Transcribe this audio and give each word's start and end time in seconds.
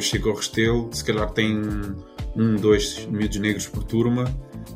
Chego 0.00 0.30
ao 0.30 0.36
Restelo, 0.36 0.88
se 0.92 1.04
calhar 1.04 1.30
tem 1.30 1.60
um, 2.36 2.56
dois 2.56 3.06
miúdos 3.06 3.38
negros 3.38 3.66
por 3.66 3.84
turma 3.84 4.24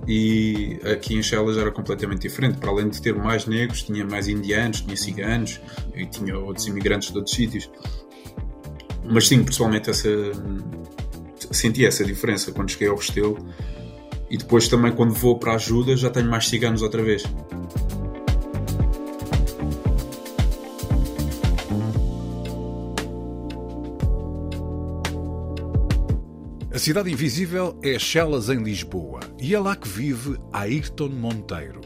e 0.07 0.79
aqui 0.85 1.15
em 1.15 1.23
Chelas 1.23 1.57
era 1.57 1.71
completamente 1.71 2.23
diferente. 2.23 2.59
Para 2.59 2.71
além 2.71 2.89
de 2.89 3.01
ter 3.01 3.15
mais 3.15 3.47
negros, 3.47 3.83
tinha 3.83 4.05
mais 4.05 4.29
indianos, 4.29 4.81
tinha 4.81 4.97
ciganos 4.97 5.61
e 5.95 6.07
tinha 6.07 6.39
outros 6.39 6.67
imigrantes 6.67 7.11
de 7.11 7.19
outros 7.19 7.35
sítios. 7.35 7.71
Mas 9.05 9.29
sim, 9.29 9.43
pessoalmente 9.43 9.91
essa, 9.91 10.09
senti 11.51 11.85
essa 11.85 12.05
diferença 12.05 12.53
quando 12.53 12.71
cheguei 12.71 12.89
ao 12.89 12.97
Restelo 12.97 13.39
e 14.31 14.37
depois 14.37 14.69
também 14.69 14.93
quando 14.93 15.15
vou 15.15 15.39
para 15.39 15.53
a 15.53 15.55
ajuda 15.55 15.97
já 15.97 16.11
tenho 16.11 16.31
mais 16.31 16.49
ciganos 16.49 16.83
outra 16.83 17.03
vez. 17.03 17.25
A 26.79 26.81
Cidade 26.81 27.11
Invisível 27.11 27.77
é 27.83 27.99
Chelas 27.99 28.49
em 28.49 28.63
Lisboa 28.63 29.19
e 29.37 29.53
é 29.53 29.59
lá 29.59 29.75
que 29.75 29.89
vive 29.89 30.39
Ayrton 30.53 31.09
Monteiro. 31.09 31.81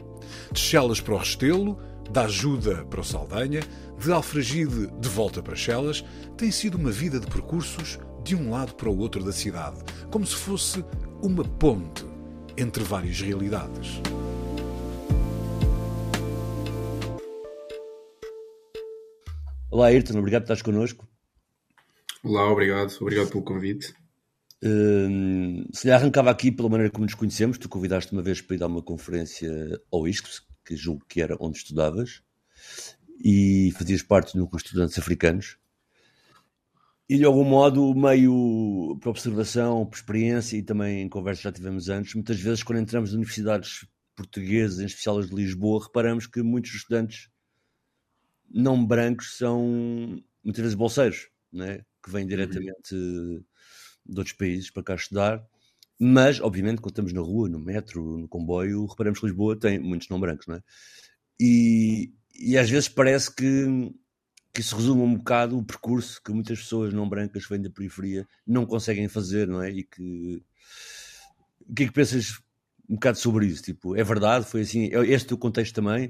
De 0.53 0.61
Chelas 0.61 1.01
para 1.01 1.15
o 1.15 1.17
Restelo, 1.17 1.79
da 2.11 2.27
ajuda 2.27 2.85
para 2.85 3.01
o 3.01 3.03
Saldanha, 3.03 3.63
de 3.99 4.13
Alfragide 4.13 4.89
de 4.89 5.09
volta 5.09 5.43
para 5.43 5.57
Chelas, 5.57 6.05
tem 6.37 6.51
sido 6.51 6.75
uma 6.75 6.91
vida 6.91 7.19
de 7.19 7.27
percursos 7.27 7.99
de 8.23 8.37
um 8.37 8.51
lado 8.51 8.75
para 8.75 8.91
o 8.91 8.99
outro 8.99 9.25
da 9.25 9.33
cidade, 9.33 9.79
como 10.11 10.27
se 10.27 10.35
fosse 10.35 10.85
uma 11.23 11.43
ponte 11.43 12.05
entre 12.59 12.85
várias 12.85 13.19
realidades. 13.19 14.03
Olá, 19.71 19.87
Ayrton, 19.87 20.19
obrigado 20.19 20.43
por 20.43 20.53
estás 20.53 20.61
connosco. 20.61 21.09
Olá, 22.23 22.47
obrigado, 22.53 22.95
obrigado 23.01 23.31
pelo 23.31 23.43
convite. 23.43 24.02
Uh, 24.65 25.69
se 25.73 25.89
lhe 25.89 25.93
arrancava 25.93 26.31
aqui 26.31 26.53
pela 26.53 26.69
maneira 26.69 26.93
como 26.93 27.05
nos 27.05 27.15
conhecemos, 27.15 27.59
tu 27.59 27.69
convidaste 27.69 28.13
uma 28.13 28.23
vez 28.23 28.41
para 28.41 28.55
ir 28.55 28.59
dar 28.59 28.69
uma 28.69 28.83
conferência 28.83 29.51
ao 29.91 30.07
ISCS, 30.07 30.41
que 30.65 30.77
julgo 30.77 31.05
que 31.09 31.21
era 31.21 31.37
onde 31.41 31.59
estudavas, 31.59 32.23
e 33.25 33.73
fazias 33.77 34.03
parte 34.03 34.35
do 34.35 34.41
núcleo 34.41 34.59
de 34.59 34.67
estudantes 34.67 34.99
africanos. 34.99 35.59
E 37.09 37.19
de 37.19 37.25
algum 37.25 37.45
modo, 37.45 37.93
meio 37.95 38.97
por 39.01 39.11
observação, 39.11 39.85
por 39.85 39.97
experiência 39.97 40.57
e 40.57 40.63
também 40.63 41.03
em 41.03 41.09
conversa 41.09 41.41
que 41.41 41.45
já 41.49 41.53
tivemos 41.53 41.89
antes, 41.89 42.15
muitas 42.15 42.41
vezes 42.41 42.63
quando 42.63 42.79
entramos 42.79 43.11
em 43.11 43.17
universidades 43.17 43.87
portuguesas, 44.15 44.79
em 44.79 44.87
especial 44.87 45.19
as 45.19 45.29
de 45.29 45.35
Lisboa, 45.35 45.85
reparamos 45.85 46.27
que 46.27 46.41
muitos 46.43 46.73
estudantes 46.73 47.29
não 48.49 48.85
brancos 48.85 49.37
são 49.37 50.23
muitas 50.45 50.63
vezes 50.63 50.75
bolseiros, 50.75 51.29
né? 51.53 51.85
que 52.03 52.11
vêm 52.11 52.27
diretamente 52.27 52.95
de 54.05 54.19
outros 54.19 54.37
países 54.37 54.71
para 54.71 54.83
cá 54.83 54.95
estudar. 54.95 55.47
Mas, 55.99 56.41
obviamente, 56.41 56.81
quando 56.81 56.93
estamos 56.93 57.13
na 57.13 57.21
rua, 57.21 57.49
no 57.49 57.61
metro, 57.61 58.19
no 58.19 58.29
comboio, 58.29 58.87
reparamos 58.87 59.21
que 59.21 59.27
Lisboa 59.27 59.57
tem 59.57 59.79
muitos 59.79 60.09
não 60.09 60.19
brancos, 60.19 60.47
não 60.47 60.57
é? 60.57 60.63
E, 61.39 62.13
e 62.35 62.59
às 62.59 62.69
vezes 62.69 62.89
parece 62.89 63.35
que, 63.35 63.93
que 64.53 64.61
isso 64.61 64.77
resume 64.77 65.03
um 65.03 65.17
bocado 65.17 65.57
o 65.57 65.65
percurso 65.65 66.21
que 66.23 66.33
muitas 66.33 66.59
pessoas 66.61 66.93
não 66.93 67.09
brancas 67.09 67.47
vêm 67.49 67.61
da 67.61 67.71
periferia 67.71 68.27
não 68.47 68.67
conseguem 68.67 69.09
fazer, 69.09 69.47
não 69.47 69.63
é? 69.63 69.71
E 69.71 69.85
que. 69.85 70.43
O 71.69 71.75
que 71.75 71.85
é 71.85 71.87
que 71.87 71.93
pensas 71.93 72.41
um 72.89 72.95
bocado 72.95 73.19
sobre 73.19 73.47
isso? 73.47 73.63
Tipo, 73.63 73.97
é 73.97 74.03
verdade? 74.03 74.45
Foi 74.45 74.63
assim? 74.63 74.87
É 74.93 75.07
este 75.07 75.33
o 75.33 75.39
contexto 75.39 75.75
também? 75.75 76.09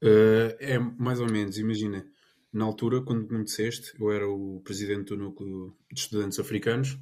Uh, 0.00 0.54
é 0.60 0.78
mais 0.78 1.18
ou 1.18 1.28
menos, 1.28 1.58
imagina 1.58 2.06
na 2.52 2.64
altura, 2.64 3.02
quando 3.02 3.30
me 3.30 3.44
disseste, 3.44 3.92
eu 4.00 4.10
era 4.10 4.26
o 4.26 4.60
presidente 4.64 5.08
do 5.08 5.16
núcleo 5.16 5.76
de 5.92 6.00
estudantes 6.00 6.38
africanos 6.38 6.98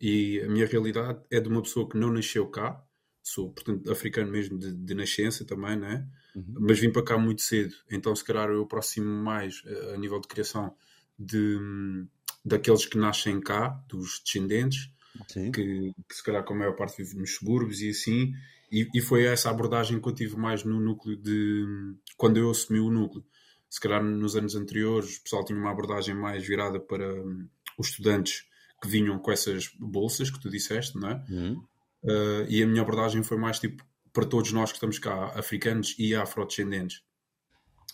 e 0.00 0.40
a 0.40 0.48
minha 0.48 0.66
realidade 0.66 1.20
é 1.30 1.40
de 1.40 1.48
uma 1.48 1.62
pessoa 1.62 1.88
que 1.88 1.96
não 1.96 2.12
nasceu 2.12 2.46
cá, 2.48 2.82
sou, 3.22 3.52
portanto, 3.52 3.90
africano 3.90 4.30
mesmo 4.30 4.58
de, 4.58 4.72
de 4.72 4.94
nascença 4.94 5.44
também, 5.44 5.76
né? 5.76 6.06
Uhum. 6.34 6.54
Mas 6.60 6.80
vim 6.80 6.90
para 6.90 7.04
cá 7.04 7.18
muito 7.18 7.42
cedo, 7.42 7.74
então 7.90 8.14
se 8.14 8.24
calhar 8.24 8.48
eu 8.50 8.62
aproximo 8.62 9.08
mais 9.08 9.62
a, 9.66 9.94
a 9.94 9.98
nível 9.98 10.20
de 10.20 10.26
criação 10.26 10.74
de, 11.18 11.58
daqueles 12.44 12.84
que 12.86 12.98
nascem 12.98 13.40
cá, 13.40 13.68
dos 13.88 14.20
descendentes, 14.24 14.90
que, 15.52 15.92
que, 16.08 16.14
se 16.14 16.22
calhar 16.22 16.44
com 16.44 16.54
a 16.54 16.56
maior 16.56 16.74
parte 16.74 17.02
vive 17.02 17.16
nos 17.16 17.34
subúrbios 17.36 17.80
e 17.80 17.90
assim, 17.90 18.32
e, 18.70 18.88
e 18.94 19.00
foi 19.00 19.24
essa 19.24 19.50
abordagem 19.50 20.00
que 20.00 20.08
eu 20.08 20.14
tive 20.14 20.36
mais 20.36 20.64
no 20.64 20.80
núcleo 20.80 21.16
de 21.16 21.64
quando 22.16 22.36
eu 22.36 22.50
assumi 22.50 22.80
o 22.80 22.90
núcleo 22.90 23.24
se 23.68 23.80
calhar 23.80 24.02
nos 24.02 24.34
anos 24.34 24.54
anteriores 24.54 25.18
o 25.18 25.22
pessoal 25.22 25.44
tinha 25.44 25.58
uma 25.58 25.70
abordagem 25.70 26.14
mais 26.14 26.46
virada 26.46 26.80
para 26.80 27.12
hum, 27.22 27.48
os 27.78 27.88
estudantes 27.88 28.46
que 28.82 28.88
vinham 28.88 29.18
com 29.18 29.30
essas 29.30 29.68
bolsas 29.78 30.30
que 30.30 30.40
tu 30.40 30.48
disseste, 30.48 30.98
não 30.98 31.10
é? 31.10 31.24
Uhum. 31.28 31.64
Uh, 32.02 32.46
e 32.48 32.62
a 32.62 32.66
minha 32.66 32.82
abordagem 32.82 33.22
foi 33.22 33.36
mais 33.36 33.58
tipo 33.58 33.84
para 34.12 34.24
todos 34.24 34.52
nós 34.52 34.70
que 34.70 34.76
estamos 34.76 34.98
cá, 34.98 35.32
africanos 35.34 35.94
e 35.98 36.14
afrodescendentes. 36.14 37.02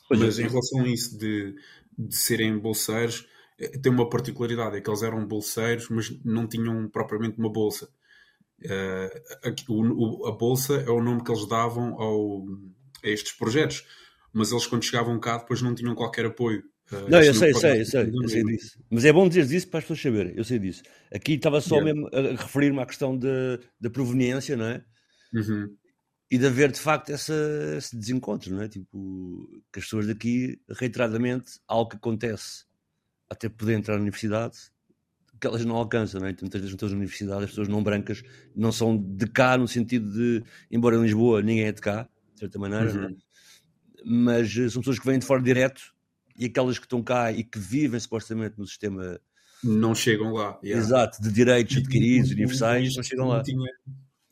Pois 0.09 0.21
Mas 0.21 0.39
é. 0.39 0.43
em 0.43 0.49
relação 0.49 0.83
a 0.83 0.89
isso 0.89 1.19
de, 1.19 1.55
de 1.99 2.15
serem 2.15 2.59
bolseiros, 2.59 3.27
eh, 3.59 3.79
tem 3.79 3.91
uma 3.91 4.09
particularidade, 4.09 4.77
é 4.77 4.81
que 4.81 4.89
eles 4.89 5.03
eram 5.03 5.27
bolseiros, 5.27 5.89
mas 5.89 6.11
não 6.25 6.47
tinham 6.47 6.89
propriamente 6.89 7.39
uma 7.39 7.51
bolsa. 7.51 7.89
Uh, 8.63 9.49
a, 9.49 9.73
o, 9.73 10.27
a 10.27 10.33
bolsa 10.33 10.77
é 10.77 10.91
o 10.91 11.03
nome 11.03 11.25
que 11.25 11.31
eles 11.31 11.47
davam 11.47 12.01
ao, 12.01 12.47
a 13.03 13.09
estes 13.09 13.33
projetos 13.33 13.85
mas 14.35 14.51
eles 14.51 14.67
quando 14.67 14.85
chegavam 14.85 15.19
cá 15.19 15.39
depois 15.39 15.63
não 15.63 15.75
tinham 15.75 15.95
qualquer 15.95 16.27
apoio. 16.27 16.65
Uh, 16.93 17.09
não, 17.09 17.23
eu 17.23 17.33
sei, 17.33 17.53
não 17.53 17.61
sei, 17.61 17.81
eu 17.81 17.87
sei, 17.87 18.11
eu 18.13 18.29
sei 18.29 18.45
disso. 18.45 18.79
Mas 18.91 19.05
é 19.05 19.13
bom 19.13 19.29
dizer 19.29 19.51
isso 19.57 19.69
para 19.69 19.79
as 19.79 19.85
pessoas 19.85 20.03
saberem, 20.03 20.35
eu 20.37 20.45
sei 20.45 20.59
disso. 20.59 20.83
Aqui 21.15 21.35
estava 21.35 21.61
só 21.61 21.77
yeah. 21.77 21.95
mesmo 21.95 22.11
a 22.13 22.43
referir-me 22.43 22.81
à 22.81 22.87
questão 22.87 23.19
da 23.19 23.91
proveniência, 23.91 24.57
não 24.57 24.67
é? 24.67 24.85
Uhum. 25.33 25.75
E 26.31 26.37
de 26.37 26.47
haver 26.47 26.73
de 26.73 26.81
facto 26.81 27.11
essa, 27.11 27.35
esse 27.79 27.97
desencontro, 27.97 28.53
não 28.53 28.63
é? 28.63 28.69
Tipo, 28.69 29.49
que 29.73 29.79
as 29.79 29.85
pessoas 29.85 30.07
daqui, 30.07 30.61
reiteradamente, 30.69 31.61
algo 31.69 31.91
que 31.91 31.97
acontece 31.97 32.65
até 33.31 33.49
poder 33.49 33.75
entrar 33.75 33.95
na 33.95 34.03
universidade, 34.03 34.59
que 35.41 35.47
elas 35.47 35.65
não 35.65 35.77
alcançam, 35.77 36.21
não 36.21 36.27
é? 36.27 36.31
Então, 36.31 36.45
muitas 36.45 36.61
vezes 36.61 36.77
nas 36.77 36.91
universidades 36.91 37.45
as 37.45 37.51
pessoas 37.51 37.69
não 37.69 37.83
brancas 37.83 38.23
não 38.55 38.73
são 38.73 38.97
de 38.97 39.27
cá, 39.27 39.57
no 39.57 39.69
sentido 39.69 40.13
de, 40.13 40.45
embora 40.71 40.97
em 40.97 41.03
Lisboa 41.03 41.41
ninguém 41.43 41.67
é 41.67 41.73
de 41.73 41.81
cá, 41.81 42.09
de 42.35 42.41
certa 42.41 42.59
maneira, 42.59 42.91
uhum. 42.91 43.01
não 43.01 43.09
é? 43.09 43.15
Mas 44.05 44.57
eh, 44.57 44.69
são 44.69 44.81
pessoas 44.83 44.99
que 44.99 45.07
vêm 45.07 45.19
de 45.19 45.27
fora 45.27 45.43
direto 45.43 45.95
e 46.37 46.47
aquelas 46.47 46.79
que 46.79 46.87
estão 46.87 47.03
cá 47.03 47.33
e 47.33 47.45
que 47.45 47.59
vivem 47.59 47.99
supostamente 47.99 48.59
no 48.59 48.67
sistema 48.67 49.21
não 49.63 49.95
chegam 49.95 50.33
lá. 50.33 50.59
Yeah. 50.63 50.85
Exato, 50.85 51.23
de 51.23 51.33
direitos 51.33 51.77
adquiridos, 51.79 52.31
universais, 52.31 52.95
não 52.97 53.03
chegam 53.03 53.29
lá. 53.29 53.43
Tinha, 53.43 53.71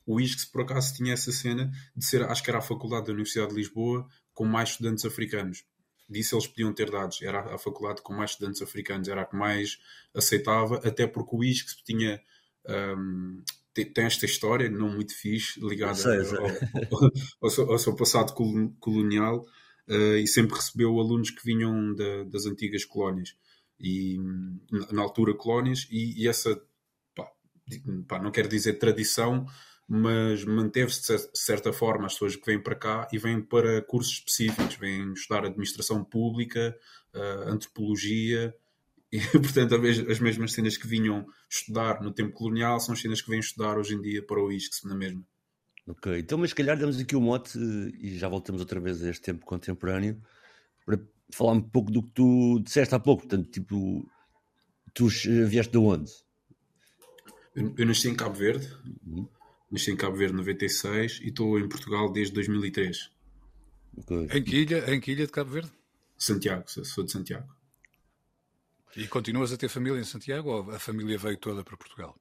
o 0.06 0.21
ISCS, 0.21 0.44
por 0.44 0.62
acaso, 0.62 0.94
tinha 0.94 1.15
essa 1.15 1.33
cena 1.33 1.71
de 1.97 2.04
ser, 2.04 2.22
acho 2.24 2.42
que 2.42 2.51
era 2.51 2.59
a 2.59 2.63
Faculdade 2.63 3.07
da 3.07 3.13
Universidade 3.13 3.51
de 3.51 3.57
Lisboa 3.57 4.07
com 4.34 4.45
mais 4.45 4.71
estudantes 4.71 5.04
africanos. 5.04 5.65
Disso 6.09 6.34
eles 6.34 6.47
podiam 6.47 6.72
ter 6.74 6.91
dados. 6.91 7.22
Era 7.22 7.54
a 7.54 7.59
faculdade 7.59 8.03
com 8.03 8.13
mais 8.13 8.33
estudantes 8.33 8.60
africanos, 8.60 9.09
era 9.09 9.22
a 9.22 9.24
que 9.24 9.36
mais 9.36 9.78
aceitava, 10.15 10.77
até 10.86 11.07
porque 11.07 11.34
o 11.34 11.42
ISCS 11.42 11.77
tinha. 11.84 12.21
Um, 12.69 13.42
tem 13.74 14.04
esta 14.04 14.27
história 14.27 14.69
não 14.69 14.91
muito 14.91 15.16
fixe 15.16 15.59
ligada 15.59 15.95
sei, 15.95 16.22
sei. 16.27 16.39
Ao, 16.39 16.45
ao, 16.45 17.10
ao, 17.41 17.51
seu, 17.51 17.72
ao, 17.72 17.78
seu, 17.78 17.97
passado 17.97 18.34
colonial 18.78 19.47
uh, 19.89 20.17
e 20.17 20.27
sempre 20.27 20.57
recebeu 20.57 20.99
alunos 20.99 21.31
que 21.31 21.45
vinham 21.45 21.95
da, 21.95 22.25
das 22.25 22.47
antigas 22.47 22.84
colónias. 22.84 23.37
E 23.81 24.19
na 24.93 25.03
altura 25.03 25.34
colónias 25.34 25.89
e, 25.91 26.23
e 26.23 26.29
essa 26.29 26.55
pá, 27.17 27.29
pá, 28.07 28.23
não 28.23 28.31
quero 28.31 28.49
dizer 28.49 28.75
tradição 28.75 29.47
mas 29.89 30.45
manteve-se 30.45 31.15
de 31.15 31.39
certa 31.39 31.73
forma 31.73 32.07
as 32.07 32.13
pessoas 32.13 32.37
que 32.37 32.47
vêm 32.47 32.63
para 32.63 32.77
cá 32.77 33.09
e 33.13 33.19
vêm 33.19 33.43
para 33.43 33.83
cursos 33.83 34.15
específicos 34.15 34.77
vêm 34.77 35.13
estudar 35.13 35.45
administração 35.45 36.05
pública 36.05 36.79
uh, 37.13 37.51
antropologia 37.51 38.55
e 39.11 39.21
portanto 39.37 39.75
as 39.75 40.21
mesmas 40.21 40.53
cenas 40.53 40.77
que 40.77 40.87
vinham 40.87 41.27
estudar 41.51 42.01
no 42.01 42.13
tempo 42.13 42.33
colonial 42.33 42.79
são 42.79 42.95
as 42.95 43.01
cenas 43.01 43.21
que 43.21 43.31
vêm 43.31 43.41
estudar 43.41 43.77
hoje 43.77 43.95
em 43.95 44.01
dia 44.01 44.25
para 44.25 44.41
o 44.41 44.53
ISCS 44.53 44.84
na 44.84 44.95
mesma 44.95 45.27
Ok, 45.87 46.19
então, 46.19 46.39
mas 46.39 46.51
se 46.51 46.57
calhar 46.57 46.79
damos 46.79 46.99
aqui 46.99 47.17
o 47.17 47.21
mote 47.21 47.59
e 47.59 48.17
já 48.17 48.29
voltamos 48.29 48.61
outra 48.61 48.79
vez 48.79 49.03
a 49.03 49.11
este 49.11 49.23
tempo 49.23 49.45
contemporâneo 49.45 50.23
para 50.87 51.01
falar 51.33 51.53
um 51.53 51.61
pouco 51.61 51.91
do 51.91 52.03
que 52.03 52.11
tu 52.11 52.61
disseste 52.61 52.95
há 52.95 53.01
pouco. 53.01 53.23
Portanto, 53.23 53.51
tipo, 53.51 54.09
Tu 54.95 55.07
eh, 55.07 55.45
vieste 55.45 55.73
de 55.73 55.79
onde? 55.79 56.13
Eu, 57.55 57.75
eu 57.77 57.87
nasci 57.87 58.09
em 58.09 58.15
Cabo 58.15 58.34
Verde. 58.34 58.69
Uhum. 59.07 59.29
Nasci 59.71 59.91
em 59.91 59.97
Cabo 59.97 60.17
Verde 60.17 60.34
em 60.34 60.39
96 60.39 61.21
e 61.23 61.29
estou 61.29 61.59
em 61.59 61.69
Portugal 61.69 62.13
desde 62.13 62.34
2003. 62.34 63.11
Okay. 63.97 64.29
Em, 64.33 64.43
que 64.43 64.57
ilha, 64.57 64.95
em 64.95 65.01
que 65.01 65.13
ilha 65.13 65.27
de 65.27 65.33
Cabo 65.33 65.51
Verde? 65.51 65.73
Santiago, 66.17 66.65
sou 66.69 67.05
de 67.05 67.11
Santiago. 67.11 67.49
E 68.97 69.07
continuas 69.09 69.53
a 69.53 69.57
ter 69.57 69.69
família 69.69 69.99
em 69.99 70.05
Santiago 70.05 70.51
ou 70.51 70.71
a 70.71 70.79
família 70.79 71.17
veio 71.17 71.39
toda 71.39 71.65
para 71.65 71.77
Portugal? 71.77 72.19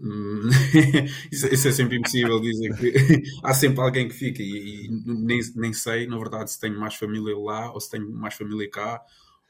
Hum, 0.00 0.48
isso, 1.30 1.46
isso, 1.46 1.68
é 1.68 1.72
sempre 1.72 1.96
impossível 1.96 2.40
dizer 2.40 2.74
que 2.76 3.22
há 3.42 3.54
sempre 3.54 3.80
alguém 3.80 4.08
que 4.08 4.14
fica 4.14 4.42
e, 4.42 4.86
e, 4.86 4.88
nem, 5.06 5.40
nem 5.56 5.72
sei, 5.72 6.06
na 6.06 6.18
verdade, 6.18 6.50
se 6.50 6.60
tenho 6.60 6.78
mais 6.78 6.94
família 6.94 7.36
lá 7.36 7.72
ou 7.72 7.80
se 7.80 7.90
tenho 7.90 8.10
mais 8.10 8.34
família 8.34 8.68
cá 8.70 9.00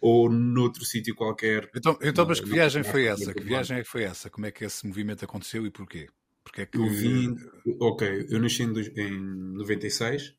ou 0.00 0.31
noutro 0.31 0.85
sítio 0.85 1.14
qualquer. 1.14 1.70
Então, 1.75 1.99
então 2.02 2.26
mas 2.26 2.38
que 2.38 2.49
viagem 2.49 2.85
foi 2.85 3.06
essa? 3.06 3.32
Que 3.32 3.43
viagem 3.43 3.79
é 3.79 3.82
que 3.82 3.88
foi 3.88 4.02
essa? 4.02 4.29
Como 4.29 4.44
é 4.44 4.50
que 4.50 4.64
esse 4.64 4.87
movimento 4.87 5.25
aconteceu 5.25 5.64
e 5.67 5.70
porquê? 5.70 6.08
Porque 6.44 6.61
é 6.61 6.67
que... 6.67 6.76
Eu 6.76 6.87
vim, 6.91 7.35
ok, 7.81 8.26
eu 8.29 8.38
nasci 8.38 8.64
em, 8.64 8.73
em 9.00 9.19
96 9.55 10.35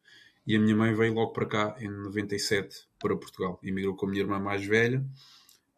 e 0.46 0.56
a 0.56 0.60
minha 0.60 0.75
mãe 0.75 0.94
veio 0.94 1.13
logo 1.13 1.34
para 1.34 1.48
cá 1.48 1.75
em 1.80 1.90
97 1.90 2.88
para 3.00 3.18
Portugal. 3.18 3.60
Emigrou 3.63 3.96
com 3.96 4.06
a 4.06 4.10
minha 4.10 4.22
irmã 4.22 4.40
mais 4.40 4.63
velha 4.63 5.04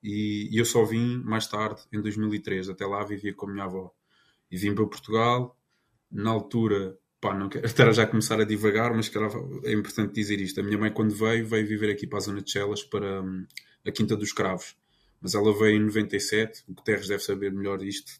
e, 0.03 0.49
e 0.51 0.57
eu 0.57 0.65
só 0.65 0.83
vim 0.83 1.21
mais 1.23 1.47
tarde, 1.47 1.81
em 1.91 2.01
2003. 2.01 2.69
Até 2.69 2.85
lá 2.85 3.03
vivia 3.05 3.33
com 3.33 3.47
a 3.47 3.51
minha 3.51 3.63
avó. 3.63 3.93
E 4.51 4.57
vim 4.57 4.73
para 4.73 4.85
Portugal. 4.85 5.57
Na 6.11 6.29
altura, 6.29 6.97
pá, 7.19 7.33
não 7.33 7.49
quero 7.49 7.65
estar 7.65 7.91
já 7.91 8.03
a 8.03 8.07
começar 8.07 8.39
a 8.39 8.45
divagar, 8.45 8.93
mas 8.93 9.11
é 9.63 9.71
importante 9.73 10.13
dizer 10.13 10.39
isto. 10.39 10.59
A 10.59 10.63
minha 10.63 10.77
mãe, 10.77 10.91
quando 10.91 11.13
veio, 11.13 11.45
veio 11.45 11.67
viver 11.67 11.91
aqui 11.91 12.07
para 12.07 12.19
a 12.19 12.21
zona 12.21 12.41
de 12.41 12.51
Chelas, 12.51 12.83
para 12.83 13.21
hum, 13.21 13.45
a 13.85 13.91
Quinta 13.91 14.15
dos 14.15 14.31
Cravos. 14.31 14.75
Mas 15.21 15.33
ela 15.33 15.57
veio 15.57 15.77
em 15.77 15.85
97, 15.85 16.63
o 16.67 16.73
Guterres 16.73 17.07
deve 17.07 17.23
saber 17.23 17.51
melhor 17.51 17.81
isto, 17.81 18.11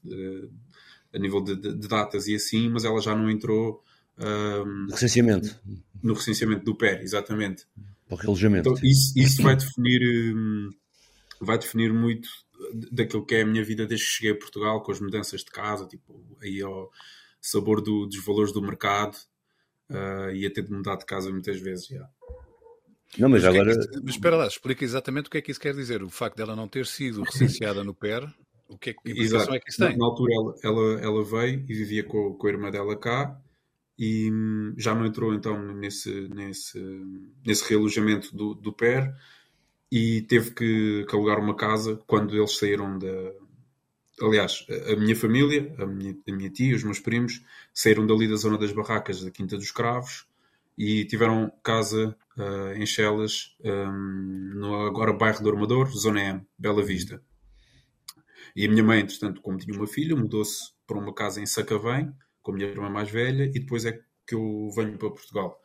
a 1.13 1.19
nível 1.19 1.41
de, 1.41 1.55
de, 1.55 1.73
de, 1.75 1.87
datas 1.87 2.27
e 2.27 2.35
assim, 2.35 2.69
mas 2.69 2.85
ela 2.85 2.99
já 3.01 3.15
não 3.15 3.29
entrou. 3.29 3.83
Um, 4.17 4.87
recenseamento. 4.89 5.55
No 6.01 6.15
recenseamento 6.15 6.65
do 6.65 6.75
PER, 6.75 7.01
exatamente. 7.01 7.65
Para 8.07 8.15
o 8.15 8.17
relojamento. 8.17 8.69
Então, 8.69 8.83
isso, 8.83 9.13
isso 9.15 9.43
vai 9.43 9.55
definir. 9.55 10.01
Um, 10.35 10.69
vai 11.39 11.57
definir 11.59 11.93
muito 11.93 12.27
daquilo 12.91 13.25
que 13.25 13.35
é 13.35 13.41
a 13.41 13.45
minha 13.45 13.63
vida 13.63 13.85
desde 13.85 14.05
que 14.05 14.11
cheguei 14.13 14.31
a 14.31 14.37
Portugal, 14.37 14.81
com 14.81 14.91
as 14.91 14.99
mudanças 14.99 15.41
de 15.41 15.51
casa, 15.51 15.87
tipo, 15.87 16.23
aí 16.41 16.61
ao 16.61 16.91
sabor 17.41 17.81
do, 17.81 18.05
dos 18.05 18.23
valores 18.23 18.51
do 18.51 18.61
mercado, 18.61 19.15
uh, 19.89 20.31
e 20.33 20.45
a 20.45 20.51
ter 20.51 20.63
de 20.63 20.71
mudar 20.71 20.95
de 20.95 21.05
casa 21.05 21.31
muitas 21.31 21.59
vezes, 21.59 21.87
já. 21.87 22.07
Não, 23.17 23.29
mas, 23.29 23.43
mas 23.43 23.55
agora... 23.55 23.71
É 23.71 23.75
que, 23.75 23.99
mas 24.03 24.15
espera 24.15 24.35
lá, 24.35 24.47
explica 24.47 24.83
exatamente 24.83 25.27
o 25.27 25.29
que 25.29 25.37
é 25.37 25.41
que 25.41 25.51
isso 25.51 25.59
quer 25.59 25.73
dizer. 25.73 26.03
O 26.03 26.09
facto 26.09 26.35
dela 26.35 26.55
não 26.55 26.67
ter 26.67 26.85
sido 26.85 27.23
recenseada 27.23 27.83
no 27.83 27.93
PER, 27.93 28.27
o 28.67 28.77
que 28.77 28.89
é 28.89 28.93
que, 28.93 29.21
Exato. 29.21 29.53
é 29.53 29.59
que 29.59 29.69
isso 29.69 29.79
tem? 29.79 29.91
Na, 29.91 29.97
na 29.97 30.05
altura 30.05 30.33
ela, 30.33 30.55
ela, 30.63 31.01
ela, 31.01 31.23
veio 31.23 31.65
e 31.67 31.73
vivia 31.73 32.03
com, 32.03 32.33
com 32.33 32.47
a 32.47 32.49
irmã 32.49 32.69
dela 32.69 32.97
cá, 32.97 33.39
e 33.97 34.29
hum, 34.31 34.73
já 34.77 34.93
não 34.93 35.05
entrou 35.05 35.33
então 35.33 35.73
nesse, 35.73 36.27
nesse, 36.29 36.79
nesse 37.45 37.67
realojamento 37.69 38.35
do, 38.35 38.53
do 38.53 38.73
PER, 38.73 39.13
e 39.91 40.21
teve 40.23 40.51
que, 40.51 41.05
que 41.07 41.15
alugar 41.15 41.39
uma 41.39 41.55
casa 41.55 42.01
quando 42.07 42.35
eles 42.35 42.57
saíram 42.57 42.97
da. 42.97 43.07
Aliás, 44.21 44.65
a 44.91 44.95
minha 44.95 45.15
família, 45.15 45.75
a 45.77 45.85
minha, 45.85 46.17
a 46.27 46.31
minha 46.31 46.49
tia, 46.49 46.75
os 46.75 46.83
meus 46.83 46.99
primos, 46.99 47.43
saíram 47.71 48.05
dali 48.07 48.27
da 48.27 48.35
zona 48.35 48.57
das 48.57 48.71
barracas 48.71 49.23
da 49.23 49.29
Quinta 49.29 49.55
dos 49.57 49.71
Cravos 49.71 50.25
e 50.77 51.05
tiveram 51.05 51.51
casa 51.63 52.15
uh, 52.35 52.73
em 52.73 52.85
Chelas, 52.85 53.55
um, 53.63 54.53
no 54.55 54.87
agora 54.87 55.13
bairro 55.13 55.43
do 55.43 55.49
Armador, 55.49 55.89
Zona 55.91 56.21
M, 56.21 56.47
Bela 56.57 56.83
Vista. 56.83 57.21
E 58.55 58.65
a 58.65 58.69
minha 58.69 58.83
mãe, 58.83 59.01
entretanto, 59.01 59.41
como 59.41 59.57
tinha 59.57 59.75
uma 59.77 59.87
filha, 59.87 60.15
mudou-se 60.15 60.71
para 60.85 60.97
uma 60.97 61.13
casa 61.13 61.41
em 61.41 61.45
Sacavém, 61.45 62.11
com 62.41 62.51
a 62.51 62.55
minha 62.55 62.67
irmã 62.67 62.89
mais 62.89 63.09
velha, 63.09 63.43
e 63.43 63.59
depois 63.59 63.85
é 63.85 63.99
que 64.25 64.35
eu 64.35 64.69
venho 64.75 64.97
para 64.97 65.09
Portugal. 65.09 65.61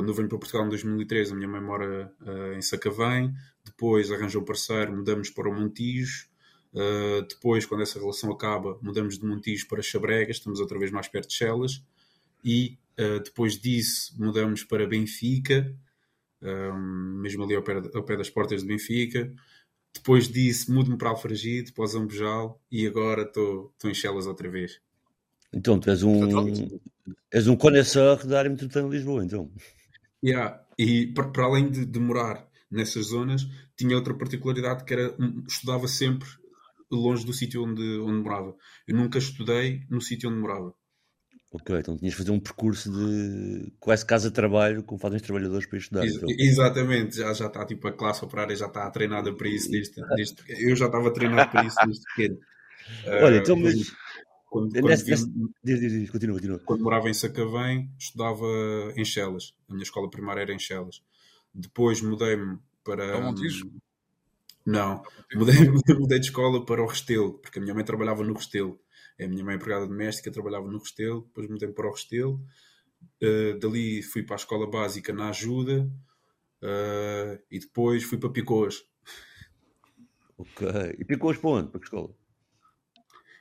Quando 0.00 0.08
eu 0.08 0.14
venho 0.14 0.30
para 0.30 0.38
Portugal 0.38 0.64
em 0.64 0.70
2013, 0.70 1.32
a 1.32 1.34
minha 1.34 1.46
mãe 1.46 1.60
mora 1.60 2.10
uh, 2.22 2.54
em 2.54 2.62
Sacavém, 2.62 3.34
depois 3.62 4.10
arranjou 4.10 4.40
um 4.40 4.44
parceiro, 4.46 4.96
mudamos 4.96 5.28
para 5.28 5.46
o 5.46 5.52
Montijo, 5.52 6.26
uh, 6.72 7.20
depois, 7.28 7.66
quando 7.66 7.82
essa 7.82 7.98
relação 7.98 8.32
acaba, 8.32 8.78
mudamos 8.80 9.18
de 9.18 9.26
Montijo 9.26 9.68
para 9.68 9.82
Chabregas, 9.82 10.38
estamos 10.38 10.58
outra 10.58 10.78
vez 10.78 10.90
mais 10.90 11.06
perto 11.06 11.28
de 11.28 11.34
Chelas, 11.34 11.84
e 12.42 12.78
uh, 12.98 13.22
depois 13.22 13.60
disso 13.60 14.14
mudamos 14.18 14.64
para 14.64 14.86
Benfica, 14.86 15.70
um, 16.40 17.18
mesmo 17.20 17.44
ali 17.44 17.54
ao 17.54 17.62
pé, 17.62 17.74
ao 17.92 18.02
pé, 18.02 18.16
das 18.16 18.30
portas 18.30 18.62
de 18.62 18.68
Benfica. 18.68 19.30
Depois 19.92 20.28
disso, 20.28 20.72
mudo-me 20.72 20.96
para 20.96 21.10
Alfragide, 21.10 21.72
para 21.72 21.84
Zambojal, 21.84 22.58
e 22.72 22.86
agora 22.86 23.24
estou 23.24 23.70
em 23.84 23.92
Chelas 23.92 24.26
outra 24.26 24.48
vez. 24.48 24.80
Então, 25.52 25.78
tu 25.78 25.90
és 25.90 26.02
um, 26.02 26.80
és 27.30 27.46
um 27.46 27.54
conhecedor 27.54 28.24
da 28.24 28.38
área 28.38 28.48
metropolitana 28.48 28.88
de 28.88 28.96
Lisboa, 28.96 29.22
então. 29.22 29.50
Yeah. 30.22 30.64
E 30.78 31.08
para, 31.08 31.44
além 31.44 31.70
de 31.70 31.84
demorar 31.84 32.46
nessas 32.70 33.06
zonas, 33.06 33.46
tinha 33.76 33.96
outra 33.96 34.14
particularidade 34.14 34.84
que 34.84 34.92
era 34.92 35.14
hum, 35.18 35.44
estudava 35.48 35.88
sempre 35.88 36.28
longe 36.90 37.24
do 37.24 37.32
sítio 37.32 37.64
onde, 37.64 37.82
onde 37.98 38.22
morava. 38.22 38.54
Eu 38.86 38.96
nunca 38.96 39.18
estudei 39.18 39.82
no 39.88 40.00
sítio 40.00 40.28
onde 40.28 40.38
morava. 40.38 40.74
Ok, 41.52 41.76
então 41.76 41.96
tinhas 41.96 42.12
de 42.12 42.18
fazer 42.18 42.30
um 42.30 42.38
percurso 42.38 42.92
de 42.92 43.72
quase 43.80 44.06
casa-trabalho, 44.06 44.84
como 44.84 45.00
fazem 45.00 45.16
os 45.16 45.22
trabalhadores 45.22 45.66
para 45.66 45.78
estudar. 45.78 46.04
Ex 46.04 46.14
então. 46.14 46.28
Exatamente, 46.38 47.16
já, 47.16 47.32
já 47.32 47.46
está 47.46 47.66
tipo 47.66 47.88
a 47.88 47.92
classe 47.92 48.24
operária 48.24 48.54
já 48.54 48.66
está 48.66 48.88
treinada 48.90 49.34
para 49.34 49.48
isso 49.48 49.68
desde, 49.68 50.00
desde 50.14 50.36
eu 50.48 50.76
já 50.76 50.86
estava 50.86 51.12
treinado 51.12 51.50
para 51.50 51.64
isso 51.64 51.76
desde 51.84 52.04
pequeno. 52.14 52.38
Olha, 53.20 53.38
então 53.38 53.56
mas 53.56 53.92
quando, 54.50 54.72
quando, 54.72 54.88
nesse, 54.88 55.08
nesse... 55.08 55.26
Diz, 55.62 55.80
diz, 55.80 55.92
diz, 55.92 56.10
continua, 56.10 56.34
continua. 56.34 56.58
quando 56.58 56.82
morava 56.82 57.08
em 57.08 57.14
Sacavém, 57.14 57.88
estudava 57.96 58.44
em 58.96 59.04
Chelas. 59.04 59.54
A 59.68 59.72
minha 59.72 59.84
escola 59.84 60.10
primária 60.10 60.42
era 60.42 60.52
em 60.52 60.58
Chelas. 60.58 61.02
Depois 61.54 62.02
mudei-me 62.02 62.58
para. 62.84 63.14
Ao 63.14 63.22
Montijo? 63.22 63.70
Não, 64.66 65.02
mudei, 65.34 65.54
mudei 65.96 66.18
de 66.18 66.26
escola 66.26 66.64
para 66.66 66.82
o 66.82 66.86
Restelo, 66.86 67.38
porque 67.38 67.60
a 67.60 67.62
minha 67.62 67.72
mãe 67.72 67.84
trabalhava 67.84 68.24
no 68.24 68.34
Restelo. 68.34 68.78
A 69.20 69.28
minha 69.28 69.44
mãe, 69.44 69.54
empregada 69.54 69.86
doméstica, 69.86 70.32
trabalhava 70.32 70.68
no 70.68 70.78
Restelo. 70.78 71.22
Depois 71.22 71.48
mudei-me 71.48 71.74
para 71.74 71.86
o 71.86 71.92
Restelo. 71.92 72.44
Uh, 73.22 73.58
dali 73.60 74.02
fui 74.02 74.24
para 74.24 74.34
a 74.34 74.38
escola 74.38 74.68
básica 74.68 75.12
na 75.12 75.28
Ajuda. 75.28 75.88
Uh, 76.60 77.40
e 77.50 77.60
depois 77.60 78.02
fui 78.02 78.18
para 78.18 78.30
Picoas. 78.30 78.82
Ok. 80.36 80.66
E 80.98 81.04
Picoas 81.04 81.38
para 81.38 81.50
onde? 81.50 81.70
Para 81.70 81.80
que 81.80 81.86
escola? 81.86 82.19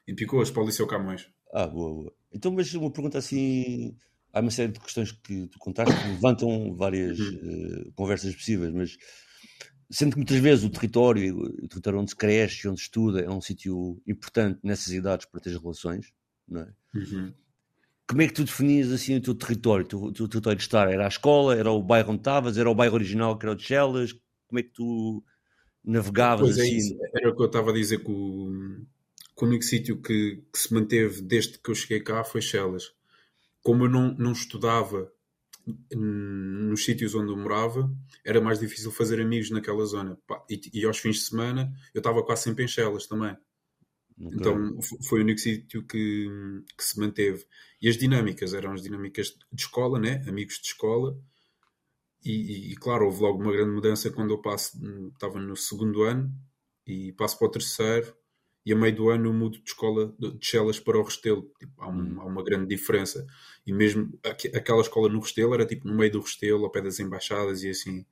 E 0.09 0.15
picou 0.15 0.41
as 0.41 0.49
para 0.49 0.63
o 0.63 0.65
Liceu 0.65 0.87
Camões. 0.87 1.29
Ah, 1.53 1.67
boa, 1.67 1.93
boa. 1.93 2.13
Então, 2.33 2.51
mas 2.51 2.73
uma 2.73 2.91
pergunta 2.91 3.19
assim. 3.19 3.95
Há 4.33 4.41
uma 4.41 4.51
série 4.51 4.71
de 4.71 4.79
questões 4.79 5.11
que 5.11 5.47
tu 5.47 5.57
contaste 5.57 5.95
que 5.95 6.07
levantam 6.07 6.75
várias 6.75 7.19
uh, 7.19 7.91
conversas 7.95 8.35
possíveis, 8.35 8.71
mas 8.71 8.95
sendo 9.89 10.11
que 10.11 10.17
muitas 10.17 10.37
vezes 10.37 10.63
o 10.63 10.69
território, 10.69 11.35
o 11.35 11.67
território 11.67 11.99
onde 11.99 12.11
se 12.11 12.15
cresce, 12.15 12.67
onde 12.67 12.79
se 12.79 12.85
estuda, 12.85 13.21
é 13.21 13.29
um 13.29 13.41
sítio 13.41 13.99
importante 14.05 14.59
nessas 14.63 14.93
idades 14.93 15.25
para 15.25 15.41
ter 15.41 15.57
relações, 15.57 16.11
não 16.47 16.61
é? 16.61 16.73
Uhum. 16.93 17.33
Como 18.07 18.21
é 18.21 18.27
que 18.27 18.33
tu 18.33 18.43
definias 18.43 18.91
assim 18.91 19.15
o 19.15 19.21
teu 19.21 19.33
território? 19.33 19.85
O 19.85 20.11
teu, 20.11 20.27
território 20.27 20.57
de 20.57 20.63
estar? 20.63 20.91
Era 20.91 21.05
a 21.05 21.07
escola? 21.07 21.55
Era 21.55 21.71
o 21.71 21.81
bairro 21.81 22.11
onde 22.11 22.21
estavas? 22.21 22.57
Era 22.57 22.69
o 22.69 22.75
bairro 22.75 22.95
original 22.95 23.37
que 23.37 23.45
era 23.45 23.53
o 23.53 23.55
de 23.55 23.63
Chelas? 23.63 24.13
Como 24.47 24.59
é 24.59 24.63
que 24.63 24.69
tu 24.69 25.23
navegavas 25.83 26.41
pois 26.41 26.57
é 26.57 26.61
assim? 26.61 26.73
É 26.73 26.77
isso. 26.77 26.97
Era 27.15 27.29
o 27.29 27.35
que 27.35 27.41
eu 27.41 27.47
estava 27.47 27.71
a 27.71 27.73
dizer 27.73 28.03
que 28.03 28.11
o, 28.11 28.85
que 29.39 29.45
o 29.45 29.47
único 29.47 29.63
sítio 29.63 30.01
que, 30.01 30.43
que, 30.51 30.59
se 30.59 30.73
manteve 30.73 31.21
desde 31.21 31.57
que 31.57 31.71
eu 31.71 31.75
cheguei 31.75 32.01
cá 32.01 32.25
foi 32.25 32.41
Chelas. 32.41 32.91
Como 33.63 33.85
eu 33.85 33.89
não, 33.89 34.13
não 34.15 34.33
estudava 34.33 35.09
nos 35.95 36.83
sítios 36.83 37.15
onde 37.15 37.31
eu 37.31 37.37
morava, 37.37 37.89
era 38.25 38.41
mais 38.41 38.59
difícil 38.59 38.91
fazer 38.91 39.21
amigos 39.21 39.49
naquela 39.49 39.85
zona. 39.85 40.19
E, 40.49 40.59
e 40.73 40.85
aos 40.85 40.97
fins 40.97 41.17
de 41.17 41.21
semana 41.21 41.71
eu 41.93 41.99
estava 41.99 42.21
quase 42.21 42.43
sempre 42.43 42.65
em 42.65 42.67
Chelas 42.67 43.07
também. 43.07 43.31
Okay. 44.19 44.37
Então 44.37 44.81
foi 45.07 45.19
o 45.19 45.23
único 45.23 45.39
sítio 45.39 45.87
que, 45.87 46.27
que 46.77 46.83
se 46.83 46.99
manteve. 46.99 47.45
E 47.81 47.87
as 47.87 47.95
dinâmicas 47.95 48.53
eram 48.53 48.73
as 48.73 48.81
dinâmicas 48.81 49.37
de 49.53 49.61
escola, 49.61 49.97
né? 49.97 50.21
amigos 50.27 50.55
de 50.55 50.67
escola. 50.67 51.17
E, 52.25 52.73
e, 52.73 52.75
claro, 52.75 53.05
houve 53.05 53.21
logo 53.21 53.41
uma 53.41 53.53
grande 53.53 53.71
mudança 53.71 54.11
quando 54.11 54.31
eu 54.31 54.41
passo, 54.41 54.77
estava 55.13 55.39
no 55.39 55.55
segundo 55.55 56.03
ano 56.03 56.29
e 56.85 57.13
passo 57.13 57.37
para 57.37 57.47
o 57.47 57.51
terceiro 57.51 58.18
e 58.69 58.73
a 58.73 58.75
meio 58.75 58.95
do 58.95 59.09
ano 59.09 59.25
eu 59.25 59.33
mudo 59.33 59.57
de 59.57 59.67
escola 59.67 60.13
de 60.19 60.37
Chelas 60.39 60.79
para 60.79 60.95
o 60.95 61.01
Restelo. 61.01 61.51
Tipo, 61.59 61.73
há, 61.81 61.89
um, 61.89 62.01
hum. 62.01 62.21
há, 62.21 62.25
uma 62.25 62.43
grande 62.43 62.67
diferença. 62.67 63.25
E 63.65 63.73
mesmo 63.73 64.13
aquela 64.23 64.81
escola 64.81 65.09
no 65.09 65.19
Restelo 65.19 65.55
era 65.55 65.65
tipo 65.65 65.87
no 65.87 65.95
meio 65.95 66.11
do 66.11 66.19
Restelo, 66.19 66.65
ao 66.65 66.69
pé 66.69 66.79
das 66.79 66.99
embaixadas 66.99 67.63
e 67.63 67.69
assim. 67.71 68.05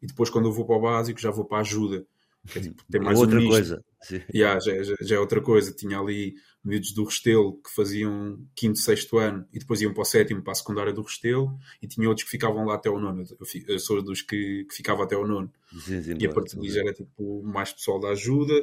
E 0.00 0.06
depois 0.06 0.30
quando 0.30 0.48
eu 0.48 0.52
vou 0.52 0.64
para 0.64 0.76
o 0.76 0.80
básico 0.80 1.20
já 1.20 1.30
vou 1.30 1.44
para 1.44 1.58
a 1.58 1.60
ajuda. 1.60 2.06
Que 2.46 2.58
é, 2.58 2.62
tipo, 2.62 2.82
tem 2.90 3.02
mais 3.02 3.20
outra 3.20 3.38
um 3.38 3.48
coisa. 3.48 3.84
Yeah, 4.32 4.58
já, 4.60 4.82
já, 4.82 4.94
já, 4.98 5.16
é 5.16 5.18
outra 5.18 5.42
coisa. 5.42 5.74
Tinha 5.74 5.98
ali 5.98 6.36
miúdos 6.64 6.92
do 6.92 7.04
Restelo 7.04 7.60
que 7.62 7.70
faziam 7.74 8.40
quinto, 8.54 8.78
sexto 8.78 9.18
ano 9.18 9.46
e 9.52 9.58
depois 9.58 9.82
iam 9.82 9.92
para 9.92 10.02
o 10.02 10.06
sétimo, 10.06 10.40
para 10.40 10.52
a 10.52 10.56
secundária 10.56 10.92
do 10.94 11.02
Restelo 11.02 11.54
e 11.82 11.86
tinha 11.86 12.08
outros 12.08 12.24
que 12.24 12.30
ficavam 12.30 12.64
lá 12.64 12.76
até 12.76 12.88
o 12.88 12.98
nono. 12.98 13.24
Eu, 13.24 13.46
eu 13.66 13.78
sou 13.78 14.00
dos 14.00 14.22
que, 14.22 14.64
que 14.64 14.74
ficava 14.74 15.04
até 15.04 15.18
o 15.18 15.26
nono. 15.26 15.52
Sim, 15.84 16.02
sim, 16.02 16.14
e 16.18 16.26
a 16.26 16.32
partir 16.32 16.56
já 16.70 16.80
era 16.80 16.94
tipo 16.94 17.42
mais 17.42 17.74
pessoal 17.74 18.00
da 18.00 18.08
ajuda 18.08 18.54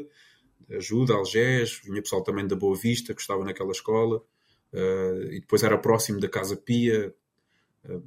Ajuda, 0.69 1.13
Algés, 1.13 1.81
vinha 1.83 2.01
pessoal 2.01 2.23
também 2.23 2.47
da 2.47 2.55
Boa 2.55 2.75
Vista, 2.75 3.13
que 3.13 3.21
estava 3.21 3.43
naquela 3.43 3.71
escola, 3.71 4.17
uh, 4.73 5.23
e 5.31 5.39
depois 5.39 5.63
era 5.63 5.77
próximo 5.77 6.19
da 6.19 6.27
Casa 6.27 6.57
Pia. 6.57 7.13
Uh, 7.83 8.03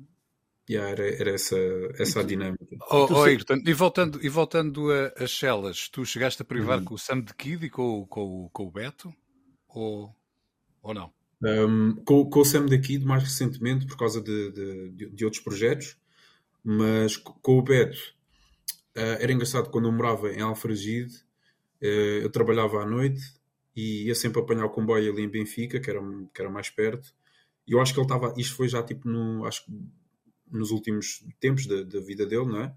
yeah, 0.69 0.91
era, 0.91 1.09
era 1.09 1.31
essa, 1.31 1.57
essa 1.99 2.21
a 2.21 2.23
dinâmica. 2.23 2.67
Oh, 2.91 3.07
oh, 3.11 3.23
Ayrton, 3.23 3.62
e 3.65 3.73
voltando, 3.73 4.25
e 4.25 4.29
voltando 4.29 4.93
a, 4.93 5.12
as 5.23 5.31
celas, 5.31 5.88
tu 5.88 6.05
chegaste 6.05 6.43
a 6.43 6.45
privar 6.45 6.79
uhum. 6.79 6.85
com 6.85 6.95
o 6.95 6.99
Sam 6.99 7.21
de 7.21 7.35
Kid 7.35 7.67
e 7.67 7.71
com, 7.71 8.07
com, 8.07 8.49
com 8.53 8.67
o 8.67 8.71
Beto? 8.71 9.12
Ou, 9.69 10.15
ou 10.83 10.95
não? 10.95 11.12
Um, 11.43 11.95
com, 12.05 12.29
com 12.29 12.41
o 12.41 12.45
Sam 12.45 12.67
da 12.67 12.79
Kid, 12.79 13.05
mais 13.05 13.23
recentemente, 13.23 13.87
por 13.87 13.97
causa 13.97 14.21
de, 14.21 14.50
de, 14.53 15.11
de 15.11 15.25
outros 15.25 15.43
projetos, 15.43 15.97
mas 16.65 17.17
com 17.17 17.59
o 17.59 17.62
Beto 17.62 17.99
uh, 18.97 19.17
era 19.21 19.33
engraçado 19.33 19.71
quando 19.71 19.87
eu 19.87 19.93
morava 19.93 20.33
em 20.33 20.41
Alfragide, 20.41 21.25
eu 21.81 22.31
trabalhava 22.31 22.83
à 22.83 22.87
noite 22.87 23.21
e 23.75 24.07
ia 24.07 24.15
sempre 24.15 24.41
apanhar 24.41 24.67
o 24.67 24.71
comboio 24.71 25.13
ali 25.13 25.23
em 25.23 25.29
Benfica, 25.29 25.79
que 25.79 25.89
era, 25.89 26.01
que 26.35 26.41
era 26.41 26.51
mais 26.51 26.69
perto, 26.71 27.15
e 27.67 27.73
eu 27.73 27.81
acho 27.81 27.93
que 27.93 28.01
ele 28.01 28.07
estava, 28.07 28.35
isto 28.37 28.57
foi 28.57 28.69
já 28.69 28.83
tipo 28.83 29.09
no, 29.09 29.45
acho 29.45 29.65
nos 30.51 30.71
últimos 30.71 31.23
tempos 31.39 31.67
da, 31.67 31.83
da 31.83 32.01
vida 32.01 32.25
dele, 32.27 32.47
não 32.47 32.63
é? 32.63 32.75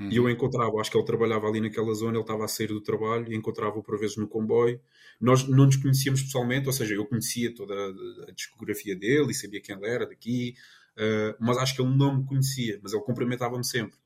Uhum. 0.00 0.08
E 0.10 0.16
eu 0.16 0.30
encontrava, 0.30 0.80
acho 0.80 0.90
que 0.90 0.96
ele 0.96 1.04
trabalhava 1.04 1.46
ali 1.46 1.60
naquela 1.60 1.92
zona, 1.92 2.12
ele 2.12 2.22
estava 2.22 2.46
a 2.46 2.48
sair 2.48 2.68
do 2.68 2.80
trabalho 2.80 3.30
e 3.30 3.36
encontrava-o 3.36 3.82
por 3.82 3.98
vezes 3.98 4.16
no 4.16 4.26
comboio. 4.26 4.80
Nós 5.20 5.46
não 5.46 5.66
nos 5.66 5.76
conhecíamos 5.76 6.22
pessoalmente, 6.22 6.66
ou 6.66 6.72
seja, 6.72 6.94
eu 6.94 7.04
conhecia 7.04 7.54
toda 7.54 7.74
a, 7.74 8.28
a 8.28 8.32
discografia 8.32 8.96
dele 8.96 9.30
e 9.30 9.34
sabia 9.34 9.60
quem 9.60 9.76
ele 9.76 9.86
era 9.86 10.06
daqui, 10.06 10.54
uh, 10.96 11.36
mas 11.38 11.58
acho 11.58 11.76
que 11.76 11.82
ele 11.82 11.94
não 11.94 12.16
me 12.16 12.24
conhecia, 12.24 12.80
mas 12.82 12.94
ele 12.94 13.02
cumprimentava-me 13.02 13.64
sempre. 13.64 13.98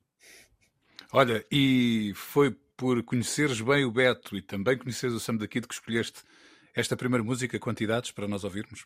Olha, 1.13 1.45
e 1.49 2.11
foi 2.13 2.53
por 2.77 3.01
conheceres 3.03 3.61
bem 3.61 3.85
o 3.85 3.91
Beto 3.91 4.35
e 4.35 4.41
também 4.41 4.77
conheceres 4.77 5.15
o 5.15 5.19
Sam 5.19 5.37
da 5.37 5.47
Kid 5.47 5.67
que 5.67 5.73
escolheste 5.73 6.21
esta 6.73 6.97
primeira 6.97 7.23
música, 7.23 7.59
Quantidades, 7.59 8.11
para 8.11 8.27
nós 8.27 8.43
ouvirmos? 8.43 8.85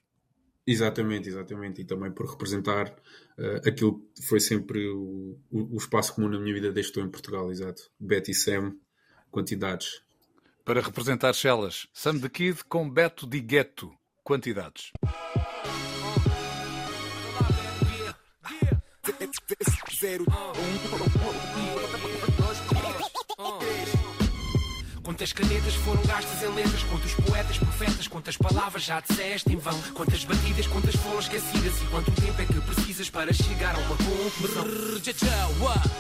Exatamente, 0.65 1.29
exatamente. 1.29 1.81
E 1.81 1.86
também 1.86 2.12
por 2.12 2.29
representar 2.29 2.89
uh, 2.89 3.67
aquilo 3.67 4.00
que 4.15 4.27
foi 4.27 4.39
sempre 4.39 4.88
o, 4.88 5.39
o, 5.50 5.75
o, 5.75 5.77
espaço 5.77 6.13
comum 6.13 6.29
na 6.29 6.39
minha 6.39 6.53
vida 6.53 6.72
desde 6.72 6.91
que 6.91 7.00
estou 7.00 7.03
em 7.03 7.12
Portugal, 7.12 7.51
exato. 7.51 7.89
Betty 8.00 8.34
Sam, 8.34 8.75
quantidades. 9.31 10.03
Para 10.63 10.81
representar 10.81 11.34
Chelas, 11.34 11.88
Sam 11.91 12.19
the 12.19 12.29
Kid 12.29 12.63
com 12.65 12.88
Beto 12.88 13.25
Di 13.25 13.41
Ghetto, 13.41 13.91
quantidades. 14.24 14.91
Zero. 20.00 20.25
Quantas 25.19 25.33
canetas 25.33 25.73
foram 25.75 26.01
gastas 26.03 26.43
em 26.43 26.55
letras? 26.55 26.81
Quantos 26.83 27.13
poetas, 27.13 27.57
profetas, 27.57 28.07
quantas 28.07 28.38
palavras 28.38 28.83
já 28.83 29.01
disseste 29.01 29.51
em 29.51 29.57
vão? 29.57 29.77
Quantas 29.93 30.23
batidas, 30.23 30.65
quantas 30.67 30.95
foram 30.95 31.19
esquecidas? 31.19 31.81
E 31.81 31.85
quanto 31.88 32.09
tempo 32.11 32.41
é 32.41 32.45
que 32.45 32.61
precisas 32.61 33.09
para 33.09 33.33
chegar 33.33 33.75
a 33.75 33.79
uma 33.79 33.97
conclusão? 33.97 34.63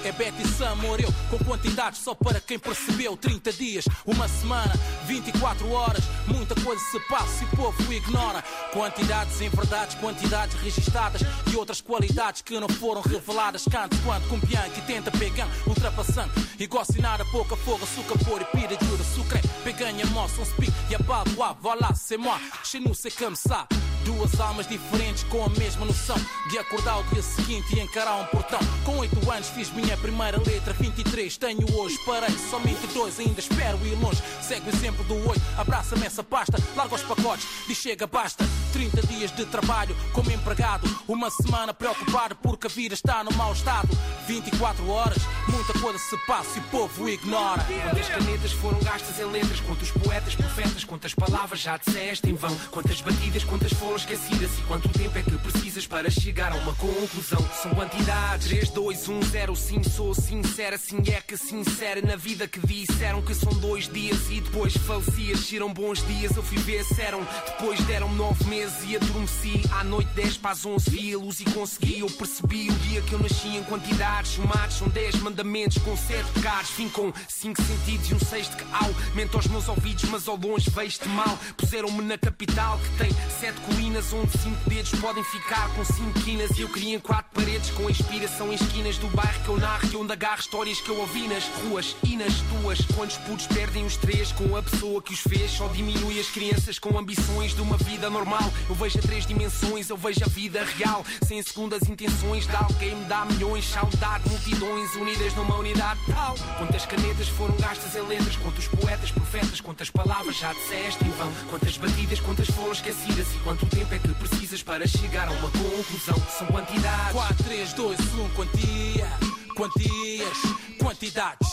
É 0.05 0.11
Betty 0.13 0.47
Sam 0.47 0.75
morreu 0.75 1.13
com 1.29 1.37
quantidades 1.39 1.99
só 1.99 2.15
para 2.15 2.39
quem 2.39 2.57
percebeu. 2.57 3.17
30 3.17 3.51
dias, 3.51 3.83
uma 4.05 4.25
semana, 4.29 4.73
24 5.05 5.69
horas. 5.69 6.03
Muita 6.25 6.55
coisa 6.55 6.81
se 6.89 6.99
passa 7.01 7.43
e 7.43 7.47
o 7.47 7.57
povo 7.57 7.93
ignora. 7.93 8.41
Quantidades 8.71 9.41
em 9.41 9.49
verdades, 9.49 9.95
quantidades 9.95 10.55
registadas 10.61 11.21
e 11.51 11.57
outras 11.57 11.81
qualidades 11.81 12.41
que 12.41 12.57
não 12.57 12.69
foram 12.69 13.01
reveladas. 13.01 13.65
Canto 13.69 13.97
quanto 14.05 14.29
com 14.29 14.39
Bianchi 14.39 14.81
tenta 14.87 15.11
pegar, 15.11 15.49
ultrapassando. 15.67 16.31
Igual 16.57 16.85
se 16.85 17.01
nada, 17.01 17.25
pouca 17.25 17.57
fogo, 17.57 17.83
açúcar, 17.83 18.17
por 18.23 18.41
e 18.41 18.45
pira 18.45 18.77
ajuda 18.81 19.08
sucré. 19.15 19.41
Peganha, 19.63 20.05
moça, 20.13 20.41
on 20.41 20.45
speak, 20.45 20.71
y'a 20.89 20.99
pas 20.99 21.23
de 21.25 21.31
voilà, 21.61 21.89
c'est 21.95 22.17
moi. 22.17 22.37
Chez 22.63 22.79
nous, 22.79 22.93
c'est 22.93 23.15
comme 23.15 23.35
ça. 23.35 23.67
Duas 24.05 24.39
almas 24.39 24.67
diferentes 24.67 25.23
com 25.23 25.43
a 25.43 25.49
mesma 25.49 25.85
noção 25.85 26.15
de 26.49 26.57
acordar 26.57 26.99
o 26.99 27.03
dia 27.03 27.21
seguinte 27.21 27.75
e 27.75 27.79
encarar 27.79 28.15
um 28.15 28.25
portão. 28.25 28.59
Com 28.83 28.97
oito 28.97 29.31
anos 29.31 29.49
fiz 29.49 29.69
minha 29.71 29.95
primeira 29.97 30.37
letra, 30.37 30.73
23 30.73 31.37
tenho 31.37 31.65
hoje, 31.75 31.97
parei 32.05 32.35
somente 32.49 32.85
dois, 32.93 33.19
ainda 33.19 33.39
espero 33.39 33.77
ir 33.85 33.95
longe. 33.95 34.21
Segue 34.41 34.69
o 34.69 34.73
exemplo 34.73 35.03
do 35.05 35.15
oito, 35.29 35.41
abraça-me 35.57 36.05
essa 36.05 36.23
pasta, 36.23 36.57
larga 36.75 36.95
os 36.95 37.03
pacotes, 37.03 37.47
diz 37.67 37.77
chega, 37.77 38.07
basta. 38.07 38.45
30 38.73 39.07
dias 39.07 39.31
de 39.31 39.45
trabalho 39.45 39.95
como 40.13 40.31
empregado, 40.31 40.87
uma 41.07 41.29
semana 41.29 41.73
preocupado 41.73 42.35
porque 42.35 42.67
a 42.67 42.69
vida 42.69 42.93
está 42.93 43.23
no 43.23 43.31
mau 43.33 43.51
estado. 43.53 43.89
24 44.27 44.87
horas, 44.89 45.17
muita 45.47 45.73
coisa 45.79 45.97
se 45.97 46.17
passa 46.25 46.57
e 46.57 46.61
o 46.61 46.63
povo 46.65 47.09
ignora. 47.09 47.65
Quantas 47.83 48.09
canetas 48.09 48.51
foram 48.53 48.79
gastas 48.79 49.19
em 49.19 49.25
letras, 49.25 49.59
quantos 49.61 49.91
poetas, 49.91 50.35
profetas, 50.35 50.83
quantas 50.83 51.13
palavras 51.13 51.59
já 51.59 51.77
disseste 51.77 52.29
em 52.29 52.35
vão, 52.35 52.55
quantas 52.71 53.01
batidas, 53.01 53.43
quantas 53.43 53.73
foram 53.73 53.88
esquecidas 53.95 54.51
e 54.57 54.61
quanto 54.63 54.89
tempo 54.89 55.17
é 55.17 55.21
que 55.21 55.37
precisas 55.37 55.87
para 55.87 56.09
chegar 56.09 56.51
a 56.51 56.55
uma 56.55 56.73
conclusão? 56.75 57.39
São 57.61 57.71
quantidades. 57.71 58.47
3, 58.47 58.69
2, 58.69 59.09
1, 59.09 59.21
0, 59.23 59.55
sim, 59.55 59.83
sou 59.83 60.13
sincera, 60.13 60.77
sim 60.77 60.97
é 61.07 61.21
que 61.21 61.37
sincera 61.37 62.01
na 62.01 62.15
vida 62.15 62.47
que 62.47 62.59
disseram 62.59 63.21
que 63.21 63.33
são 63.33 63.51
dois 63.53 63.87
dias 63.87 64.29
e 64.29 64.41
depois 64.41 64.75
faleci. 64.77 65.31
Agiram 65.31 65.73
bons 65.73 66.05
dias, 66.05 66.35
eu 66.35 66.43
fui 66.43 66.57
ver, 66.57 66.83
disseram. 66.83 67.25
Depois 67.47 67.79
deram 67.81 68.11
nove 68.13 68.43
meses 68.45 68.77
e 68.87 68.95
adormeci. 68.95 69.61
À 69.71 69.83
noite 69.83 70.09
10 70.15 70.37
para 70.37 70.51
as 70.51 70.65
11 70.65 70.89
vi 70.89 71.13
a 71.13 71.17
luz 71.17 71.39
e 71.39 71.45
consegui. 71.45 71.99
Eu 71.99 72.07
percebi 72.07 72.69
o 72.69 72.73
dia 72.73 73.01
que 73.01 73.13
eu 73.13 73.19
nasci 73.19 73.47
em 73.57 73.63
quantidades. 73.63 74.31
Somados 74.31 74.75
são 74.77 74.87
10 74.89 75.15
mandamentos 75.21 75.77
com 75.79 75.95
7 75.95 76.23
pecados. 76.31 76.69
Vim 76.71 76.89
com 76.89 77.11
5 77.27 77.61
sentidos 77.61 78.09
e 78.09 78.13
um 78.13 78.19
sexto 78.19 78.55
que 78.57 78.65
aumenta 78.71 79.37
aos 79.37 79.47
meus 79.47 79.67
ouvidos, 79.67 80.03
mas 80.05 80.27
ao 80.27 80.35
longe 80.35 80.69
vejo-te 80.69 81.07
mal. 81.09 81.37
Puseram-me 81.57 82.01
na 82.01 82.17
capital 82.17 82.79
que 82.79 83.03
tem 83.03 83.11
7 83.39 83.59
colinas 83.79 84.11
onde 84.11 84.37
cinco 84.37 84.69
dedos 84.69 84.91
podem 84.99 85.23
ficar 85.23 85.69
com 85.73 85.85
cinco 85.85 86.19
quinas. 86.19 86.51
E 86.57 86.61
eu 86.61 86.69
queria 86.69 86.95
em 86.95 86.99
quatro 86.99 87.31
paredes 87.33 87.69
com 87.71 87.89
inspiração 87.89 88.51
em 88.51 88.55
esquinas 88.55 88.97
do 88.97 89.07
bairro 89.07 89.41
que 89.41 89.49
eu 89.49 89.57
narro 89.57 89.89
e 89.89 89.95
onde 89.95 90.11
agarro 90.11 90.41
histórias 90.41 90.81
que 90.81 90.89
eu 90.89 90.99
ouvi 90.99 91.27
nas 91.29 91.45
ruas 91.63 91.95
e 92.03 92.17
nas 92.17 92.33
tuas. 92.41 92.81
Quantos 92.93 93.17
putos 93.19 93.47
perdem 93.47 93.85
os 93.85 93.95
três 93.95 94.33
com 94.33 94.55
a 94.57 94.61
pessoa 94.61 95.01
que 95.01 95.13
os 95.13 95.21
fez? 95.21 95.51
Só 95.51 95.67
diminui 95.69 96.19
as 96.19 96.27
crianças 96.27 96.77
com 96.77 96.97
ambições 96.97 97.55
de 97.55 97.61
uma 97.61 97.77
vida 97.77 98.09
normal. 98.09 98.51
Eu 98.67 98.75
vejo 98.75 98.99
a 98.99 99.01
três 99.01 99.25
dimensões, 99.25 99.89
eu 99.89 99.95
vejo 99.95 100.19
a 100.25 100.27
vida 100.27 100.61
real, 100.77 101.05
sem 101.25 101.41
segundas 101.41 101.87
intenções 101.87 102.47
de 102.47 102.55
alguém 102.57 102.95
me 102.95 103.05
dá 103.05 103.23
milhões. 103.23 103.65
Saudade, 103.65 104.27
multidões 104.27 104.93
unidas 104.95 105.33
numa 105.35 105.55
unidade 105.55 106.01
tal. 106.07 106.35
Quantas 106.57 106.85
canetas 106.85 107.29
foram 107.29 107.55
gastas 107.55 107.95
em 107.95 108.01
letras? 108.01 108.35
Quantos 108.35 108.67
poetas, 108.67 109.11
profetas, 109.11 109.61
quantas 109.61 109.89
palavras 109.89 110.37
já 110.37 110.51
disseste 110.51 111.05
em 111.05 111.11
vão? 111.11 111.31
Quantas 111.49 111.77
batidas, 111.77 112.19
quantas 112.19 112.47
foram 112.47 112.73
esquecidas 112.73 113.27
e 113.33 113.39
quanto 113.39 113.68
tempo 113.69 113.93
é 113.93 113.99
que 113.99 114.07
precisas 114.09 114.61
para 114.63 114.87
chegar 114.87 115.27
a 115.27 115.31
uma 115.31 115.49
conclusão? 115.51 116.15
São 116.37 116.47
quantidades. 116.47 117.13
4, 117.13 117.43
3, 117.43 117.73
2, 117.73 117.99
1, 117.99 118.29
quantia. 118.35 119.07
Quantias, 119.55 120.37
quantidades. 120.79 121.47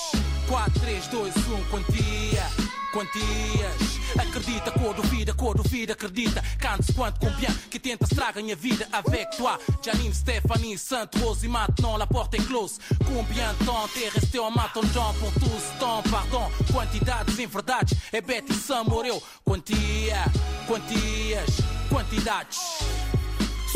4, 0.48 0.80
3, 0.80 1.06
2, 1.08 1.34
1, 1.36 1.64
quantia. 1.70 2.46
Quantias. 2.92 3.96
Acredita, 4.18 4.70
cor 4.70 4.94
duvida, 4.94 5.34
cor 5.34 5.54
duvida, 5.54 5.92
acredita. 5.92 6.42
Cantes 6.58 6.94
quanto 6.94 7.20
combien 7.20 7.52
que 7.70 7.78
tenta 7.78 8.04
estragar 8.04 8.42
minha 8.42 8.56
vida 8.56 8.88
avec 8.92 9.36
toi. 9.36 9.58
Janine, 9.82 10.14
Stéphanie, 10.14 10.78
Sainte 10.78 11.18
Rose 11.18 11.44
et 11.44 11.48
maintenant 11.48 11.98
la 11.98 12.06
porte 12.06 12.34
est 12.34 12.46
close. 12.46 12.78
Combien 13.04 13.52
de 13.54 13.66
temps 13.66 13.86
t'es 13.92 14.08
resté 14.08 14.38
en 14.38 14.50
m'attendant 14.50 15.12
pour 15.20 15.32
tout 15.34 15.58
ce? 15.58 16.10
Pardon, 16.10 16.48
quantidades 16.72 17.38
em 17.38 17.46
verdades. 17.46 17.92
É 18.12 18.20
Betty 18.20 18.54
Sam 18.54 18.84
morreu. 18.84 19.20
Quantia, 19.44 20.24
quantias, 20.66 21.60
quantidades. 21.96 22.95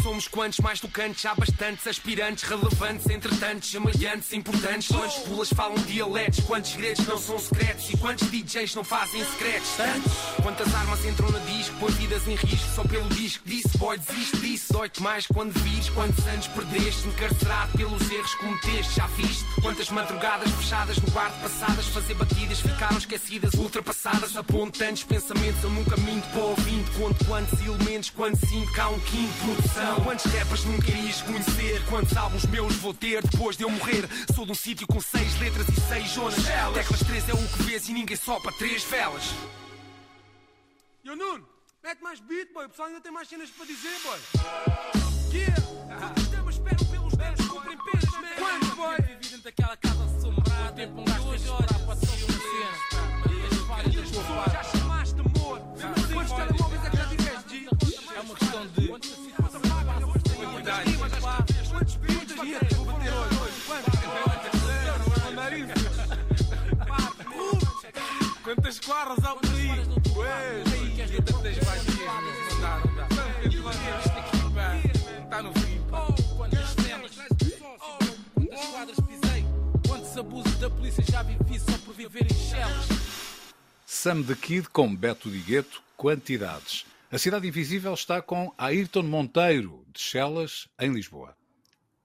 Somos 0.02 0.26
quantos 0.26 0.58
mais 0.60 0.80
tocantes, 0.80 1.24
há 1.26 1.34
bastantes 1.34 1.86
aspirantes, 1.86 2.44
relevantes, 2.44 3.08
entretantos, 3.08 3.70
semelhantes, 3.70 4.32
importantes. 4.32 4.88
Quantos 4.88 5.18
pulas 5.18 5.48
falam 5.50 5.76
dialetos, 5.84 6.40
quantos 6.40 6.70
segredos 6.70 7.06
não 7.06 7.18
são 7.18 7.38
secretos 7.38 7.90
e 7.90 7.96
quantos 7.96 8.30
DJs 8.30 8.74
não 8.74 8.84
fazem 8.84 9.24
secretos? 9.24 9.68
Tantos. 9.76 10.12
Quantas 10.42 10.74
armas 10.74 11.04
entram 11.04 11.30
na 11.30 11.38
disco, 11.40 11.86
vidas 11.92 12.26
em 12.26 12.34
risco 12.34 12.74
só 12.74 12.82
pelo 12.84 13.08
disco. 13.10 13.42
Disse, 13.46 13.76
boy, 13.76 13.98
desiste 13.98 14.36
disso. 14.38 14.72
Dói-te 14.72 15.02
mais 15.02 15.26
quando 15.26 15.52
vires, 15.60 15.90
quantos 15.90 16.26
anos 16.26 16.46
perdeste, 16.48 17.08
encarcerado 17.08 17.72
pelos 17.76 18.10
erros 18.10 18.34
que 18.34 18.40
cometeste, 18.40 18.96
já 18.96 19.06
viste? 19.08 19.44
Quantas 19.60 19.90
madrugadas 19.90 20.50
fechadas 20.52 20.96
no 20.98 21.10
quarto 21.10 21.38
passadas, 21.40 21.86
fazer 21.88 22.14
batidas 22.14 22.60
ficaram 22.60 22.96
esquecidas, 22.96 23.52
ultrapassadas, 23.54 24.36
apontantes 24.36 25.04
pensamentos, 25.04 25.62
eu 25.62 25.70
nunca 25.70 25.96
minto 25.98 26.26
para 26.28 26.42
ouvinte. 26.42 26.90
Conto 26.92 27.24
quantos 27.26 27.60
elementos, 27.60 28.10
quando 28.10 28.36
sinto 28.48 28.72
cá 28.72 28.88
um 28.88 28.98
quinto 29.00 29.34
produção. 29.44 29.89
Quantos 29.96 30.24
rappers 30.26 30.64
nunca 30.64 30.90
irias 30.90 31.20
conhecer? 31.22 31.84
Quantos 31.86 32.16
álbuns 32.16 32.44
meus 32.46 32.74
vou 32.76 32.94
ter 32.94 33.22
depois 33.22 33.56
de 33.56 33.64
eu 33.64 33.70
morrer? 33.70 34.08
Sou 34.34 34.46
de 34.46 34.52
um 34.52 34.54
sítio 34.54 34.86
com 34.86 35.00
seis 35.00 35.38
letras 35.40 35.66
e 35.68 35.80
seis 35.80 36.10
zonas. 36.10 36.36
Teclas 36.74 37.00
três 37.00 37.28
é 37.28 37.32
o 37.32 37.36
que 37.36 37.62
vês 37.64 37.88
e 37.88 37.92
ninguém 37.92 38.16
sopa 38.16 38.52
três 38.58 38.84
velas. 38.84 39.24
Yo 41.04 41.16
Nuno, 41.16 41.46
mete 41.82 42.02
mais 42.02 42.20
beat, 42.20 42.52
boy. 42.52 42.66
O 42.66 42.68
pessoal 42.68 42.88
ainda 42.88 43.00
tem 43.00 43.12
mais 43.12 43.28
cenas 43.28 43.50
para 43.50 43.66
dizer, 43.66 43.98
boy. 44.02 44.18
Yeah! 45.32 45.54
Os 46.16 46.28
temas 46.28 46.54
esperam 46.54 46.86
pelos 46.86 47.12
dedos, 47.14 47.48
cumprem 47.48 47.78
penas, 47.78 48.10
man. 48.12 48.36
Quantos, 48.38 48.70
boy? 48.70 48.96
Dentro 48.96 49.42
daquela 49.42 49.76
Quantas 68.50 68.80
há 69.24 69.36
por 69.36 69.48
aí? 69.54 69.68
Ué, 70.16 70.62
eu 71.14 71.22
tanto 71.22 71.40
das 71.40 71.56
baixinhas, 71.58 72.52
não 72.52 72.60
dá, 72.60 72.82
não 72.84 72.94
dá. 72.96 73.48
Isto 73.48 73.68
aqui, 73.68 74.52
pá, 74.52 74.76
está 75.22 75.42
no 75.42 75.52
fim, 75.52 75.80
pá. 75.88 76.06
Quantas 76.36 76.68
cenas, 76.70 77.12
quantas 78.34 78.66
quadras 78.66 78.96
pisei, 79.06 79.44
quantos 79.86 80.18
abusos 80.18 80.58
da 80.58 80.68
polícia 80.68 81.04
já 81.08 81.22
vivi 81.22 81.60
só 81.60 81.78
por 81.78 81.94
viver 81.94 82.26
em 82.26 82.34
chelas. 82.34 82.88
Sam 83.86 84.24
the 84.24 84.34
Kid 84.34 84.68
com 84.70 84.96
Beto 84.96 85.30
de 85.30 85.38
Gueto, 85.38 85.80
quantidades. 85.96 86.84
A 87.12 87.18
Cidade 87.18 87.46
Invisível 87.46 87.94
está 87.94 88.20
com 88.20 88.52
Ayrton 88.58 89.04
Monteiro, 89.04 89.84
de 89.92 90.00
Chelas, 90.00 90.66
em 90.80 90.92
Lisboa. 90.92 91.36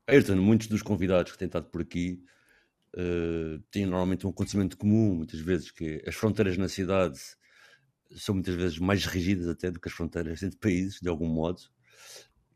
Ayrton, 0.06 0.36
muitos 0.36 0.68
dos 0.68 0.84
convidados 0.84 1.32
que 1.32 1.40
têm 1.40 1.48
estado 1.48 1.66
por 1.66 1.82
aqui 1.82 2.24
uh, 2.96 3.60
têm 3.72 3.86
normalmente 3.86 4.26
um 4.26 4.30
acontecimento 4.30 4.78
comum, 4.78 5.16
muitas 5.16 5.40
vezes, 5.40 5.72
que 5.72 6.04
as 6.08 6.16
fronteiras 6.16 6.58
na 6.58 6.68
cidade 6.68 7.20
são 8.16 8.36
muitas 8.36 8.56
vezes 8.56 8.80
mais 8.80 9.06
rígidas 9.06 9.48
até 9.48 9.70
do 9.70 9.80
que 9.80 9.88
as 9.88 9.94
fronteiras 9.94 10.42
entre 10.42 10.58
países, 10.58 11.00
de 11.02 11.10
algum 11.10 11.28
modo. 11.28 11.62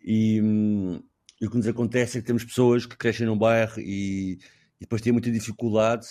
E, 0.01 0.41
hum, 0.41 1.01
e 1.41 1.45
o 1.45 1.49
que 1.49 1.57
nos 1.57 1.67
acontece 1.67 2.17
é 2.17 2.21
que 2.21 2.27
temos 2.27 2.43
pessoas 2.43 2.85
que 2.85 2.97
crescem 2.97 3.25
num 3.25 3.37
bairro 3.37 3.79
e, 3.79 4.33
e 4.33 4.81
depois 4.81 5.01
têm 5.01 5.11
muita 5.11 5.31
dificuldade 5.31 6.07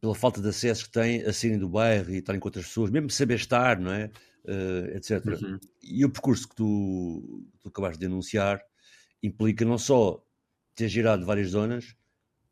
pela 0.00 0.14
falta 0.14 0.40
de 0.40 0.48
acesso 0.48 0.84
que 0.84 0.92
têm 0.92 1.22
a 1.22 1.32
saírem 1.32 1.58
do 1.58 1.68
bairro 1.68 2.10
e 2.10 2.18
estarem 2.18 2.40
com 2.40 2.48
outras 2.48 2.66
pessoas, 2.66 2.90
mesmo 2.90 3.10
saber 3.10 3.34
estar, 3.34 3.78
não 3.80 3.92
é? 3.92 4.10
Uh, 4.44 4.96
etc. 4.96 5.24
Uhum. 5.26 5.58
E 5.82 6.04
o 6.04 6.10
percurso 6.10 6.48
que 6.48 6.54
tu, 6.54 7.44
tu 7.60 7.68
acabaste 7.68 7.98
de 7.98 8.06
denunciar 8.06 8.62
implica 9.22 9.64
não 9.64 9.76
só 9.76 10.24
ter 10.74 10.88
girado 10.88 11.26
várias 11.26 11.50
zonas, 11.50 11.96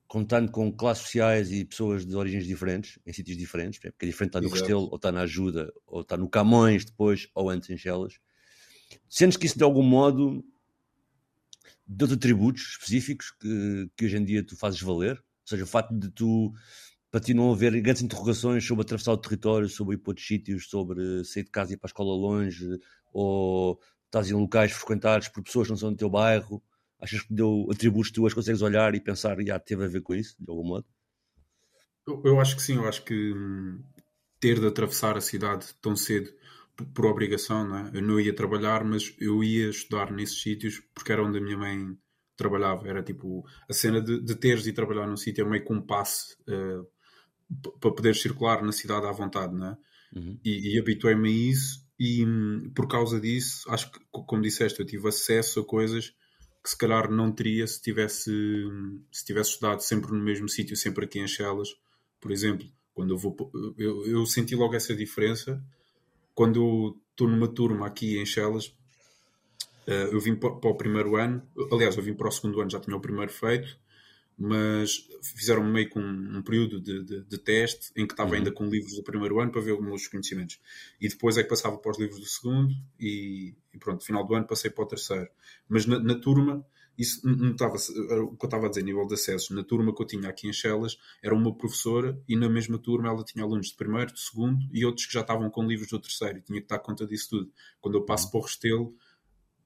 contando 0.06 0.50
com 0.50 0.72
classes 0.72 1.04
sociais 1.04 1.50
e 1.50 1.64
pessoas 1.64 2.06
de 2.06 2.14
origens 2.14 2.46
diferentes, 2.46 2.98
em 3.04 3.12
sítios 3.12 3.36
diferentes, 3.36 3.78
porque 3.78 4.06
é 4.06 4.08
diferente 4.08 4.30
estar 4.30 4.40
no 4.40 4.46
Exato. 4.46 4.60
Restelo, 4.60 4.88
ou 4.90 4.96
estar 4.96 5.12
na 5.12 5.22
Ajuda, 5.22 5.72
ou 5.86 6.00
estar 6.02 6.16
no 6.16 6.28
Camões 6.28 6.84
depois, 6.84 7.28
ou 7.34 7.50
antes 7.50 7.70
em 7.70 7.76
Chelas. 7.76 8.18
Sentes 9.08 9.36
que 9.36 9.46
isso 9.46 9.58
de 9.58 9.64
algum 9.64 9.82
modo 9.82 10.44
deu-te 11.86 12.14
atributos 12.14 12.62
específicos 12.72 13.30
que, 13.30 13.90
que 13.96 14.04
hoje 14.06 14.16
em 14.16 14.24
dia 14.24 14.44
tu 14.44 14.56
fazes 14.56 14.80
valer? 14.80 15.16
Ou 15.16 15.48
seja, 15.48 15.64
o 15.64 15.66
facto 15.66 15.96
de 15.96 16.10
tu 16.10 16.52
para 17.10 17.20
ti 17.20 17.32
não 17.32 17.52
haver 17.52 17.80
grandes 17.80 18.02
interrogações 18.02 18.66
sobre 18.66 18.82
atravessar 18.82 19.12
o 19.12 19.16
território, 19.16 19.68
sobre 19.68 19.94
ir 19.94 19.98
para 19.98 20.10
outros 20.10 20.26
sítios, 20.26 20.68
sobre 20.68 21.24
sair 21.24 21.44
de 21.44 21.50
casa 21.50 21.72
e 21.72 21.74
ir 21.74 21.78
para 21.78 21.86
a 21.86 21.90
escola 21.90 22.14
longe, 22.14 22.78
ou 23.12 23.80
estás 24.04 24.30
em 24.30 24.34
locais 24.34 24.72
frequentados 24.72 25.28
por 25.28 25.42
pessoas 25.42 25.66
que 25.66 25.72
não 25.72 25.78
são 25.78 25.90
do 25.90 25.96
teu 25.96 26.10
bairro, 26.10 26.62
achas 27.00 27.22
que 27.22 27.34
deu 27.34 27.66
atributos 27.70 28.10
tuas, 28.10 28.34
consegues 28.34 28.62
olhar 28.62 28.94
e 28.94 29.00
pensar, 29.00 29.36
já 29.42 29.58
teve 29.58 29.84
a 29.84 29.88
ver 29.88 30.00
com 30.00 30.14
isso, 30.14 30.36
de 30.38 30.50
algum 30.50 30.66
modo? 30.66 30.86
Eu, 32.06 32.22
eu 32.24 32.40
acho 32.40 32.56
que 32.56 32.62
sim, 32.62 32.76
eu 32.76 32.86
acho 32.86 33.04
que 33.04 33.32
hum, 33.32 33.82
ter 34.40 34.60
de 34.60 34.66
atravessar 34.66 35.16
a 35.16 35.20
cidade 35.20 35.66
tão 35.80 35.96
cedo 35.96 36.30
por, 36.76 36.86
por 36.86 37.06
obrigação, 37.06 37.66
não 37.66 37.78
é? 37.78 37.90
eu 37.94 38.02
não 38.02 38.20
ia 38.20 38.34
trabalhar, 38.34 38.84
mas 38.84 39.14
eu 39.18 39.42
ia 39.42 39.68
estudar 39.68 40.12
nesses 40.12 40.40
sítios 40.40 40.80
porque 40.94 41.12
era 41.12 41.22
onde 41.22 41.38
a 41.38 41.40
minha 41.40 41.56
mãe 41.56 41.96
trabalhava. 42.36 42.86
Era 42.88 43.02
tipo 43.02 43.44
a 43.68 43.72
cena 43.72 44.00
de, 44.00 44.20
de 44.20 44.34
teres 44.36 44.62
de 44.62 44.72
trabalhar 44.72 45.06
num 45.06 45.16
sítio 45.16 45.44
é 45.44 45.48
meio 45.48 45.64
que 45.64 45.72
um 45.72 45.80
passe 45.80 46.34
uh, 46.42 46.86
para 47.80 47.92
poder 47.92 48.14
circular 48.14 48.62
na 48.62 48.72
cidade 48.72 49.06
à 49.06 49.12
vontade, 49.12 49.54
não 49.54 49.68
é? 49.68 49.76
Uhum. 50.14 50.38
E, 50.44 50.74
e 50.74 50.78
habituei-me 50.78 51.28
a 51.28 51.32
isso 51.32 51.86
e 51.98 52.24
hum, 52.24 52.70
por 52.74 52.86
causa 52.86 53.20
disso, 53.20 53.68
acho 53.70 53.90
que, 53.90 53.98
como 54.10 54.42
disseste, 54.42 54.80
eu 54.80 54.86
tive 54.86 55.08
acesso 55.08 55.60
a 55.60 55.64
coisas 55.64 56.12
que 56.66 56.70
se 56.70 56.76
calhar 56.76 57.08
não 57.08 57.30
teria 57.30 57.64
se 57.64 57.80
tivesse, 57.80 58.28
se 59.12 59.24
tivesse 59.24 59.50
estudado 59.50 59.80
sempre 59.82 60.10
no 60.10 60.18
mesmo 60.18 60.48
sítio, 60.48 60.76
sempre 60.76 61.04
aqui 61.04 61.20
em 61.20 61.28
Chelas, 61.28 61.68
por 62.20 62.32
exemplo. 62.32 62.66
Quando 62.92 63.14
eu 63.14 63.18
vou, 63.18 63.36
eu, 63.78 64.04
eu 64.04 64.26
senti 64.26 64.56
logo 64.56 64.74
essa 64.74 64.92
diferença 64.92 65.62
quando 66.34 66.98
estou 67.12 67.28
numa 67.28 67.46
turma 67.46 67.86
aqui 67.86 68.18
em 68.18 68.26
Chelas. 68.26 68.66
Uh, 69.86 70.10
eu 70.10 70.18
vim 70.18 70.34
para 70.34 70.48
o 70.48 70.74
primeiro 70.74 71.14
ano, 71.14 71.40
aliás, 71.70 71.96
eu 71.96 72.02
vim 72.02 72.14
para 72.14 72.26
o 72.26 72.32
segundo 72.32 72.60
ano, 72.60 72.68
já 72.68 72.80
tinha 72.80 72.96
o 72.96 73.00
primeiro 73.00 73.30
feito, 73.30 73.78
mas 74.38 75.08
fizeram 75.22 75.64
meio 75.64 75.88
com 75.88 76.00
um, 76.00 76.38
um 76.38 76.42
período 76.42 76.80
de, 76.80 77.02
de, 77.04 77.24
de, 77.24 77.38
teste 77.38 77.90
em 77.96 78.06
que 78.06 78.12
estava 78.12 78.30
uhum. 78.30 78.36
ainda 78.36 78.52
com 78.52 78.68
livros 78.68 78.94
do 78.94 79.02
primeiro 79.02 79.40
ano 79.40 79.50
para 79.50 79.62
ver 79.62 79.70
alguns 79.70 80.06
conhecimentos. 80.08 80.60
E 81.00 81.08
depois 81.08 81.38
é 81.38 81.42
que 81.42 81.48
passava 81.48 81.78
para 81.78 81.90
os 81.90 81.98
livros 81.98 82.20
do 82.20 82.26
segundo 82.26 82.74
e, 83.00 83.54
e 83.72 83.78
pronto, 83.78 84.04
final 84.04 84.26
do 84.26 84.34
ano 84.34 84.46
passei 84.46 84.70
para 84.70 84.84
o 84.84 84.86
terceiro. 84.86 85.28
Mas 85.66 85.86
na, 85.86 85.98
na 85.98 86.14
turma, 86.16 86.66
isso 86.98 87.26
não 87.26 87.52
estava, 87.52 87.76
o 87.76 88.36
que 88.36 88.44
eu 88.44 88.46
estava 88.46 88.66
a 88.66 88.68
dizer, 88.68 88.82
nível 88.82 89.06
de 89.06 89.14
acessos, 89.14 89.50
na 89.50 89.64
turma 89.64 89.94
que 89.94 90.02
eu 90.02 90.06
tinha 90.06 90.28
aqui 90.28 90.48
em 90.48 90.52
Chelas, 90.52 90.98
era 91.22 91.34
uma 91.34 91.54
professora 91.54 92.20
e 92.28 92.36
na 92.36 92.48
mesma 92.48 92.78
turma 92.78 93.08
ela 93.08 93.24
tinha 93.24 93.42
alunos 93.42 93.68
de 93.68 93.76
primeiro, 93.76 94.12
de 94.12 94.20
segundo 94.20 94.66
e 94.70 94.84
outros 94.84 95.06
que 95.06 95.12
já 95.14 95.20
estavam 95.22 95.48
com 95.50 95.66
livros 95.66 95.88
do 95.88 95.98
terceiro 95.98 96.38
e 96.38 96.42
tinha 96.42 96.60
que 96.60 96.68
dar 96.68 96.78
conta 96.78 97.06
disso 97.06 97.30
tudo. 97.30 97.52
Quando 97.80 97.96
eu 97.96 98.04
passo 98.04 98.26
uhum. 98.26 98.30
para 98.32 98.40
o 98.40 98.42
Restelo, 98.42 98.94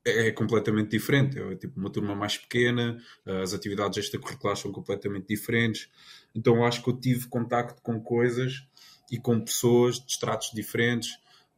é, 0.04 0.28
é 0.28 0.32
completamente 0.32 0.90
diferente. 0.90 1.38
É 1.38 1.54
tipo 1.56 1.78
uma 1.78 1.90
turma 1.90 2.14
mais 2.14 2.36
pequena, 2.36 2.98
as 3.42 3.52
atividades 3.52 3.98
extracurriculares 3.98 4.60
são 4.60 4.72
completamente 4.72 5.26
diferentes. 5.28 5.88
Então 6.34 6.64
acho 6.64 6.82
que 6.82 6.90
eu 6.90 6.96
tive 6.96 7.28
contacto 7.28 7.82
com 7.82 8.00
coisas 8.00 8.66
e 9.10 9.18
com 9.18 9.40
pessoas 9.40 9.96
de 9.96 10.12
estratos 10.12 10.50
diferentes. 10.54 11.10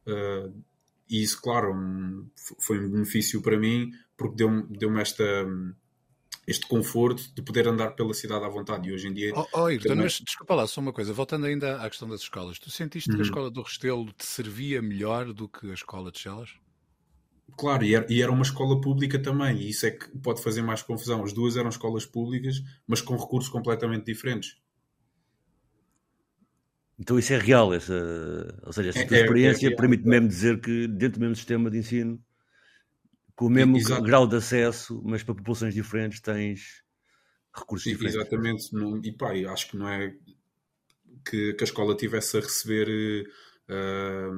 Uh, 0.07 0.53
e 1.09 1.21
isso, 1.21 1.39
claro, 1.41 1.73
um, 1.73 2.27
foi 2.59 2.79
um 2.79 2.89
benefício 2.89 3.41
para 3.41 3.57
mim, 3.57 3.91
porque 4.17 4.35
deu-me 4.35 4.63
deu 4.77 4.97
esta, 4.97 5.23
este 6.47 6.67
conforto 6.67 7.23
de 7.35 7.41
poder 7.41 7.67
andar 7.67 7.91
pela 7.91 8.13
cidade 8.13 8.43
à 8.43 8.49
vontade. 8.49 8.89
E 8.89 8.93
hoje 8.93 9.07
em 9.07 9.13
dia. 9.13 9.31
Oh, 9.35 9.45
oh 9.53 9.65
Ayrton, 9.65 9.89
também... 9.89 10.05
mas 10.05 10.19
desculpa 10.19 10.55
lá, 10.55 10.65
só 10.65 10.81
uma 10.81 10.91
coisa, 10.91 11.13
voltando 11.13 11.45
ainda 11.45 11.81
à 11.81 11.89
questão 11.89 12.09
das 12.09 12.21
escolas, 12.21 12.57
tu 12.57 12.71
sentiste 12.71 13.09
uhum. 13.09 13.15
que 13.15 13.21
a 13.21 13.23
uhum. 13.23 13.29
escola 13.29 13.51
do 13.51 13.61
Restelo 13.61 14.11
te 14.13 14.25
servia 14.25 14.81
melhor 14.81 15.31
do 15.33 15.47
que 15.47 15.69
a 15.69 15.73
escola 15.73 16.11
de 16.11 16.19
Chelas? 16.19 16.49
Claro, 17.57 17.83
e 17.83 17.95
era, 17.95 18.05
e 18.09 18.21
era, 18.21 18.31
uma 18.31 18.41
escola 18.41 18.79
pública 18.81 19.19
também, 19.19 19.57
e 19.57 19.69
isso 19.69 19.85
é 19.85 19.91
que 19.91 20.09
pode 20.19 20.41
fazer 20.41 20.61
mais 20.61 20.81
confusão. 20.81 21.23
As 21.23 21.33
duas 21.33 21.55
eram 21.55 21.69
escolas 21.69 22.05
públicas, 22.05 22.61
mas 22.87 23.01
com 23.01 23.15
recursos 23.15 23.49
completamente 23.49 24.05
diferentes. 24.05 24.57
Então 26.97 27.17
isso 27.17 27.33
é 27.33 27.37
real, 27.37 27.73
essa, 27.73 27.93
ou 28.63 28.71
seja, 28.71 28.89
essa 28.89 28.99
é, 28.99 29.05
tua 29.05 29.17
experiência 29.17 29.67
é, 29.67 29.73
é 29.73 29.75
permite 29.75 30.05
mesmo 30.05 30.27
dizer 30.27 30.61
que 30.61 30.87
dentro 30.87 31.19
do 31.19 31.21
mesmo 31.21 31.35
sistema 31.35 31.69
de 31.69 31.77
ensino, 31.77 32.23
com 33.35 33.47
o 33.47 33.49
mesmo 33.49 33.77
Exato. 33.77 34.03
grau 34.03 34.27
de 34.27 34.35
acesso, 34.35 35.01
mas 35.03 35.23
para 35.23 35.35
populações 35.35 35.73
diferentes, 35.73 36.21
tens 36.21 36.83
recursos 37.53 37.91
diferentes. 37.91 38.15
Exatamente, 38.15 38.73
não, 38.73 39.01
e 39.03 39.11
pá, 39.11 39.33
acho 39.51 39.71
que 39.71 39.77
não 39.77 39.87
é 39.87 40.15
que, 41.25 41.53
que 41.53 41.63
a 41.63 41.65
escola 41.65 41.95
tivesse 41.95 42.37
a 42.37 42.41
receber 42.41 43.27
uh, 43.69 44.33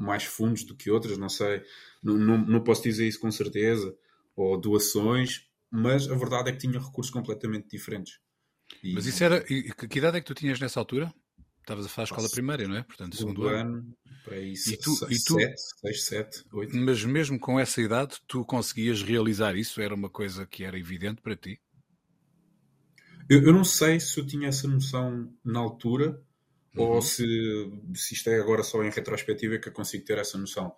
mais 0.00 0.24
fundos 0.24 0.64
do 0.64 0.74
que 0.74 0.90
outras, 0.90 1.18
não 1.18 1.28
sei, 1.28 1.62
não, 2.02 2.16
não, 2.16 2.38
não, 2.38 2.64
posso 2.64 2.82
dizer 2.82 3.06
isso 3.06 3.20
com 3.20 3.30
certeza, 3.30 3.96
ou 4.36 4.58
doações, 4.58 5.48
mas 5.70 6.08
a 6.10 6.14
verdade 6.14 6.50
é 6.50 6.52
que 6.52 6.58
tinha 6.58 6.78
recursos 6.78 7.12
completamente 7.12 7.68
diferentes. 7.68 8.20
E, 8.82 8.92
mas 8.94 9.06
isso 9.06 9.22
era. 9.24 9.44
E, 9.50 9.72
que 9.72 9.98
idade 9.98 10.18
é 10.18 10.20
que 10.20 10.26
tu 10.26 10.34
tinhas 10.34 10.60
nessa 10.60 10.78
altura? 10.78 11.12
Estavas 11.60 11.84
a 11.84 11.88
fazer 11.88 12.00
a 12.00 12.04
escola 12.04 12.30
primária, 12.30 12.66
não 12.66 12.76
é? 12.76 12.82
Portanto, 12.82 13.16
segundo, 13.16 13.46
ano. 13.46 13.94
para 14.24 14.36
aí, 14.36 14.54
e 14.54 14.76
tu, 14.78 14.90
e 15.10 15.22
tu, 15.22 15.34
7, 15.34 15.54
6, 15.82 16.04
7, 16.04 16.44
8. 16.50 16.76
Mas 16.76 17.04
mesmo 17.04 17.38
com 17.38 17.60
essa 17.60 17.82
idade, 17.82 18.16
tu 18.26 18.42
conseguias 18.42 19.02
realizar 19.02 19.54
isso? 19.54 19.80
Era 19.80 19.94
uma 19.94 20.08
coisa 20.08 20.46
que 20.46 20.64
era 20.64 20.78
evidente 20.78 21.20
para 21.20 21.36
ti? 21.36 21.60
Eu, 23.28 23.42
eu 23.42 23.52
não 23.52 23.64
sei 23.64 24.00
se 24.00 24.18
eu 24.18 24.26
tinha 24.26 24.48
essa 24.48 24.66
noção 24.66 25.30
na 25.44 25.60
altura, 25.60 26.22
Uhum. 26.78 26.84
Ou 26.84 27.02
se, 27.02 27.24
se 27.94 28.14
isto 28.14 28.30
é 28.30 28.40
agora 28.40 28.62
só 28.62 28.82
em 28.82 28.90
retrospectiva 28.90 29.56
é 29.56 29.58
que 29.58 29.68
eu 29.68 29.72
consigo 29.72 30.04
ter 30.04 30.18
essa 30.18 30.38
noção. 30.38 30.74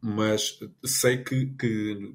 Mas 0.00 0.58
sei 0.84 1.22
que, 1.22 1.46
que 1.58 2.14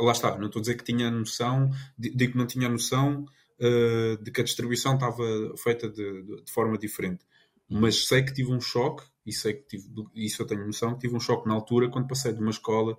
lá 0.00 0.12
está, 0.12 0.36
não 0.38 0.46
estou 0.46 0.60
a 0.60 0.62
dizer 0.62 0.76
que 0.76 0.84
tinha 0.84 1.10
noção, 1.10 1.70
digo 1.98 2.32
que 2.32 2.38
não 2.38 2.46
tinha 2.46 2.68
noção 2.68 3.24
uh, 3.60 4.22
de 4.22 4.30
que 4.30 4.40
a 4.40 4.44
distribuição 4.44 4.94
estava 4.94 5.24
feita 5.56 5.88
de, 5.88 6.22
de, 6.22 6.44
de, 6.44 6.52
forma 6.52 6.76
diferente. 6.78 7.24
Mas 7.68 8.06
sei 8.06 8.22
que 8.22 8.32
tive 8.32 8.52
um 8.52 8.60
choque, 8.60 9.04
e 9.24 9.32
sei 9.32 9.54
que 9.54 9.66
tive, 9.66 9.88
isso 10.14 10.42
eu 10.42 10.46
tenho 10.46 10.64
noção, 10.64 10.94
que 10.94 11.00
tive 11.00 11.16
um 11.16 11.20
choque 11.20 11.48
na 11.48 11.54
altura 11.54 11.90
quando 11.90 12.08
passei 12.08 12.32
de 12.32 12.40
uma 12.40 12.50
escola 12.50 12.96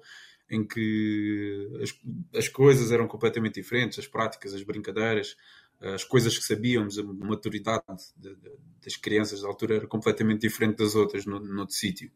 em 0.49 0.65
que 0.65 1.69
as, 1.81 1.93
as 2.37 2.47
coisas 2.47 2.91
eram 2.91 3.07
completamente 3.07 3.55
diferentes, 3.55 3.99
as 3.99 4.07
práticas, 4.07 4.53
as 4.53 4.63
brincadeiras, 4.63 5.35
as 5.81 6.03
coisas 6.03 6.37
que 6.37 6.43
sabíamos, 6.43 6.97
a 6.97 7.03
maturidade 7.03 7.83
de, 8.15 8.35
de, 8.35 8.51
das 8.83 8.95
crianças 8.95 9.41
da 9.41 9.47
altura 9.47 9.75
era 9.75 9.87
completamente 9.87 10.41
diferente 10.41 10.77
das 10.77 10.95
outras 10.95 11.25
no, 11.25 11.39
no 11.39 11.61
outro 11.61 11.75
sítio. 11.75 12.11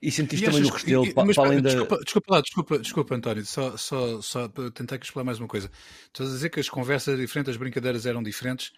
E 0.00 0.10
sentiste 0.10 0.44
também 0.44 0.60
no 0.60 0.68
Restelo, 0.68 1.14
para, 1.14 1.32
para 1.32 1.46
além 1.46 1.62
da... 1.62 1.70
Desculpa, 1.70 1.98
desculpa, 2.04 2.42
desculpa, 2.42 2.78
desculpa, 2.78 3.14
António, 3.14 3.46
só, 3.46 3.76
só, 3.76 4.20
só 4.20 4.48
para 4.48 4.70
tentar 4.70 4.96
explicar 4.96 5.24
mais 5.24 5.38
uma 5.38 5.48
coisa. 5.48 5.70
Estás 6.06 6.28
a 6.28 6.32
dizer 6.32 6.50
que 6.50 6.60
as 6.60 6.68
conversas 6.68 7.08
eram 7.08 7.20
diferentes, 7.20 7.50
as 7.50 7.56
brincadeiras 7.56 8.04
eram 8.04 8.22
diferentes, 8.22 8.72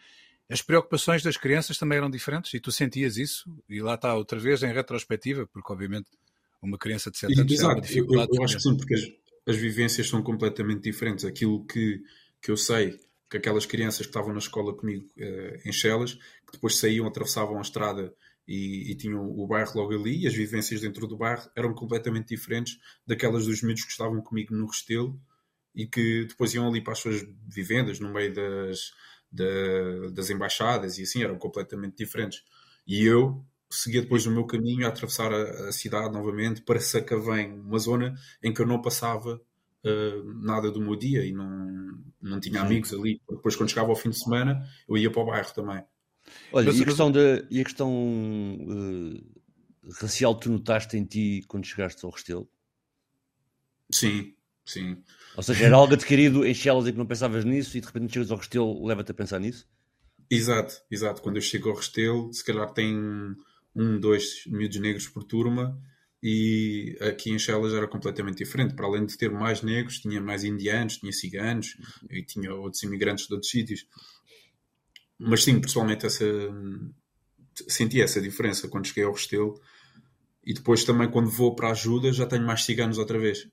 as 0.49 0.62
preocupações 0.62 1.23
das 1.23 1.37
crianças 1.37 1.77
também 1.77 1.99
eram 1.99 2.09
diferentes 2.09 2.55
e 2.55 2.61
tu 2.61 2.71
sentias 2.71 3.16
isso? 3.16 3.44
E 3.68 3.83
lá 3.83 3.94
está, 3.94 4.14
outra 4.14 4.38
vez, 4.38 4.62
em 4.62 4.73
retrospectiva, 4.73 5.47
porque 5.47 5.73
obviamente 5.73 6.07
uma 6.62 6.79
criança 6.79 7.11
de 7.11 7.18
7 7.18 7.40
anos 7.40 7.53
Exato. 7.53 7.68
tem 7.68 7.77
uma 7.77 7.87
dificuldade. 7.87 8.29
Eu, 8.33 8.37
eu 8.37 8.44
acho 8.44 8.57
que 8.57 8.62
sim, 8.62 8.77
porque 8.77 8.94
as, 8.94 9.03
as 9.47 9.57
vivências 9.57 10.09
são 10.09 10.23
completamente 10.23 10.83
diferentes. 10.83 11.25
Aquilo 11.25 11.64
que, 11.66 12.01
que 12.40 12.51
eu 12.51 12.57
sei, 12.57 12.99
que 13.31 13.37
aquelas 13.37 13.67
crianças 13.67 14.01
que 14.01 14.11
estavam 14.11 14.33
na 14.33 14.38
escola 14.38 14.75
comigo 14.75 15.07
uh, 15.19 15.69
em 15.69 15.73
Chelas, 15.73 16.14
que 16.14 16.53
depois 16.53 16.77
saíam, 16.77 17.07
atravessavam 17.07 17.59
a 17.59 17.62
estrada 17.62 18.14
e, 18.47 18.91
e, 18.91 18.95
tinham 18.95 19.23
o 19.23 19.47
bairro 19.47 19.73
logo 19.75 19.93
ali, 19.93 20.23
e 20.23 20.27
as 20.27 20.35
vivências 20.35 20.81
dentro 20.81 21.07
do 21.07 21.19
bairro 21.19 21.51
eram 21.55 21.75
completamente 21.75 22.29
diferentes 22.29 22.79
daquelas 23.07 23.45
dos 23.45 23.62
miúdos 23.62 23.85
que 23.85 23.91
estavam 23.91 24.23
comigo 24.23 24.55
no 24.55 24.67
Restelo 24.67 25.21
e 25.75 25.87
que 25.87 26.25
depois 26.25 26.55
iam 26.55 26.67
ali 26.67 26.83
para 26.83 26.95
as 26.95 26.99
suas 26.99 27.23
vivendas, 27.47 28.01
no 28.01 28.11
meio 28.11 28.33
das, 28.33 28.93
da, 29.31 30.09
das 30.12 30.31
embaixadas 30.31 30.99
e 30.99 31.03
assim, 31.03 31.23
eram 31.23 31.37
completamente 31.37 31.97
diferentes. 31.99 32.43
E 32.87 33.05
eu 33.05 33.45
seguia 33.71 34.01
depois 34.01 34.25
o 34.27 34.31
meu 34.31 34.47
caminho 34.47 34.87
a 34.87 34.88
atravessar 34.88 35.31
a, 35.33 35.69
a 35.69 35.73
cidade 35.73 36.12
novamente 36.12 36.62
para 36.62 36.81
Sacavém, 36.81 37.53
uma 37.53 37.79
zona 37.79 38.14
em 38.43 38.53
que 38.53 38.62
eu 38.62 38.67
não 38.67 38.81
passava 38.81 39.41
uh, 39.85 40.43
nada 40.43 40.71
do 40.71 40.81
meu 40.81 40.97
dia 40.97 41.25
e 41.25 41.33
não, 41.33 42.03
não 42.21 42.41
tinha 42.41 42.61
Sim. 42.61 42.67
amigos 42.67 42.93
ali. 42.93 43.21
Depois, 43.29 43.57
quando 43.57 43.71
chegava 43.71 43.91
ao 43.91 43.97
fim 43.97 44.11
de 44.11 44.19
semana, 44.19 44.62
eu 44.88 44.97
ia 44.97 45.11
para 45.11 45.23
o 45.23 45.27
bairro 45.27 45.53
também. 45.55 45.83
Olha, 46.53 46.67
mas, 46.67 46.79
e, 46.79 46.83
a 46.83 46.87
questão 46.87 47.11
de, 47.11 47.47
e 47.51 47.61
a 47.61 47.64
questão 47.64 47.91
uh, 47.91 49.93
racial 50.01 50.35
tu 50.35 50.51
notaste 50.51 50.97
em 50.97 51.05
ti 51.05 51.45
quando 51.49 51.67
chegaste 51.67 52.05
ao 52.05 52.11
Restelo? 52.11 52.49
Sim, 53.91 54.35
sim. 54.64 55.03
Ou 55.37 55.43
seja, 55.43 55.67
era 55.67 55.77
algo 55.77 55.95
adquirido 55.95 56.45
em 56.45 56.55
Chelas 56.55 56.87
e 56.87 56.93
que 56.93 56.99
não 56.99 57.07
pensavas 57.07 57.45
nisso 57.45 57.77
e 57.77 57.81
de 57.81 57.87
repente 57.87 58.12
chegas 58.12 58.31
ao 58.31 58.37
Restelo 58.37 58.87
leva-te 58.87 59.11
a 59.11 59.14
pensar 59.14 59.38
nisso? 59.38 59.67
Exato, 60.31 60.83
exato. 60.91 61.23
Quando 61.23 61.37
eu 61.37 61.43
chego 61.43 61.71
ao 61.71 61.77
Restelo, 61.77 62.33
se 62.35 62.45
calhar 62.45 62.71
tem 62.73 62.95
um, 63.75 63.99
dois 63.99 64.43
miúdos 64.47 64.79
negros 64.79 65.09
por 65.09 65.25
turma 65.25 65.81
e 66.22 66.96
aqui 67.00 67.31
em 67.31 67.38
Chelas 67.38 67.72
era 67.72 67.87
completamente 67.87 68.38
diferente. 68.38 68.74
Para 68.74 68.87
além 68.87 69.07
de 69.07 69.16
ter 69.16 69.31
mais 69.31 69.62
negros, 69.62 70.00
tinha 70.00 70.20
mais 70.20 70.44
indianos, 70.44 70.98
tinha 70.98 71.12
ciganos 71.12 71.76
e 72.11 72.22
tinha 72.22 72.52
outros 72.54 72.83
imigrantes 72.83 73.26
de 73.26 73.35
outros 73.35 73.50
sítios. 73.50 73.87
Mas 75.18 75.44
sim, 75.44 75.61
pessoalmente 75.61 76.07
essa, 76.07 76.24
senti 77.68 78.00
essa 78.00 78.20
diferença 78.20 78.68
quando 78.68 78.87
cheguei 78.87 79.04
ao 79.04 79.12
Restelo 79.12 79.61
e 80.44 80.54
depois 80.54 80.85
também 80.85 81.11
quando 81.11 81.31
vou 81.31 81.54
para 81.54 81.68
a 81.68 81.72
ajuda 81.72 82.12
já 82.12 82.26
tenho 82.26 82.44
mais 82.44 82.64
ciganos 82.64 82.98
outra 82.98 83.18
vez. 83.18 83.48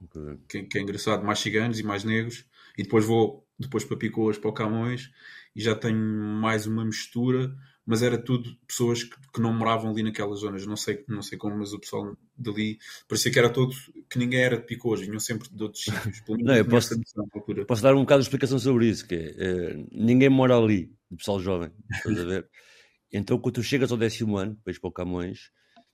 Okay. 0.00 0.38
Que, 0.48 0.62
que, 0.64 0.78
é 0.78 0.82
engraçado, 0.82 1.24
mais 1.24 1.38
ciganos 1.38 1.80
e 1.80 1.82
mais 1.82 2.04
negros. 2.04 2.44
E 2.78 2.82
depois 2.82 3.04
vou 3.04 3.46
depois 3.58 3.84
para 3.84 3.96
Picoas, 3.96 4.38
para 4.38 4.50
o 4.50 4.52
Camões 4.52 5.10
e 5.54 5.62
já 5.62 5.74
tenho 5.74 5.98
mais 5.98 6.66
uma 6.66 6.84
mistura 6.84 7.56
mas 7.86 8.02
era 8.02 8.18
tudo 8.18 8.56
pessoas 8.66 9.04
que, 9.04 9.16
que, 9.32 9.40
não 9.40 9.52
moravam 9.52 9.92
ali 9.92 10.02
naquelas 10.02 10.40
zonas. 10.40 10.66
Não 10.66 10.76
sei, 10.76 11.04
não 11.06 11.22
sei 11.22 11.38
como, 11.38 11.56
mas 11.56 11.72
o 11.72 11.78
pessoal 11.78 12.16
dali 12.36 12.78
parecia 13.08 13.30
que 13.30 13.38
era 13.38 13.48
todo, 13.48 13.72
que 14.10 14.18
ninguém 14.18 14.40
era 14.40 14.56
de 14.56 14.64
Picôs, 14.64 15.00
vinham 15.00 15.20
sempre 15.20 15.48
de 15.48 15.62
outros 15.62 15.84
sítios. 15.84 16.22
não, 16.40 16.56
eu 16.56 16.66
posso, 16.66 17.00
posso, 17.66 17.82
dar 17.82 17.94
um 17.94 18.00
bocado 18.00 18.22
de 18.22 18.26
explicação 18.26 18.58
sobre 18.58 18.88
isso, 18.88 19.06
que 19.06 19.14
é, 19.14 19.34
é 19.38 19.86
ninguém 19.92 20.28
mora 20.28 20.58
ali, 20.58 20.92
o 21.10 21.16
pessoal 21.16 21.38
jovem, 21.40 21.70
estás 21.92 22.18
a 22.18 22.24
ver? 22.24 22.48
então, 23.12 23.38
quando 23.38 23.54
tu 23.54 23.62
chegas 23.62 23.92
ao 23.92 23.96
décimo 23.96 24.36
ano, 24.36 24.54
depois 24.56 24.80
para 24.80 24.88
o 24.88 24.92
Camões, 24.92 25.52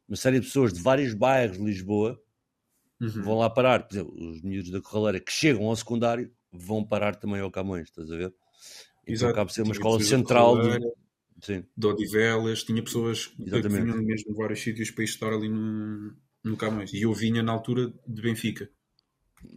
uma 0.09 0.17
série 0.17 0.41
de 0.41 0.47
pessoas 0.47 0.73
de 0.73 0.81
vários 0.81 1.13
bairros 1.13 1.59
de 1.59 1.65
Lisboa 1.65 2.19
uhum. 3.01 3.23
vão 3.23 3.39
lá 3.39 3.51
parar. 3.51 3.87
Por 3.87 3.95
exemplo, 3.95 4.31
os 4.31 4.41
miúdos 4.41 4.71
da 4.71 4.81
Corraleira 4.81 5.21
que 5.21 5.31
chegam 5.31 5.67
ao 5.67 5.77
secundário 5.77 6.33
vão 6.51 6.83
parar 6.83 7.17
também 7.17 7.41
ao 7.41 7.51
Camões, 7.51 7.89
estás 7.89 8.11
a 8.11 8.17
ver? 8.17 8.35
Então 9.03 9.15
Exato. 9.15 9.33
acaba 9.33 9.47
por 9.47 9.53
ser 9.53 9.63
uma 9.63 9.73
escola 9.73 10.01
central 10.01 10.61
de, 10.61 10.79
Sim. 11.43 11.65
de 11.77 11.87
Odivelas, 11.87 12.63
tinha 12.63 12.83
pessoas 12.83 13.33
Exatamente. 13.39 13.63
que 13.63 13.83
vinham 13.83 14.03
mesmo 14.03 14.33
de 14.33 14.39
vários 14.39 14.63
sítios 14.63 14.91
para 14.93 15.05
estar 15.05 15.33
ali 15.33 15.49
no, 15.49 16.15
no 16.45 16.57
Camões. 16.57 16.93
E 16.93 17.03
eu 17.03 17.13
vinha 17.13 17.43
na 17.43 17.51
altura 17.51 17.93
de 18.07 18.23
Benfica. 18.23 18.71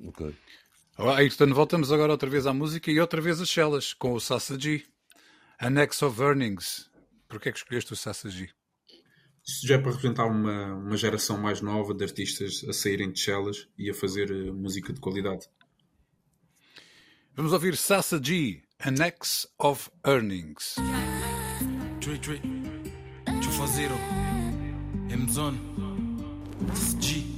Ok. 0.03 0.33
Olá, 0.97 1.17
Ayrton, 1.17 1.53
voltamos 1.53 1.91
agora 1.91 2.11
outra 2.11 2.29
vez 2.29 2.47
à 2.47 2.53
música 2.53 2.89
e 2.89 2.99
outra 2.99 3.21
vez 3.21 3.39
às 3.39 3.49
Chelas, 3.49 3.93
com 3.93 4.13
o 4.13 4.19
Sassa 4.19 4.59
G. 4.59 4.83
Annex 5.61 6.01
of 6.01 6.19
Earnings. 6.19 6.89
Porquê 7.27 7.49
é 7.49 7.51
que 7.51 7.59
escolheste 7.59 7.93
o 7.93 7.95
Sassa 7.95 8.29
G? 8.29 8.49
Isto 9.47 9.67
já 9.67 9.75
é 9.75 9.77
para 9.77 9.91
representar 9.91 10.25
uma, 10.25 10.73
uma 10.73 10.97
geração 10.97 11.37
mais 11.37 11.61
nova 11.61 11.93
de 11.93 12.03
artistas 12.03 12.65
a 12.67 12.73
saírem 12.73 13.11
de 13.11 13.19
Chelas 13.19 13.67
e 13.77 13.91
a 13.91 13.93
fazer 13.93 14.31
uh, 14.31 14.53
música 14.53 14.91
de 14.91 14.99
qualidade. 14.99 15.47
Vamos 17.35 17.53
ouvir 17.53 17.77
Sassa 17.77 18.19
G, 18.21 18.63
Annex 18.83 19.47
of 19.59 19.91
Earnings. 20.03 20.75
Tree 22.05 22.19
tree. 22.19 22.41
Two 23.25 23.49
for 23.49 23.65
zero. 23.65 23.97
M 25.09 25.27
zone. 25.27 25.57
G. 26.99 27.34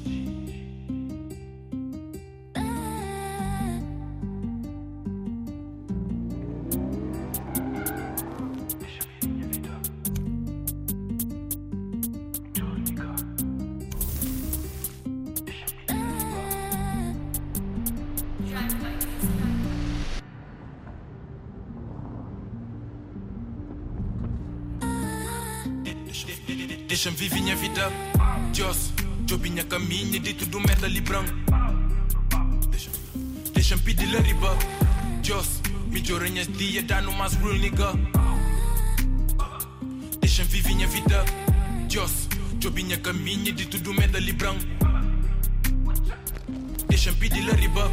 Deixa-me 27.08 27.30
viver 27.30 27.41
minha 27.41 27.56
vida. 27.56 27.89
Deus, 28.54 28.91
Jobinha 29.26 29.63
caminha 29.63 30.20
de 30.20 30.34
tudo 30.34 30.60
merda 30.60 30.89
librão. 30.89 31.24
Deixa-me 32.70 32.98
deixa 33.54 33.78
pedir 33.78 34.12
la 34.12 34.20
riba. 34.20 34.58
Deus, 35.24 35.62
me 35.89 36.04
joranhas 36.04 36.48
dia 36.48 36.84
dá 36.84 37.02
no 37.02 37.13
mais 37.13 37.34
real 37.36 37.54
nigga. 37.54 37.93
Deixa-me 40.20 40.50
viver 40.50 40.76
minha 40.76 40.88
vida. 40.88 41.24
Deus, 41.88 42.28
Jobinha 42.60 42.98
caminha 42.98 43.54
de 43.54 43.67
tudo 43.67 43.93
merda 43.93 44.20
librão. 44.20 44.58
Deixa-me 46.89 47.17
pedir 47.20 47.46
la 47.46 47.54
riba. 47.54 47.89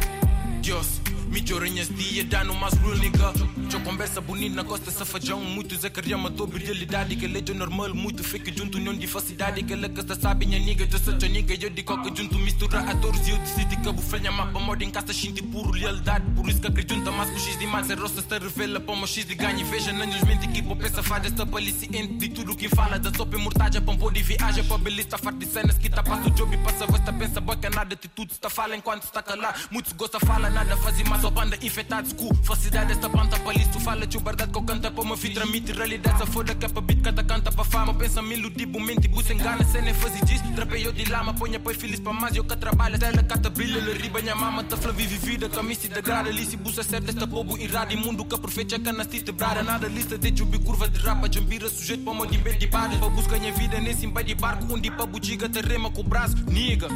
Deus, 0.61 0.99
Melhoranhas 1.31 1.87
dia, 1.87 2.25
dá 2.25 2.43
no 2.43 2.53
mais 2.55 2.73
real 2.73 2.97
nigga. 2.97 3.31
Já 3.75 3.81
conversa 3.81 4.21
bonita 4.21 4.55
na 4.55 4.63
costa 4.63 4.89
safadão. 4.89 5.41
Muitos 5.41 5.83
a 5.83 5.89
querer 5.89 6.15
matou 6.15 6.47
realidade. 6.47 7.13
Que 7.17 7.27
leio 7.27 7.53
normal, 7.53 7.93
muito 7.93 8.23
fake 8.23 8.57
junto, 8.57 8.79
não 8.79 8.93
de 8.93 9.05
falsidade. 9.05 9.61
Que 9.63 9.73
ela 9.73 9.89
casta 9.89 10.15
sabe, 10.15 10.45
minha 10.45 10.57
nigga, 10.57 10.87
eu 10.89 10.97
sou 10.97 11.13
nigga. 11.29 11.53
Eu 11.61 11.69
de 11.69 11.83
coca 11.83 12.09
junto, 12.15 12.39
mistura 12.39 12.79
atores 12.79 13.27
e 13.27 13.31
eu 13.31 13.37
decidi 13.37 13.75
que 13.75 13.89
a 13.89 13.91
bufalha 13.91 14.31
mapa 14.31 14.59
moda 14.59 14.81
em 14.81 14.89
casa, 14.89 15.11
xinte 15.11 15.41
puro 15.41 15.71
lealdade. 15.71 16.25
Por 16.33 16.47
isso 16.49 16.61
que 16.61 16.67
acredita 16.67 17.11
mais 17.11 17.29
com 17.29 17.37
X 17.37 17.59
de 17.59 17.67
mais. 17.67 17.91
A 17.91 17.95
roça 17.95 18.21
se 18.21 18.39
revela 18.39 18.81
uma 18.87 19.05
X 19.05 19.25
de 19.25 19.35
ganho. 19.35 19.65
Veja, 19.65 19.91
não 19.91 20.05
nos 20.07 20.23
mente 20.23 20.47
que 20.47 20.63
pô 20.63 20.73
pensa 20.77 21.03
fada. 21.03 21.27
Esta 21.27 21.45
paliciente 21.45 22.13
de 22.13 22.29
tudo 22.29 22.55
que 22.55 22.69
fala. 22.69 22.97
Da 22.97 23.13
sopa 23.13 23.37
mortaja, 23.37 23.81
pão 23.81 23.97
de 24.09 24.23
viagem. 24.23 24.63
Para 24.63 24.77
belista, 24.77 25.17
farto 25.17 25.39
de 25.39 25.47
cenas 25.47 25.77
que 25.77 25.89
tá 25.89 26.01
passa 26.01 26.29
o 26.29 26.31
job 26.31 26.55
e 26.55 26.57
passa. 26.59 26.85
Você 26.85 27.11
pensa, 27.11 27.41
boa 27.41 27.57
que 27.57 27.69
nada, 27.69 27.93
atitude 27.93 28.31
está 28.31 28.49
fala 28.49 28.73
enquanto 28.73 29.03
está 29.03 29.21
calar. 29.21 29.67
Muitos 29.69 29.91
gosta 29.91 30.17
fala, 30.21 30.49
nada 30.49 30.77
faz 30.77 31.01
mais 31.03 31.21
só 31.21 31.29
banda 31.29 31.57
infectados 31.61 32.13
com 32.13 32.33
falsidade. 32.35 32.93
Esta 32.93 33.09
planta 33.09 33.37
para 33.37 33.64
listo 33.65 33.79
fala 33.79 34.05
de 34.05 34.17
verdade 34.17 34.51
que 34.51 34.57
eu 34.57 34.63
canta 34.63 34.91
para 34.91 35.01
uma 35.01 35.17
fita 35.17 35.45
mito 35.45 35.73
realidade. 35.73 36.15
Essa 36.15 36.25
foda 36.25 36.53
que 36.53 36.65
é 36.65 36.69
para 36.69 36.81
beat, 36.81 37.01
cada 37.01 37.23
canta 37.23 37.51
para 37.51 37.63
fama. 37.63 37.93
Pensa 37.93 38.21
melodia, 38.21 38.67
mente, 38.67 39.07
bus 39.07 39.29
engana, 39.29 39.63
cena 39.63 39.93
faz 39.93 40.13
diz. 40.21 40.41
Trapei 40.55 40.85
eu 40.85 40.91
de 40.91 41.05
lama, 41.05 41.33
ponha 41.33 41.59
põe 41.59 41.73
feliz 41.73 41.99
para 41.99 42.13
mais. 42.13 42.35
Eu 42.35 42.43
que 42.43 42.55
trabalho, 42.55 42.97
ela 43.01 43.23
cata 43.23 43.49
brilha, 43.49 43.79
ela 43.79 43.93
riba, 43.93 44.21
minha 44.21 44.35
mama, 44.35 44.63
tá 44.63 44.77
flá, 44.77 44.91
vive 44.91 45.17
vida, 45.17 45.49
camisa 45.49 45.87
da 45.89 46.01
grada. 46.01 46.29
Alice, 46.29 46.55
busa 46.57 46.83
certa, 46.83 47.09
esta 47.09 47.25
bobo 47.25 47.57
irado. 47.57 47.93
Imundo 47.93 48.25
que 48.25 48.37
profeta, 48.37 48.79
que 48.79 48.91
nasciste 48.91 49.31
brada. 49.31 49.63
Nada 49.63 49.87
lista 49.87 50.17
de 50.17 50.35
jubi, 50.35 50.59
curva 50.59 50.87
de 50.87 50.99
rapa, 50.99 51.27
jambira, 51.31 51.69
sujeito 51.69 52.03
para 52.03 52.13
uma 52.13 52.27
de 52.27 52.37
bem 52.37 52.57
de 52.57 52.67
bares. 52.67 52.97
Para 52.97 53.09
buscar 53.09 53.39
minha 53.39 53.53
vida 53.53 53.79
nesse 53.79 54.05
embate 54.05 54.27
de 54.27 54.35
barco, 54.35 54.65
onde 54.73 54.91
para 54.91 55.05
budiga, 55.05 55.49
terrema 55.49 55.89
com 55.91 56.01
o 56.01 56.03
braço, 56.03 56.35
niga. 56.47 56.87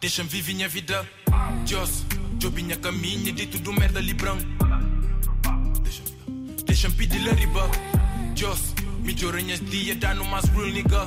Deixa-me 0.00 0.28
viver 0.28 0.54
minha 0.54 0.68
vida, 0.68 1.06
Deus. 1.66 2.04
Jobinha 2.40 2.74
caminha 2.76 3.30
de 3.34 3.46
tudo 3.48 3.70
merda 3.70 4.00
librão. 4.00 4.38
Deixa-me 5.82 6.64
deixa 6.64 6.90
pedir 6.90 7.22
la 7.22 7.34
riba. 7.34 7.70
Jos, 8.34 8.74
me 9.04 9.14
joranhas 9.14 9.60
dia 9.60 9.94
dá 9.94 10.14
no 10.14 10.24
mais 10.24 10.46
real 10.46 10.68
nigga. 10.68 11.06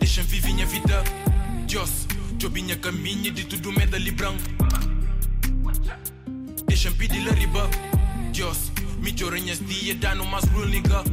Deixa-me 0.00 0.26
viver 0.26 0.52
minha 0.52 0.66
vida. 0.66 1.04
Jos, 1.68 2.08
Jobinha 2.36 2.74
caminha 2.74 3.30
de 3.30 3.44
tudo 3.44 3.70
merda 3.70 3.96
librão. 3.96 4.36
Deixa-me 6.66 6.96
pedir 6.96 7.24
la 7.24 7.32
riba. 7.32 7.70
Jos, 8.32 8.72
me 8.98 9.16
joranhas 9.16 9.60
dia 9.64 9.94
dá 9.94 10.16
no 10.16 10.26
mais 10.26 10.44
real 10.46 10.66
nigga. 10.66 11.04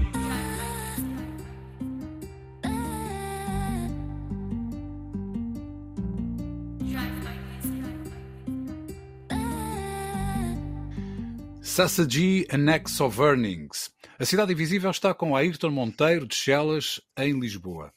Sassagi 11.73 12.45
Annex 12.51 13.01
of 13.01 13.19
Earnings. 13.19 13.89
A 14.19 14.25
Cidade 14.25 14.53
Invisível 14.53 14.91
está 14.91 15.11
com 15.11 15.35
Ayrton 15.35 15.71
Monteiro 15.71 16.27
de 16.27 16.35
Chelas, 16.35 17.01
em 17.17 17.39
Lisboa. 17.39 17.91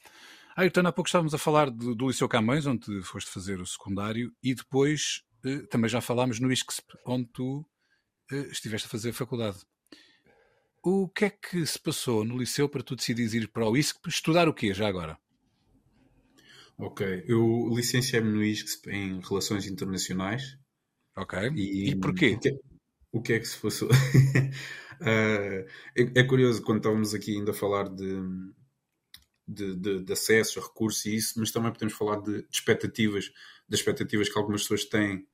Ayrton, 0.56 0.86
há 0.86 0.92
pouco 0.92 1.08
estávamos 1.08 1.34
a 1.34 1.38
falar 1.38 1.70
de, 1.70 1.94
do 1.94 2.08
Liceu 2.08 2.26
Camões, 2.26 2.64
onde 2.64 3.02
foste 3.02 3.30
fazer 3.30 3.60
o 3.60 3.66
secundário, 3.66 4.32
e 4.42 4.54
depois 4.54 5.24
eh, 5.44 5.58
também 5.68 5.90
já 5.90 6.00
falámos 6.00 6.40
no 6.40 6.50
ISCSP, 6.50 6.86
onde 7.04 7.28
tu 7.34 7.68
eh, 8.32 8.48
estiveste 8.50 8.86
a 8.86 8.90
fazer 8.90 9.10
a 9.10 9.12
faculdade. 9.12 9.58
O 10.82 11.06
que 11.10 11.26
é 11.26 11.30
que 11.30 11.66
se 11.66 11.78
passou 11.78 12.24
no 12.24 12.38
liceu 12.38 12.70
para 12.70 12.82
tu 12.82 12.96
decidires 12.96 13.34
ir 13.34 13.48
para 13.48 13.68
o 13.68 13.76
ISCP 13.76 14.08
estudar 14.08 14.48
o 14.48 14.54
quê 14.54 14.72
já 14.72 14.88
agora? 14.88 15.18
Ok, 16.78 17.24
eu 17.28 17.68
licenciei-me 17.76 18.30
no 18.30 18.42
ISCSP 18.42 18.90
em 18.90 19.20
Relações 19.20 19.66
Internacionais. 19.66 20.56
Ok, 21.14 21.38
e, 21.54 21.90
e 21.90 21.96
porquê? 21.96 22.36
O 22.36 22.40
que, 22.40 22.48
é, 22.48 22.75
o 23.16 23.22
que, 23.22 23.32
é 23.32 23.38
que 23.38 23.48
se 23.48 23.58
passou? 23.58 23.88
uh, 25.00 25.02
é, 25.02 25.66
é, 25.94 26.22
curioso, 26.24 26.62
quando 26.62 26.78
estávamos 26.78 27.14
aqui 27.14 27.34
ainda 27.34 27.50
a 27.50 27.54
falar 27.54 27.88
de, 27.88 28.20
de, 29.48 29.74
de, 29.74 30.04
de 30.04 30.12
acesso 30.12 30.60
a 30.60 30.62
recursos 30.62 31.04
e 31.06 31.16
isso, 31.16 31.34
mas 31.38 31.50
também 31.50 31.72
podemos 31.72 31.94
falar 31.94 32.20
de, 32.20 32.42
de 32.42 32.48
expectativas, 32.50 33.32
das 33.68 33.80
expectativas 33.80 34.28
que 34.28 34.38
algumas 34.38 34.62
pessoas 34.62 34.84
têm, 34.84 35.26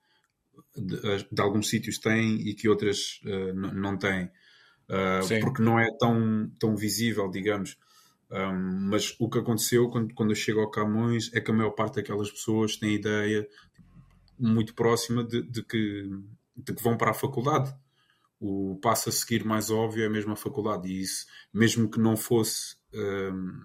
de, 0.77 0.97
de 1.31 1.43
alguns 1.43 1.69
sítios 1.69 1.99
têm 1.99 2.37
e 2.37 2.55
que 2.55 2.69
outras 2.69 3.21
uh, 3.25 3.55
não 3.55 3.99
têm. 3.99 4.31
Uh, 4.89 5.41
porque 5.41 5.63
não 5.63 5.79
é 5.79 5.89
tão, 5.99 6.51
tão 6.59 6.77
visível, 6.77 7.29
digamos. 7.31 7.77
Um, 8.31 8.89
mas 8.89 9.15
o 9.19 9.29
que 9.29 9.39
aconteceu 9.39 9.91
quando, 9.91 10.15
quando 10.15 10.31
eu 10.31 10.37
chego 10.37 10.61
ao 10.61 10.71
Camões 10.71 11.31
é 11.35 11.41
que 11.41 11.51
a 11.51 11.55
maior 11.55 11.73
parte 11.73 11.97
daquelas 11.97 12.31
pessoas 12.31 12.77
tem 12.77 12.95
ideia 12.95 13.47
muito 14.39 14.75
próxima 14.75 15.23
de, 15.23 15.43
de, 15.43 15.63
que, 15.63 16.09
de 16.57 16.75
que 16.75 16.83
vão 16.83 16.97
para 16.97 17.11
a 17.11 17.15
faculdade. 17.15 17.75
O 18.41 18.79
passo 18.83 19.09
a 19.09 19.13
seguir 19.13 19.45
mais 19.45 19.71
óbvio 19.71 20.05
é 20.05 20.09
mesmo 20.09 20.33
a 20.33 20.37
faculdade. 20.37 20.89
E 20.89 21.01
isso, 21.01 21.27
mesmo 21.53 21.89
que 21.89 22.01
não 22.01 22.17
fosse 22.17 22.77
um, 22.93 23.65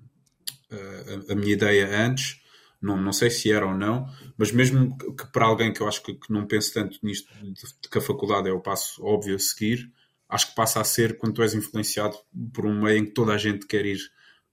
a, 0.71 1.33
a, 1.33 1.35
minha 1.35 1.53
ideia 1.53 2.05
antes, 2.05 2.41
não, 2.81 2.97
não 2.97 3.11
sei 3.11 3.29
se 3.29 3.51
era 3.51 3.65
ou 3.65 3.73
não, 3.73 4.07
mas 4.37 4.51
mesmo 4.51 4.97
que, 4.97 5.11
que 5.13 5.31
para 5.31 5.45
alguém 5.45 5.73
que 5.73 5.81
eu 5.81 5.87
acho 5.87 6.03
que, 6.03 6.13
que 6.13 6.31
não 6.31 6.45
pense 6.45 6.73
tanto 6.73 6.99
nisto, 7.01 7.33
de, 7.41 7.53
de, 7.53 7.89
que 7.89 7.97
a 7.97 8.01
faculdade 8.01 8.49
é 8.49 8.51
o 8.51 8.61
passo 8.61 9.03
óbvio 9.03 9.35
a 9.35 9.39
seguir, 9.39 9.91
acho 10.29 10.49
que 10.49 10.55
passa 10.55 10.79
a 10.79 10.83
ser 10.83 11.17
quando 11.17 11.35
tu 11.35 11.41
és 11.41 11.53
influenciado 11.53 12.17
por 12.53 12.65
um 12.65 12.81
meio 12.81 12.99
em 12.99 13.05
que 13.05 13.11
toda 13.11 13.33
a 13.33 13.37
gente 13.37 13.65
quer 13.65 13.85
ir 13.85 13.99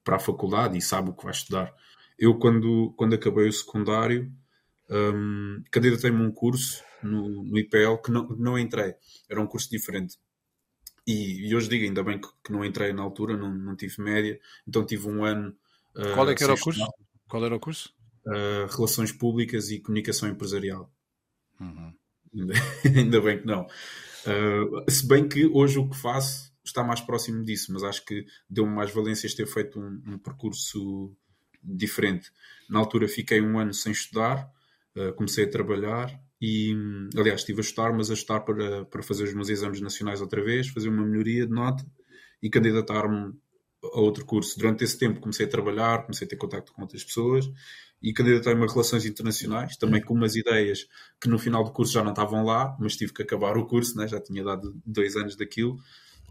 para 0.03 0.17
a 0.17 0.21
faculdade 0.21 0.77
e 0.79 0.83
sabe 0.83 1.11
o 1.11 1.15
que 1.15 1.25
vai 1.25 1.33
estudar. 1.33 1.73
Eu, 2.19 2.39
quando, 2.39 2.95
quando 2.97 3.15
acabei 3.15 3.49
o 3.49 3.53
secundário, 3.53 4.33
um, 4.89 5.63
candidatei-me 5.71 6.23
a 6.23 6.27
um 6.27 6.31
curso 6.31 6.83
no, 7.07 7.45
no, 7.45 7.59
IPL 7.59 7.97
que 8.05 8.11
não, 8.11 8.29
não 8.29 8.59
entrei. 8.59 8.95
Era 9.29 9.41
um 9.41 9.47
curso 9.47 9.71
diferente. 9.71 10.19
E, 11.07 11.49
e 11.49 11.55
hoje 11.55 11.69
digo, 11.69 11.85
ainda 11.85 12.03
bem 12.03 12.19
que, 12.19 12.29
que, 12.43 12.53
não 12.53 12.65
entrei 12.65 12.93
na 12.93 13.03
altura, 13.03 13.37
não, 13.37 13.53
não 13.55 13.77
tive 13.77 14.01
média, 14.01 14.41
então 14.67 14.85
tive 14.85 15.09
um 15.09 15.25
ano. 15.25 15.55
Uh, 15.95 16.15
Qual 16.15 16.31
é 16.31 16.35
que 16.35 16.43
era 16.43 16.55
o 16.55 16.59
curso? 16.61 16.87
Qual 17.29 17.45
era 17.45 17.55
o 17.55 17.61
curso? 17.61 17.95
Uh, 18.27 18.67
Relações 18.75 19.13
Públicas 19.13 19.71
e 19.71 19.81
Comunicação 19.81 20.29
Empresarial. 20.29 20.91
Uhum. 21.61 21.93
Ainda, 22.35 22.55
ainda, 22.99 23.21
bem 23.21 23.41
que 23.41 23.47
não. 23.47 23.67
Uh, 24.27 24.91
se 24.91 25.07
bem 25.07 25.29
que 25.29 25.47
hoje 25.47 25.79
o 25.79 25.89
que 25.89 25.97
faço 25.97 26.53
está 26.65 26.83
mais 26.83 27.01
próximo 27.01 27.45
disso, 27.45 27.73
mas 27.73 27.85
acho 27.85 28.05
que 28.05 28.25
deu-me 28.49 28.73
mais 28.73 28.91
valências 28.91 29.35
ter 29.35 29.47
feito 29.47 29.79
um, 29.79 30.03
um, 30.07 30.19
percurso 30.19 31.15
diferente. 31.63 32.31
Na 32.69 32.79
altura 32.79 33.07
fiquei 33.07 33.43
um 33.43 33.59
ano 33.59 33.75
sem 33.75 33.93
estudar, 33.93 34.51
uh, 34.97 35.13
comecei 35.13 35.45
a 35.45 35.51
trabalhar 35.51 36.24
e, 36.41 36.75
aliás, 37.17 37.41
estive 37.41 37.61
a 37.61 37.63
estudar, 37.63 37.93
mas 37.93 38.11
a 38.11 38.15
estudar 38.15 38.41
para, 38.41 38.85
para 38.85 39.03
fazer 39.03 39.25
os 39.25 39.35
meus 39.35 39.49
exames 39.49 39.81
nacionais 39.81 40.21
outra 40.21 40.43
vez, 40.43 40.69
fazer 40.69 40.89
uma 40.89 41.05
melhoria 41.05 41.47
de 41.47 41.53
nota 41.53 41.85
e 42.43 42.51
candidatar-me 42.51 43.33
a 43.83 44.01
outro 44.01 44.25
curso. 44.25 44.59
Durante 44.59 44.85
esse 44.85 44.99
tempo 44.99 45.21
comecei 45.21 45.47
a 45.47 45.49
trabalhar, 45.49 46.03
comecei 46.03 46.27
a 46.27 46.29
ter 46.29 46.37
contato 46.37 46.73
com 46.73 46.83
outras 46.83 47.05
pessoas 47.05 47.51
e 48.03 48.13
candidatei-me 48.13 48.65
a 48.65 48.67
Relações 48.67 49.07
Internacionais, 49.07 49.77
também 49.77 50.03
com 50.03 50.15
umas 50.15 50.37
ideias 50.37 50.87
que 51.21 51.29
no 51.29 51.39
final 51.39 51.65
do 51.65 51.73
curso 51.73 51.93
já 51.93 52.03
não 52.03 52.11
estavam 52.13 52.45
lá, 52.45 52.77
mas 52.79 52.97
tive 52.97 53.13
que 53.13 53.23
acabar 53.23 53.57
o 53.57 53.67
curso, 53.67 53.97
né? 53.97 54.07
já 54.07 54.21
tinha 54.21 54.45
dado 54.45 54.79
dois 54.85 55.17
anos 55.17 55.37
daquilo, 55.37 55.79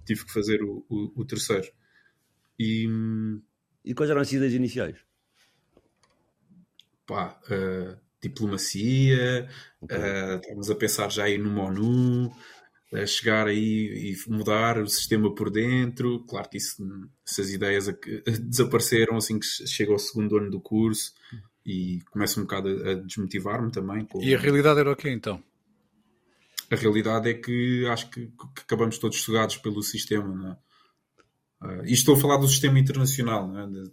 tive 0.06 0.26
que 0.26 0.32
fazer 0.32 0.62
o, 0.62 0.86
o, 0.90 1.22
o 1.22 1.26
terceiro. 1.26 1.68
E, 2.60 2.88
e 3.84 3.94
quais 3.96 4.12
eram 4.12 4.22
as 4.22 4.32
ideias 4.32 4.54
iniciais? 4.54 4.98
Pá, 7.08 7.40
uh, 7.46 8.03
diplomacia, 8.24 9.48
okay. 9.82 9.98
uh, 9.98 10.36
estávamos 10.40 10.70
a 10.70 10.76
pensar 10.76 11.12
já 11.12 11.24
aí 11.26 11.38
no 11.38 11.60
ONU, 11.60 12.32
a 12.94 13.06
chegar 13.06 13.48
aí 13.48 14.14
e 14.14 14.30
mudar 14.30 14.78
o 14.78 14.88
sistema 14.88 15.34
por 15.34 15.50
dentro. 15.50 16.24
Claro 16.26 16.50
que 16.50 16.58
isso, 16.58 16.84
essas 17.28 17.52
ideias 17.52 17.88
desapareceram 18.42 19.18
assim 19.18 19.40
que 19.40 19.46
chega 19.46 19.92
ao 19.92 20.00
segundo 20.00 20.38
ano 20.38 20.52
do 20.52 20.62
curso 20.62 21.14
e 21.66 22.02
começa 22.12 22.40
um 22.40 22.44
bocado 22.44 22.70
a, 22.70 22.94
desmotivar-me 22.96 23.72
também. 23.72 24.06
Com... 24.06 24.22
E 24.22 24.36
a 24.36 24.40
realidade 24.40 24.80
era 24.80 24.92
o 24.92 24.96
quê 24.96 25.10
então? 25.10 25.42
A 26.70 26.76
realidade 26.76 27.30
é 27.30 27.34
que 27.34 27.86
acho 27.88 28.10
que, 28.10 28.28
que 28.28 28.62
acabamos 28.62 28.98
todos 28.98 29.22
sugados 29.22 29.58
pelo 29.58 29.82
sistema. 29.82 30.60
É? 31.62 31.66
Uh, 31.66 31.86
e 31.86 31.94
estou 31.94 32.16
a 32.16 32.20
falar 32.20 32.38
do 32.38 32.48
sistema 32.48 32.80
internacional, 32.80 33.58
é? 33.58 33.68
de, 33.68 33.92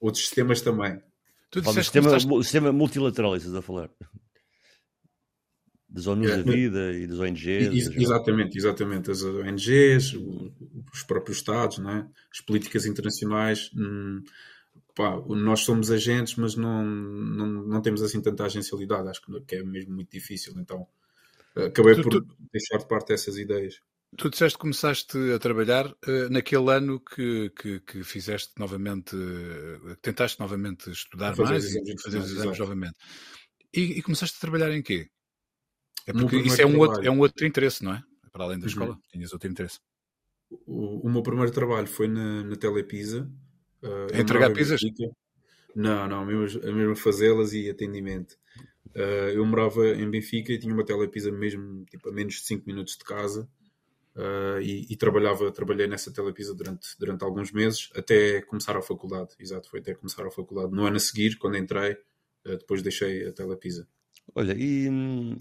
outros 0.00 0.24
sistemas 0.24 0.60
também. 0.60 1.00
Tu 1.50 1.60
o 1.60 1.72
sistema, 1.72 2.14
o 2.14 2.42
sistema 2.42 2.72
multilateral, 2.72 3.36
estás 3.36 3.54
a 3.54 3.62
falar 3.62 3.90
das 5.88 6.06
ONUs 6.06 6.30
é, 6.30 6.36
da 6.36 6.42
vida 6.42 6.92
e 6.92 7.06
das 7.06 7.18
ONGs. 7.18 7.46
Ex 7.46 7.86
exatamente, 7.96 8.58
exatamente. 8.58 9.10
As 9.10 9.22
ONGs, 9.22 10.14
os 10.92 11.02
próprios 11.02 11.38
Estados, 11.38 11.78
né? 11.78 12.06
as 12.30 12.40
políticas 12.40 12.84
internacionais. 12.84 13.70
Hum, 13.74 14.22
pá, 14.94 15.18
nós 15.28 15.60
somos 15.60 15.90
agentes, 15.90 16.36
mas 16.36 16.54
não, 16.54 16.84
não, 16.84 17.46
não 17.46 17.80
temos 17.80 18.02
assim 18.02 18.20
tanta 18.20 18.44
agencialidade. 18.44 19.08
Acho 19.08 19.22
que 19.46 19.56
é 19.56 19.62
mesmo 19.62 19.94
muito 19.94 20.10
difícil. 20.10 20.52
Então 20.58 20.86
acabei 21.56 21.94
tu, 21.94 22.02
por 22.02 22.10
tu, 22.10 22.36
deixar 22.52 22.78
de 22.78 22.86
parte 22.86 23.12
essas 23.14 23.38
ideias. 23.38 23.80
Tu 24.16 24.30
disseste 24.30 24.56
que 24.56 24.62
começaste 24.62 25.18
a 25.34 25.38
trabalhar 25.38 25.86
uh, 25.86 26.30
naquele 26.30 26.72
ano 26.72 26.98
que, 26.98 27.50
que, 27.50 27.80
que 27.80 28.02
fizeste 28.02 28.52
novamente, 28.58 29.14
uh, 29.14 29.96
tentaste 30.00 30.40
novamente 30.40 30.90
estudar 30.90 31.36
mais 31.36 31.74
e 31.74 32.02
fazer 32.02 32.18
os 32.18 32.30
exames 32.30 32.58
novamente. 32.58 32.96
E, 33.72 33.98
e 33.98 34.02
começaste 34.02 34.36
a 34.38 34.40
trabalhar 34.40 34.72
em 34.72 34.82
quê? 34.82 35.10
É 36.06 36.12
porque 36.12 36.36
isso 36.38 36.60
é 36.62 36.66
um, 36.66 36.78
outro, 36.78 37.04
é 37.04 37.10
um 37.10 37.18
outro 37.18 37.46
interesse, 37.46 37.84
não 37.84 37.92
é? 37.92 38.02
Para 38.32 38.44
além 38.44 38.58
da 38.58 38.64
uhum. 38.64 38.68
escola, 38.68 38.98
tinhas 39.10 39.32
outro 39.32 39.50
interesse. 39.50 39.78
O, 40.66 41.06
o, 41.06 41.10
meu 41.10 41.22
primeiro 41.22 41.52
trabalho 41.52 41.86
foi 41.86 42.08
na, 42.08 42.42
na 42.44 42.56
Telepisa. 42.56 43.30
Uh, 43.82 44.18
entregar 44.18 44.50
pizzas? 44.54 44.80
Não, 45.76 46.08
não, 46.08 46.24
mesmo, 46.24 46.62
mesmo 46.72 46.96
fazê-las 46.96 47.52
e 47.52 47.68
atendimento. 47.68 48.38
Uh, 48.96 49.30
eu 49.34 49.44
morava 49.44 49.86
em 49.88 50.10
Benfica 50.10 50.52
e 50.52 50.58
tinha 50.58 50.72
uma 50.72 50.84
telepisa 50.84 51.30
mesmo 51.30 51.84
tipo, 51.84 52.08
a 52.08 52.12
menos 52.12 52.34
de 52.36 52.40
5 52.40 52.64
minutos 52.66 52.96
de 52.96 53.04
casa. 53.04 53.48
Uh, 54.16 54.60
e, 54.60 54.86
e, 54.90 54.96
trabalhava, 54.96 55.52
trabalhei 55.52 55.86
nessa 55.86 56.12
telepisa 56.12 56.52
durante, 56.52 56.88
durante 56.98 57.22
alguns 57.22 57.52
meses, 57.52 57.88
até 57.94 58.42
começar 58.42 58.76
a 58.76 58.82
faculdade. 58.82 59.30
Exato, 59.38 59.70
foi 59.70 59.78
até 59.80 59.94
começar 59.94 60.26
a 60.26 60.30
faculdade. 60.30 60.72
No 60.72 60.84
ano 60.84 60.96
a 60.96 61.00
seguir, 61.00 61.36
quando 61.38 61.56
entrei, 61.56 61.92
uh, 61.92 62.58
depois 62.58 62.82
deixei 62.82 63.28
a 63.28 63.32
telepisa. 63.32 63.86
Olha, 64.34 64.54
e 64.58 64.88
hum, 64.90 65.36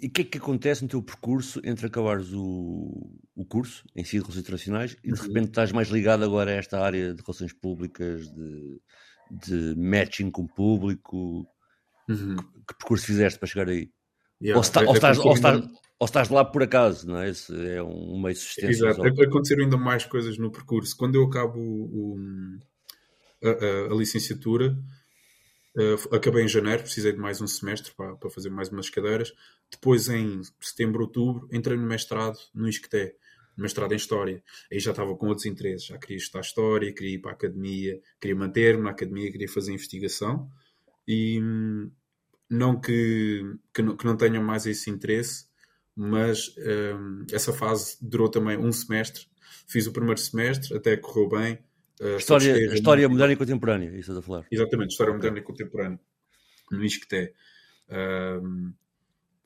e 0.00 0.08
o 0.08 0.10
que 0.10 0.22
é 0.22 0.24
que 0.24 0.38
acontece 0.38 0.82
no 0.82 0.88
teu 0.88 1.02
percurso 1.02 1.60
entre 1.64 1.86
acabares 1.86 2.30
o, 2.32 3.18
o 3.34 3.44
curso 3.46 3.84
em 3.94 4.04
si 4.04 4.12
de 4.12 4.18
Relações 4.18 4.42
Internacionais 4.42 4.96
e 5.02 5.10
de 5.10 5.20
uhum. 5.20 5.26
repente 5.26 5.48
estás 5.48 5.72
mais 5.72 5.88
ligado 5.88 6.22
agora 6.22 6.50
a 6.50 6.54
esta 6.54 6.78
área 6.80 7.14
de 7.14 7.22
relações 7.22 7.52
públicas, 7.54 8.30
de, 8.30 8.80
de 9.30 9.74
matching 9.76 10.30
com 10.30 10.42
o 10.42 10.48
público? 10.48 11.46
Uhum. 12.08 12.36
Que, 12.36 12.42
que, 12.42 12.78
percurso 12.78 13.06
fizeste 13.06 13.38
para 13.38 13.48
chegar 13.48 13.68
aí? 13.68 13.90
Yeah, 14.40 14.58
ou, 14.58 14.60
está, 14.60 14.82
ou, 14.82 14.94
estás, 14.94 15.18
ou, 15.18 15.32
estás, 15.32 15.66
ou, 15.98 16.04
estás, 16.04 16.28
lá 16.28 16.44
por 16.44 16.62
acaso, 16.62 17.06
não 17.06 17.18
é? 17.18 17.30
Esse 17.30 17.52
é 17.70 17.82
um 17.82 18.22
de 18.22 18.34
sustentação. 18.34 18.88
Exato, 18.88 19.22
aconteceram 19.22 19.64
ainda 19.64 19.76
mais 19.76 20.04
coisas 20.04 20.38
no 20.38 20.50
percurso. 20.50 20.96
Quando 20.96 21.14
eu 21.14 21.24
acabo 21.24 21.58
o, 21.58 22.18
a, 23.42 23.48
a, 23.48 23.92
a 23.92 23.96
licenciatura, 23.96 24.76
Uh, 25.76 26.14
acabei 26.14 26.42
em 26.42 26.48
janeiro, 26.48 26.82
precisei 26.82 27.12
de 27.12 27.18
mais 27.18 27.42
um 27.42 27.46
semestre 27.46 27.92
para, 27.94 28.16
para, 28.16 28.30
fazer 28.30 28.48
mais 28.48 28.70
umas 28.70 28.88
cadeiras. 28.88 29.30
Depois, 29.70 30.08
em 30.08 30.40
setembro, 30.58 31.02
outubro, 31.02 31.46
entrei 31.52 31.76
no 31.76 31.86
mestrado 31.86 32.38
no 32.54 32.66
ISCTE, 32.66 33.12
mestrado 33.54 33.92
em 33.92 33.96
História. 33.96 34.42
Aí 34.72 34.80
já 34.80 34.92
estava 34.92 35.14
com 35.14 35.26
outros 35.26 35.44
interesses. 35.44 35.88
Já 35.88 35.98
queria 35.98 36.16
estudar 36.16 36.40
História, 36.40 36.94
queria 36.94 37.16
ir 37.16 37.18
para 37.18 37.32
a 37.32 37.34
academia, 37.34 38.00
queria 38.18 38.34
manter-me 38.34 38.84
na 38.84 38.90
academia, 38.90 39.30
queria 39.30 39.48
fazer 39.50 39.74
investigação. 39.74 40.50
E 41.06 41.42
hum, 41.42 41.90
não 42.48 42.80
que, 42.80 43.42
que, 43.74 43.82
não, 43.82 43.96
que 43.98 44.06
não 44.06 44.16
tenha 44.16 44.40
mais 44.40 44.64
esse 44.64 44.88
interesse, 44.88 45.44
mas 45.96 46.54
um, 46.58 47.24
essa 47.32 47.52
fase 47.52 47.96
durou 48.02 48.28
também 48.28 48.58
um 48.58 48.70
semestre. 48.70 49.26
Fiz 49.66 49.86
o 49.86 49.92
primeiro 49.92 50.20
semestre, 50.20 50.76
até 50.76 50.96
correu 50.96 51.28
bem 51.28 51.58
Uh, 52.00 52.18
história 52.18 52.74
história 52.74 53.08
moderna 53.08 53.32
e 53.32 53.36
contemporânea, 53.36 53.88
isso 53.88 54.00
estás 54.00 54.18
a 54.18 54.22
falar. 54.22 54.46
Exatamente, 54.50 54.90
história 54.90 55.14
moderna 55.14 55.38
e 55.38 55.42
contemporânea. 55.42 56.00
No 56.70 56.84
ISCTE. 56.84 57.32
Uh, 57.88 58.74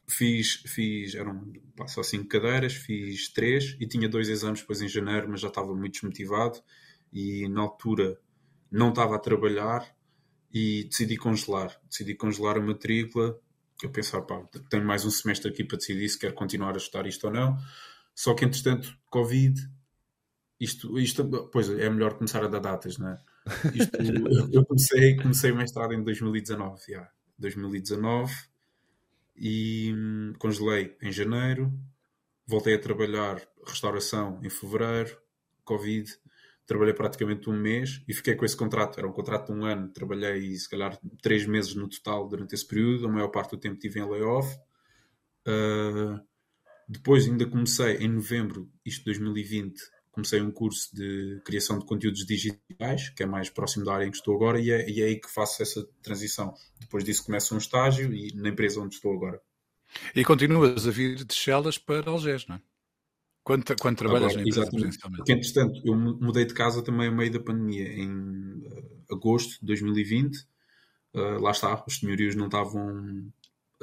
fiz, 0.09 0.63
fiz, 0.67 1.15
eram 1.15 1.53
pá, 1.77 1.87
só 1.87 2.03
cinco 2.03 2.27
cadeiras, 2.29 2.75
fiz 2.75 3.29
três 3.33 3.77
e 3.79 3.87
tinha 3.87 4.09
dois 4.09 4.29
exames 4.29 4.61
depois 4.61 4.83
em 4.83 4.89
janeiro, 4.89 5.29
mas 5.29 5.41
já 5.41 5.49
estava 5.49 5.75
muito 5.75 5.93
desmotivado. 5.93 6.61
E 7.13 7.49
na 7.49 7.61
altura 7.61 8.19
não 8.71 8.89
estava 8.89 9.15
a 9.15 9.19
trabalhar 9.19 9.87
e 10.53 10.85
decidi 10.85 11.17
congelar. 11.17 11.81
Decidi 11.89 12.15
congelar 12.15 12.57
a 12.57 12.61
matrícula. 12.61 13.39
Eu 13.83 13.91
pensar, 13.91 14.23
pá, 14.23 14.43
tenho 14.69 14.85
mais 14.85 15.05
um 15.05 15.11
semestre 15.11 15.51
aqui 15.51 15.65
para 15.65 15.79
decidir 15.79 16.09
se 16.09 16.19
quero 16.19 16.35
continuar 16.35 16.75
a 16.75 16.79
estudar 16.79 17.07
isto 17.07 17.27
ou 17.27 17.33
não. 17.33 17.57
Só 18.15 18.35
que, 18.35 18.45
entretanto, 18.45 18.95
Covid, 19.09 19.61
isto, 20.59 20.99
isto 20.99 21.49
pois 21.51 21.71
é 21.71 21.89
melhor 21.89 22.15
começar 22.15 22.45
a 22.45 22.49
dar 22.49 22.61
datas, 22.61 22.99
não 22.99 23.09
é? 23.09 23.19
Isto, 23.75 23.97
eu 24.53 24.65
comecei, 24.67 25.17
comecei 25.17 25.51
o 25.51 25.57
mestrado 25.57 25.95
em 25.95 26.03
2019, 26.03 26.83
já. 26.93 27.11
2019 27.39 28.33
e 29.35 29.95
hum, 29.95 30.35
congelei 30.39 30.97
em 31.01 31.11
janeiro, 31.11 31.73
voltei 32.47 32.75
a 32.75 32.79
trabalhar 32.79 33.41
restauração 33.67 34.39
em 34.43 34.51
fevereiro, 34.51 35.17
Covid, 35.65 36.11
trabalhei 36.67 36.95
praticamente 36.95 37.49
um 37.51 37.59
mês 37.59 38.03
e 38.07 38.15
fiquei 38.15 38.35
com 38.35 38.45
esse 38.45 38.57
contrato. 38.57 38.99
Era 38.99 39.09
um 39.09 39.13
contrato 39.13 39.53
de 39.53 39.59
um 39.59 39.65
ano, 39.65 39.89
trabalhei 39.89 40.55
se 40.57 40.69
calhar 40.69 40.99
três 41.23 41.47
meses 41.47 41.75
no 41.75 41.89
total 41.89 42.29
durante 42.29 42.55
esse 42.55 42.67
período, 42.67 43.07
a 43.07 43.11
maior 43.11 43.29
parte 43.29 43.51
do 43.51 43.59
tempo 43.59 43.75
estive 43.75 44.01
em 44.01 44.09
layoff. 44.09 44.57
Uh, 45.47 46.21
depois 46.89 47.27
ainda 47.27 47.47
comecei 47.47 47.97
em 47.97 48.09
novembro, 48.09 48.69
isto 48.85 49.01
de 49.01 49.05
2020, 49.07 49.81
comecei 50.11 50.41
um 50.41 50.51
curso 50.51 50.95
de 50.95 51.41
criação 51.45 51.79
de 51.79 51.87
conteúdos 51.87 52.27
digitais, 52.27 53.11
que 53.11 53.23
é 53.23 53.27
mais 53.27 53.49
próximo 53.49 53.85
da 53.85 53.95
área 53.95 54.07
em 54.07 54.11
que 54.11 54.17
estou 54.17 54.35
agora, 54.35 54.61
e 54.61 54.71
é, 54.71 54.89
e 54.89 55.01
é 55.01 55.07
aí 55.07 55.21
que 55.21 55.31
faço 55.31 55.63
essa 55.63 55.87
transição. 56.03 56.53
Depois 56.81 57.05
disso 57.05 57.25
começo 57.25 57.55
um 57.55 57.59
estágio 57.59 58.13
e 58.13 58.35
na 58.35 58.49
empresa 58.49 58.81
onde 58.81 58.97
estou 58.97 59.15
agora. 59.15 59.41
E 60.15 60.25
continuas 60.25 60.87
a 60.87 60.91
vir 60.91 61.25
de 61.25 61.35
Chelas 61.35 61.79
para 61.79 62.11
Algés, 62.11 62.47
não 62.47 62.57
é? 62.57 62.70
Quando, 63.43 63.65
quando 63.81 63.97
trabalhas 63.97 64.33
agora, 64.33 64.43
na 64.43 64.49
empresa 64.49 64.71
presencialmente? 64.71 65.17
Porque, 65.19 65.33
entretanto, 65.33 65.81
eu 65.85 65.97
mudei 65.97 66.45
de 66.45 66.55
casa 66.55 66.83
também 66.83 67.09
a 67.09 67.11
meio 67.11 67.33
da 67.33 67.41
pandemia, 67.41 67.89
em 67.89 68.11
uh, 68.11 69.05
agosto 69.11 69.59
de 69.61 69.67
2020. 69.67 70.37
Uh, 70.37 71.19
eh, 71.19 71.39
lá 71.39 71.51
está, 71.51 71.83
os 71.87 71.99
senhorios 71.99 72.37
não 72.37 72.47
estavam 72.47 73.33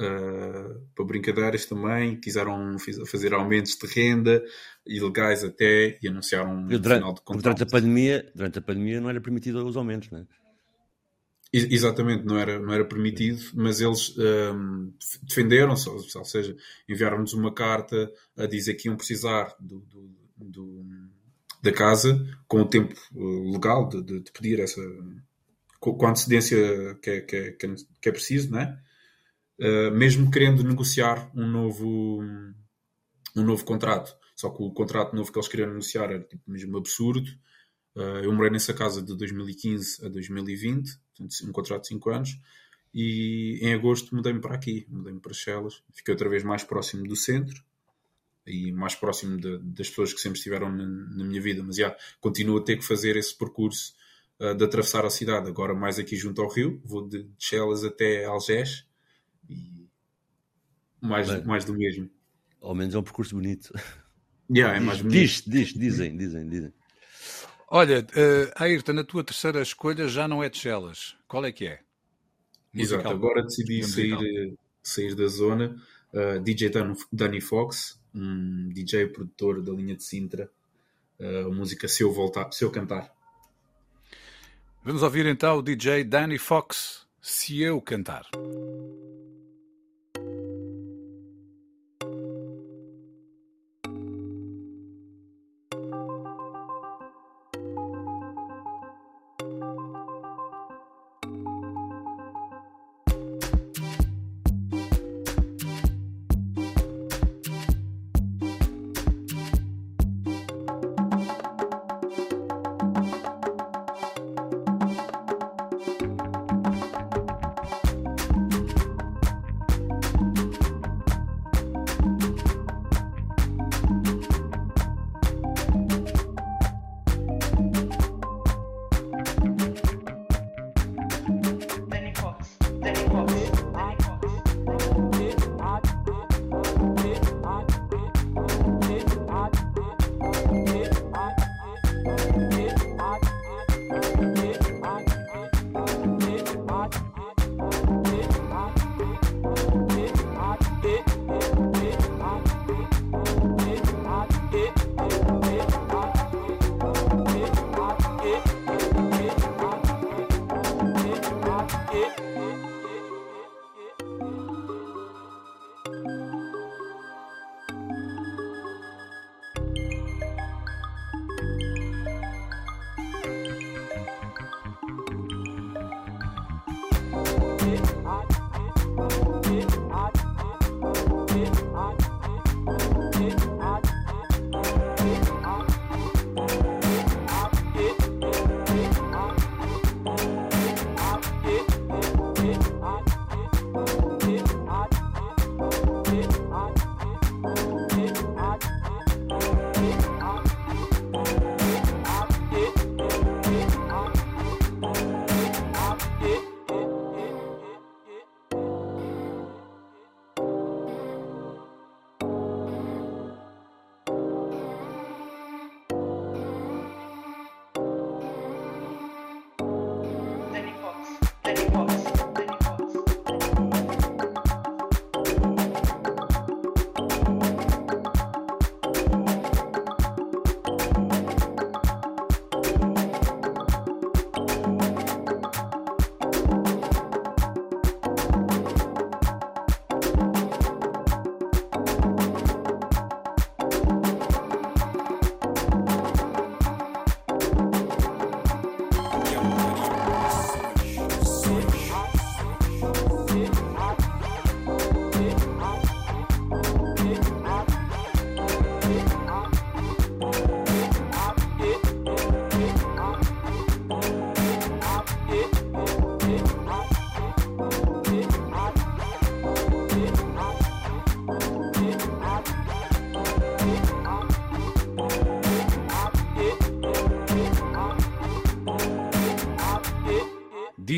uh, 0.00 0.80
para 0.94 1.04
brincadeiras 1.04 1.66
também, 1.66 2.18
quiseram 2.20 2.76
fazer 3.06 3.34
aumentos 3.34 3.76
de 3.76 3.86
renda, 3.86 4.42
ilegais 4.86 5.44
até, 5.44 5.98
e 6.00 6.08
anunciaram 6.08 6.52
um 6.52 6.66
durante, 6.66 6.94
final 6.94 7.14
de 7.14 7.20
contrato. 7.20 7.42
Durante 7.42 7.62
a, 7.62 7.66
pandemia, 7.66 8.32
durante 8.34 8.58
a 8.58 8.62
pandemia 8.62 9.00
não 9.00 9.10
era 9.10 9.20
permitido 9.20 9.66
os 9.66 9.76
aumentos, 9.76 10.10
não 10.10 10.20
é? 10.20 10.26
Exatamente, 11.50 12.26
não 12.26 12.38
era, 12.38 12.58
não 12.58 12.74
era 12.74 12.84
permitido, 12.84 13.42
mas 13.54 13.80
eles 13.80 14.14
um, 14.18 14.92
defenderam-se, 15.22 15.88
ou 15.88 16.24
seja, 16.24 16.54
enviaram-nos 16.86 17.32
uma 17.32 17.52
carta 17.54 18.12
a 18.36 18.44
dizer 18.46 18.74
que 18.74 18.86
iam 18.86 18.96
precisar 18.96 19.56
do, 19.58 19.80
do, 19.80 20.10
do, 20.36 20.84
da 21.62 21.72
casa 21.72 22.22
com 22.46 22.60
o 22.60 22.68
tempo 22.68 22.94
uh, 23.14 23.50
legal 23.50 23.88
de, 23.88 24.02
de, 24.02 24.20
de 24.20 24.30
pedir 24.30 24.60
essa. 24.60 24.82
com 25.80 26.04
a 26.04 26.10
antecedência 26.10 26.94
que 27.02 27.10
é, 27.10 27.20
que 27.22 27.36
é, 27.36 27.52
que 27.52 28.08
é 28.08 28.12
preciso, 28.12 28.50
não 28.50 28.60
é? 28.60 28.78
Uh, 29.58 29.90
mesmo 29.90 30.30
querendo 30.30 30.62
negociar 30.62 31.30
um 31.34 31.46
novo, 31.46 32.22
um 33.34 33.42
novo 33.42 33.64
contrato. 33.64 34.14
Só 34.36 34.50
que 34.50 34.62
o 34.62 34.70
contrato 34.70 35.16
novo 35.16 35.32
que 35.32 35.38
eles 35.38 35.48
queriam 35.48 35.68
negociar 35.68 36.04
era 36.04 36.20
tipo, 36.20 36.42
mesmo 36.46 36.76
absurdo. 36.76 37.28
Uh, 37.98 38.22
eu 38.22 38.32
morei 38.32 38.48
nessa 38.48 38.72
casa 38.72 39.02
de 39.02 39.12
2015 39.16 40.06
a 40.06 40.08
2020, 40.08 40.96
portanto, 41.16 41.48
um 41.48 41.52
contrato 41.52 41.82
de 41.82 41.88
5 41.88 42.10
anos, 42.10 42.38
e 42.94 43.58
em 43.60 43.74
agosto 43.74 44.14
mudei-me 44.14 44.40
para 44.40 44.54
aqui, 44.54 44.86
mudei-me 44.88 45.18
para 45.18 45.34
Chelas. 45.34 45.82
Fiquei 45.92 46.14
outra 46.14 46.28
vez 46.28 46.44
mais 46.44 46.62
próximo 46.62 47.02
do 47.08 47.16
centro 47.16 47.60
e 48.46 48.70
mais 48.70 48.94
próximo 48.94 49.36
de, 49.36 49.58
das 49.58 49.88
pessoas 49.88 50.14
que 50.14 50.20
sempre 50.20 50.38
estiveram 50.38 50.70
na, 50.70 50.86
na 50.86 51.24
minha 51.24 51.40
vida, 51.40 51.60
mas 51.60 51.74
já 51.74 51.94
continuo 52.20 52.58
a 52.58 52.62
ter 52.62 52.76
que 52.76 52.84
fazer 52.84 53.16
esse 53.16 53.36
percurso 53.36 53.94
uh, 54.38 54.54
de 54.54 54.64
atravessar 54.64 55.04
a 55.04 55.10
cidade, 55.10 55.48
agora 55.48 55.74
mais 55.74 55.98
aqui 55.98 56.14
junto 56.14 56.40
ao 56.40 56.48
rio, 56.48 56.80
vou 56.84 57.06
de, 57.06 57.24
de 57.24 57.34
Chelas 57.36 57.82
até 57.82 58.26
Algés 58.26 58.86
e 59.50 59.88
mais, 61.00 61.28
Bem, 61.28 61.44
mais 61.44 61.64
do 61.64 61.76
mesmo. 61.76 62.08
Ao 62.60 62.76
menos 62.76 62.94
é 62.94 62.98
um 62.98 63.02
percurso 63.02 63.34
bonito. 63.34 63.72
Yeah, 64.50 64.76
é 64.76 64.80
mais 64.80 65.02
bonito. 65.02 65.20
Diz, 65.20 65.42
diz, 65.44 65.74
dizem, 65.74 66.16
dizem, 66.16 66.48
dizem. 66.48 66.72
Olha, 67.70 68.00
uh, 68.00 68.52
Ayrton, 68.62 68.98
a 68.98 69.04
tua 69.04 69.22
terceira 69.22 69.60
escolha 69.60 70.08
já 70.08 70.26
não 70.26 70.42
é 70.42 70.48
de 70.48 70.56
Chelas. 70.56 71.16
Qual 71.28 71.44
é 71.44 71.52
que 71.52 71.66
é? 71.66 71.80
Musical. 72.72 73.00
Exato, 73.00 73.14
agora 73.14 73.42
decidi 73.42 73.82
sair, 73.84 74.56
sair 74.82 75.14
da 75.14 75.26
zona. 75.26 75.76
Uh, 76.12 76.40
DJ 76.40 76.70
Danny 77.12 77.42
Fox, 77.42 78.00
um 78.14 78.70
DJ 78.70 79.08
produtor 79.08 79.62
da 79.62 79.72
linha 79.72 79.94
de 79.94 80.02
Sintra. 80.02 80.50
Uh, 81.20 81.52
música 81.52 81.86
Se 81.86 82.02
Eu 82.02 82.10
Voltar, 82.10 82.50
Se 82.52 82.64
Eu 82.64 82.70
Cantar. 82.70 83.12
Vamos 84.82 85.02
ouvir 85.02 85.26
então 85.26 85.58
o 85.58 85.62
DJ 85.62 86.04
Danny 86.04 86.38
Fox, 86.38 87.06
Se 87.20 87.60
Eu 87.60 87.82
Cantar. 87.82 88.30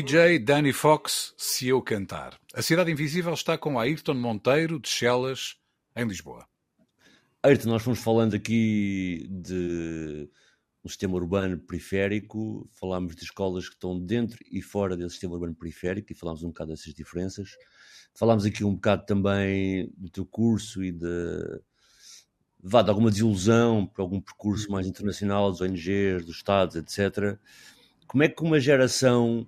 DJ 0.01 0.39
Danny 0.39 0.73
Fox, 0.73 1.31
Se 1.37 1.67
Eu 1.67 1.79
Cantar. 1.79 2.35
A 2.55 2.63
Cidade 2.63 2.91
Invisível 2.91 3.35
está 3.35 3.55
com 3.55 3.77
Ayrton 3.77 4.15
Monteiro, 4.15 4.79
de 4.79 4.89
Chelas, 4.89 5.57
em 5.95 6.03
Lisboa. 6.07 6.47
Ayrton, 7.43 7.69
nós 7.69 7.83
fomos 7.83 7.99
falando 7.99 8.33
aqui 8.33 9.27
de 9.29 10.27
um 10.83 10.89
sistema 10.89 11.13
urbano 11.13 11.59
periférico, 11.59 12.67
falámos 12.73 13.15
de 13.15 13.23
escolas 13.23 13.69
que 13.69 13.75
estão 13.75 13.99
dentro 13.99 14.39
e 14.51 14.59
fora 14.59 14.97
desse 14.97 15.11
sistema 15.11 15.35
urbano 15.35 15.53
periférico 15.53 16.11
e 16.11 16.15
falámos 16.15 16.41
um 16.41 16.47
bocado 16.47 16.71
dessas 16.71 16.95
diferenças. 16.95 17.51
Falámos 18.15 18.43
aqui 18.43 18.63
um 18.63 18.73
bocado 18.73 19.05
também 19.05 19.93
do 19.95 20.09
teu 20.09 20.25
curso 20.25 20.83
e 20.83 20.91
de, 20.91 21.61
vá, 22.59 22.81
de 22.81 22.89
alguma 22.89 23.11
desilusão 23.11 23.85
por 23.85 24.01
algum 24.01 24.19
percurso 24.19 24.71
mais 24.71 24.87
internacional 24.87 25.51
dos 25.51 25.61
ONGs, 25.61 26.25
dos 26.25 26.37
Estados, 26.37 26.75
etc. 26.75 27.37
Como 28.07 28.23
é 28.23 28.27
que 28.27 28.41
uma 28.41 28.59
geração 28.59 29.45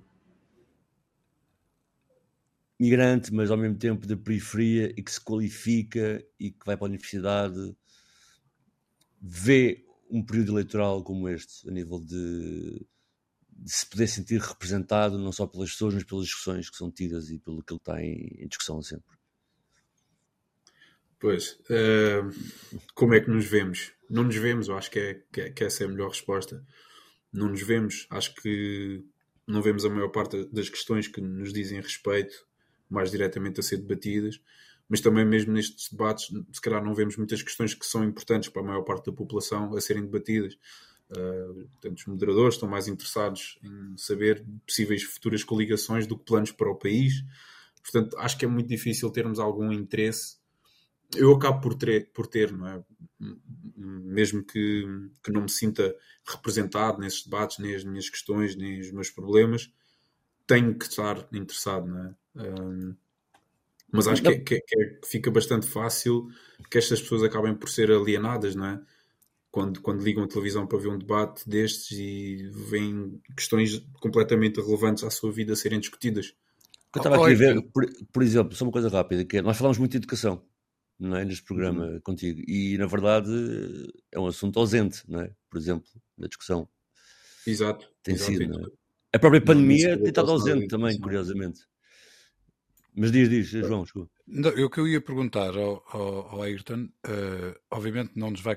migrante, 2.79 3.33
mas 3.33 3.51
ao 3.51 3.57
mesmo 3.57 3.77
tempo 3.77 4.05
de 4.07 4.15
periferia 4.15 4.93
e 4.97 5.03
que 5.03 5.11
se 5.11 5.21
qualifica 5.21 6.23
e 6.39 6.51
que 6.51 6.65
vai 6.65 6.75
para 6.75 6.85
a 6.85 6.89
universidade, 6.89 7.75
vê 9.21 9.85
um 10.09 10.23
período 10.23 10.53
eleitoral 10.53 11.03
como 11.03 11.29
este, 11.29 11.67
a 11.67 11.71
nível 11.71 11.99
de, 11.99 12.85
de, 13.49 13.71
se 13.71 13.85
poder 13.89 14.07
sentir 14.07 14.39
representado 14.39 15.17
não 15.17 15.31
só 15.31 15.47
pelas 15.47 15.71
pessoas, 15.71 15.93
mas 15.93 16.03
pelas 16.03 16.25
discussões 16.25 16.69
que 16.69 16.77
são 16.77 16.91
tidas 16.91 17.29
e 17.29 17.39
pelo 17.39 17.63
que 17.63 17.73
ele 17.73 17.79
está 17.79 18.03
em, 18.03 18.43
em 18.43 18.47
discussão 18.47 18.81
sempre. 18.81 19.17
Pois, 21.19 21.57
uh, 21.69 22.29
como 22.93 23.13
é 23.13 23.21
que 23.21 23.29
nos 23.29 23.45
vemos? 23.45 23.93
Não 24.09 24.25
nos 24.25 24.35
vemos, 24.35 24.67
eu 24.67 24.77
acho 24.77 24.91
que, 24.91 24.99
é, 24.99 25.21
que, 25.31 25.41
é, 25.41 25.49
que 25.51 25.63
essa 25.63 25.83
é 25.83 25.87
a 25.87 25.89
melhor 25.89 26.09
resposta. 26.09 26.65
Não 27.31 27.47
nos 27.47 27.61
vemos, 27.61 28.05
acho 28.09 28.35
que 28.35 29.01
não 29.47 29.61
vemos 29.61 29.85
a 29.85 29.89
maior 29.89 30.09
parte 30.09 30.45
das 30.51 30.69
questões 30.69 31.07
que 31.07 31.21
nos 31.21 31.53
dizem 31.53 31.79
respeito 31.79 32.45
mais 32.93 33.11
diretamente 33.11 33.59
a 33.59 33.63
ser 33.63 33.77
debatidas, 33.77 34.39
mas 34.87 35.01
também 35.01 35.25
mesmo 35.25 35.53
nestes 35.53 35.89
debates, 35.89 36.29
se 36.51 36.61
calhar 36.61 36.83
não 36.83 36.93
vemos 36.93 37.17
muitas 37.17 37.41
questões 37.41 37.73
que 37.73 37.85
são 37.85 38.03
importantes 38.03 38.49
para 38.49 38.61
a 38.61 38.65
maior 38.65 38.83
parte 38.83 39.05
da 39.05 39.11
população 39.11 39.73
a 39.75 39.81
serem 39.81 40.03
debatidas. 40.03 40.57
Uh, 41.09 41.67
portanto, 41.71 41.97
os 41.97 42.05
moderadores 42.05 42.55
estão 42.55 42.69
mais 42.69 42.87
interessados 42.87 43.59
em 43.63 43.97
saber 43.97 44.45
possíveis 44.65 45.03
futuras 45.03 45.43
coligações 45.43 46.07
do 46.07 46.17
que 46.17 46.25
planos 46.25 46.51
para 46.51 46.71
o 46.71 46.75
país. 46.75 47.23
Portanto, 47.81 48.17
acho 48.17 48.37
que 48.37 48.45
é 48.45 48.47
muito 48.47 48.67
difícil 48.67 49.09
termos 49.11 49.39
algum 49.39 49.71
interesse. 49.71 50.37
Eu 51.15 51.33
acabo 51.33 51.61
por 51.61 51.75
ter, 51.75 52.11
por 52.11 52.25
ter 52.25 52.51
não 52.51 52.67
é? 52.67 52.83
mesmo 53.77 54.43
que, 54.43 54.85
que 55.23 55.31
não 55.31 55.43
me 55.43 55.49
sinta 55.49 55.95
representado 56.25 56.99
nesses 56.99 57.23
debates, 57.23 57.59
nem 57.59 57.75
as 57.75 57.83
minhas 57.83 58.09
questões, 58.09 58.55
nem 58.55 58.79
os 58.79 58.91
meus 58.91 59.09
problemas, 59.09 59.71
tenho 60.47 60.77
que 60.77 60.85
estar 60.85 61.27
interessado, 61.31 61.87
não 61.87 62.05
é? 62.05 62.15
Um, 62.35 62.95
mas 63.91 64.07
acho 64.07 64.23
que, 64.23 64.27
é, 64.27 64.39
que, 64.39 64.59
que, 64.59 64.81
é, 64.81 64.99
fica 65.05 65.29
bastante 65.29 65.67
fácil 65.67 66.27
que 66.69 66.79
estas 66.79 66.99
pessoas 66.99 67.21
acabem 67.21 67.53
por 67.53 67.69
ser 67.69 67.91
alienadas, 67.91 68.55
não 68.55 68.65
é? 68.65 68.81
Quando, 69.51 69.81
quando 69.81 70.03
ligam 70.03 70.23
a 70.23 70.27
televisão 70.27 70.65
para 70.65 70.79
ver 70.79 70.87
um 70.87 70.97
debate 70.97 71.47
destes 71.47 71.91
e 71.91 72.49
veem 72.51 73.21
questões 73.37 73.85
completamente 74.01 74.59
relevantes 74.59 75.03
à 75.03 75.11
sua 75.11 75.31
vida 75.31 75.55
serem 75.55 75.79
discutidas. 75.79 76.33
Eu 76.95 76.99
estava 76.99 77.17
aqui 77.17 77.33
a 77.33 77.37
ver, 77.37 77.61
por, 77.71 77.85
por, 78.11 78.23
exemplo, 78.23 78.55
só 78.55 78.65
uma 78.65 78.71
coisa 78.71 78.89
rápida, 78.89 79.23
que 79.23 79.37
é, 79.37 79.41
nós 79.43 79.55
falamos 79.55 79.77
muito 79.77 79.91
de 79.91 79.97
educação, 79.97 80.43
não 80.99 81.15
é, 81.15 81.23
neste 81.23 81.43
programa 81.43 81.85
uhum. 81.85 81.99
contigo, 82.01 82.41
e 82.47 82.75
na 82.79 82.87
verdade 82.87 83.31
é 84.11 84.19
um 84.19 84.25
assunto 84.25 84.59
ausente, 84.59 85.03
não 85.07 85.21
é? 85.21 85.31
Por 85.51 85.59
exemplo, 85.59 85.87
na 86.17 86.27
discussão. 86.27 86.67
Exato. 87.45 87.87
Tem 88.01 88.15
exato, 88.15 88.31
sido, 88.31 88.59
é? 88.59 88.71
A 89.13 89.19
própria 89.19 89.41
pandemia 89.41 89.97
tem 89.97 90.07
estado 90.07 90.31
ausente 90.31 90.67
também, 90.67 90.99
curiosamente. 90.99 91.61
Mas 92.95 93.11
diz, 93.11 93.29
diz, 93.29 93.49
João, 93.49 93.85
chegou. 93.85 94.09
o 94.27 94.69
que 94.69 94.79
eu 94.79 94.87
ia 94.87 95.01
perguntar 95.01 95.57
ao, 95.57 95.83
ao, 95.87 96.29
ao 96.29 96.41
Ayrton, 96.43 96.89
uh, 97.07 97.59
obviamente 97.71 98.11
não 98.15 98.29
nos 98.29 98.41
vai 98.41 98.55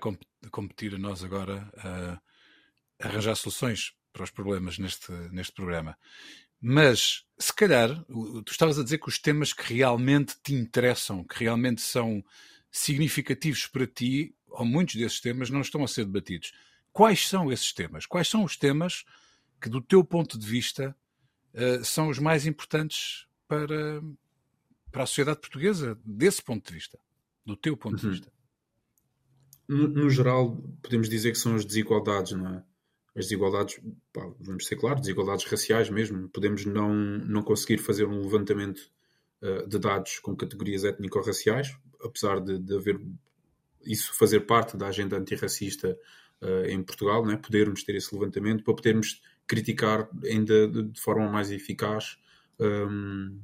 competir 0.50 0.94
a 0.94 0.98
nós 0.98 1.24
agora 1.24 1.70
uh, 1.78 2.20
arranjar 3.00 3.34
soluções 3.34 3.94
para 4.12 4.24
os 4.24 4.30
problemas 4.30 4.78
neste, 4.78 5.10
neste 5.30 5.54
programa. 5.54 5.96
Mas, 6.60 7.24
se 7.38 7.54
calhar, 7.54 8.04
tu 8.44 8.50
estavas 8.50 8.78
a 8.78 8.82
dizer 8.82 8.98
que 8.98 9.08
os 9.08 9.18
temas 9.18 9.52
que 9.52 9.74
realmente 9.74 10.36
te 10.42 10.54
interessam, 10.54 11.22
que 11.22 11.44
realmente 11.44 11.82
são 11.82 12.24
significativos 12.70 13.66
para 13.66 13.86
ti, 13.86 14.34
ou 14.48 14.64
muitos 14.64 14.96
desses 14.96 15.20
temas, 15.20 15.50
não 15.50 15.60
estão 15.60 15.84
a 15.84 15.88
ser 15.88 16.04
debatidos. 16.06 16.52
Quais 16.92 17.28
são 17.28 17.52
esses 17.52 17.72
temas? 17.72 18.06
Quais 18.06 18.28
são 18.28 18.42
os 18.42 18.56
temas 18.56 19.04
que, 19.60 19.68
do 19.68 19.82
teu 19.82 20.02
ponto 20.02 20.38
de 20.38 20.46
vista, 20.46 20.96
uh, 21.54 21.84
são 21.84 22.08
os 22.08 22.18
mais 22.18 22.46
importantes 22.46 23.26
para, 23.46 24.02
para 24.96 25.02
a 25.02 25.06
sociedade 25.06 25.40
portuguesa, 25.40 26.00
desse 26.02 26.42
ponto 26.42 26.66
de 26.66 26.72
vista, 26.72 26.98
do 27.44 27.54
teu 27.54 27.76
ponto 27.76 28.02
uhum. 28.02 28.12
de 28.12 28.16
vista? 28.16 28.32
No, 29.68 29.88
no, 29.88 30.08
geral, 30.08 30.56
podemos 30.82 31.06
dizer 31.06 31.32
que 31.32 31.38
são 31.38 31.54
as 31.54 31.66
desigualdades, 31.66 32.32
não 32.32 32.48
é? 32.48 32.64
As 33.14 33.26
desigualdades, 33.26 33.78
pá, 34.10 34.26
vamos 34.40 34.66
ser 34.66 34.76
claros, 34.76 35.02
desigualdades 35.02 35.44
raciais 35.44 35.90
mesmo. 35.90 36.30
Podemos 36.30 36.64
não, 36.64 36.94
não 36.94 37.42
conseguir 37.42 37.76
fazer 37.76 38.06
um 38.06 38.22
levantamento 38.22 38.90
uh, 39.42 39.68
de 39.68 39.78
dados 39.78 40.18
com 40.20 40.34
categorias 40.34 40.82
étnico-raciais, 40.82 41.76
apesar 42.02 42.40
de, 42.40 42.58
de 42.58 42.74
haver 42.74 42.98
isso 43.84 44.14
fazer 44.14 44.46
parte 44.46 44.78
da 44.78 44.86
agenda 44.86 45.18
antirracista 45.18 45.94
uh, 46.40 46.64
em 46.70 46.82
Portugal, 46.82 47.22
não 47.22 47.32
é? 47.32 47.36
podermos 47.36 47.84
ter 47.84 47.96
esse 47.96 48.14
levantamento 48.14 48.64
para 48.64 48.74
podermos 48.74 49.20
criticar 49.46 50.08
ainda 50.24 50.66
de, 50.66 50.84
de 50.84 51.00
forma 51.02 51.30
mais 51.30 51.50
eficaz 51.50 52.16
um, 52.58 53.38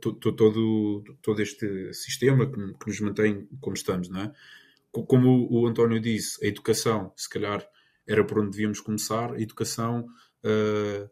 todo, 0.00 1.04
todo 1.20 1.42
este 1.42 1.92
sistema 1.92 2.46
que, 2.46 2.54
que, 2.74 2.86
nos 2.86 3.00
mantém 3.00 3.48
como 3.60 3.74
estamos, 3.74 4.08
não 4.08 4.22
é? 4.22 4.32
Como 4.90 5.48
o 5.50 5.66
António 5.66 6.00
disse, 6.00 6.44
a 6.44 6.48
educação, 6.48 7.12
se 7.16 7.28
calhar 7.28 7.66
era 8.06 8.24
por 8.24 8.38
onde 8.38 8.50
devíamos 8.50 8.80
começar. 8.80 9.32
A 9.32 9.40
educação, 9.40 10.06
uh, 10.44 11.10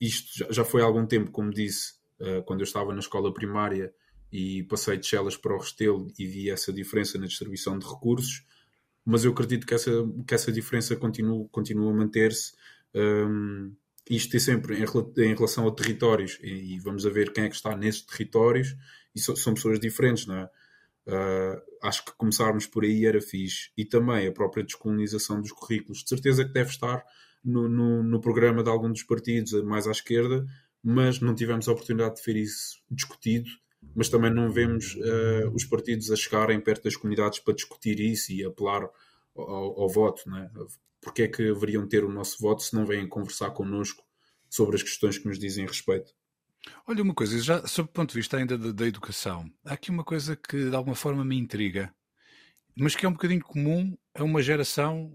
isto 0.00 0.46
já 0.52 0.64
foi 0.64 0.82
há 0.82 0.84
algum 0.84 1.06
tempo, 1.06 1.30
como 1.30 1.50
disse, 1.50 1.94
uh, 2.20 2.42
quando 2.44 2.60
eu 2.60 2.64
estava 2.64 2.92
na 2.92 3.00
escola 3.00 3.32
primária 3.32 3.92
e 4.32 4.62
passei 4.64 4.96
de 4.96 5.06
Chelas 5.06 5.36
para 5.36 5.54
o 5.54 5.58
Restelo 5.58 6.08
e 6.18 6.26
vi 6.26 6.50
essa 6.50 6.72
diferença 6.72 7.18
na 7.18 7.26
distribuição 7.26 7.78
de 7.78 7.86
recursos, 7.86 8.44
mas 9.04 9.24
eu 9.24 9.32
acredito 9.32 9.66
que 9.66 9.74
essa, 9.74 9.90
que 10.26 10.34
essa 10.34 10.50
diferença 10.50 10.96
continua, 10.96 11.46
continua 11.50 11.90
a 11.92 11.94
manter-se. 11.94 12.54
Um, 12.94 13.74
isto 14.08 14.36
é 14.36 14.40
sempre 14.40 14.76
em, 14.76 15.34
relação 15.34 15.66
a 15.66 15.74
territórios, 15.74 16.38
e, 16.42 16.78
vamos 16.78 17.06
a 17.06 17.10
ver 17.10 17.32
quem 17.32 17.44
é 17.44 17.48
que 17.48 17.56
está 17.56 17.76
nesses 17.76 18.02
territórios, 18.02 18.76
e 19.14 19.20
so, 19.20 19.36
são 19.36 19.54
pessoas 19.54 19.80
diferentes, 19.80 20.26
não 20.26 20.36
é? 20.36 20.50
Uh, 21.06 21.60
acho 21.82 22.04
que 22.04 22.12
começarmos 22.16 22.66
por 22.66 22.82
aí 22.84 23.04
era 23.04 23.20
fixe. 23.20 23.70
E 23.76 23.84
também 23.84 24.26
a 24.26 24.32
própria 24.32 24.64
descolonização 24.64 25.40
dos 25.40 25.52
currículos. 25.52 26.02
De 26.02 26.08
certeza 26.08 26.44
que 26.44 26.52
deve 26.52 26.70
estar 26.70 27.04
no, 27.44 27.68
no, 27.68 28.02
no 28.02 28.20
programa 28.20 28.62
de 28.62 28.70
algum 28.70 28.90
dos 28.90 29.02
partidos 29.02 29.52
mais 29.64 29.86
à 29.86 29.90
esquerda, 29.90 30.46
mas 30.82 31.20
não 31.20 31.34
tivemos 31.34 31.68
a 31.68 31.72
oportunidade 31.72 32.16
de 32.16 32.22
ver 32.22 32.36
isso 32.36 32.82
discutido. 32.90 33.50
Mas 33.94 34.08
também 34.08 34.32
não 34.32 34.50
vemos 34.50 34.94
uh, 34.94 35.50
os 35.54 35.64
partidos 35.64 36.10
a 36.10 36.16
chegarem 36.16 36.58
perto 36.58 36.84
das 36.84 36.96
comunidades 36.96 37.38
para 37.38 37.54
discutir 37.54 38.00
isso 38.00 38.32
e 38.32 38.42
apelar 38.42 38.88
ao, 39.36 39.82
ao 39.82 39.88
voto. 39.88 40.22
Não 40.26 40.38
é? 40.38 40.50
Porque 41.04 41.22
é 41.22 41.28
que 41.28 41.50
haveriam 41.50 41.86
ter 41.86 42.02
o 42.02 42.10
nosso 42.10 42.38
voto 42.40 42.62
se 42.62 42.74
não 42.74 42.86
vêm 42.86 43.06
conversar 43.06 43.50
connosco 43.50 44.02
sobre 44.50 44.76
as 44.76 44.82
questões 44.82 45.18
que 45.18 45.28
nos 45.28 45.38
dizem 45.38 45.66
respeito? 45.66 46.12
Olha, 46.86 47.02
uma 47.02 47.14
coisa, 47.14 47.38
já 47.38 47.66
sob 47.66 47.90
o 47.90 47.92
ponto 47.92 48.10
de 48.10 48.16
vista 48.16 48.38
ainda 48.38 48.56
da, 48.56 48.72
da, 48.72 48.86
educação, 48.86 49.50
há 49.64 49.74
aqui 49.74 49.90
uma 49.90 50.02
coisa 50.02 50.34
que 50.34 50.70
de 50.70 50.74
alguma 50.74 50.96
forma 50.96 51.24
me 51.24 51.36
intriga, 51.36 51.94
mas 52.74 52.96
que 52.96 53.04
é 53.04 53.08
um 53.08 53.12
bocadinho 53.12 53.44
comum 53.44 53.96
a 54.14 54.24
uma 54.24 54.42
geração, 54.42 55.12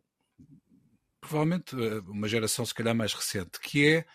provavelmente 1.20 1.76
eh, 1.76 2.00
uma 2.08 2.28
geração 2.28 2.66
se 2.66 2.74
calhar 2.74 2.94
mais 2.96 3.14
recente, 3.14 3.60
que 3.60 3.86
é 3.86 4.06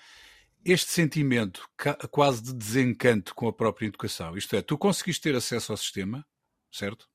este 0.64 0.90
sentimento 0.92 1.68
quase 2.10 2.42
de 2.42 2.54
desencanto 2.54 3.34
com 3.34 3.48
a 3.48 3.52
própria 3.52 3.86
educação. 3.86 4.36
Isto 4.36 4.56
é, 4.56 4.62
tu 4.62 4.78
conseguiste 4.78 5.22
ter 5.22 5.34
acesso 5.34 5.72
ao 5.72 5.76
sistema, 5.76 6.24
certo? 6.72 7.06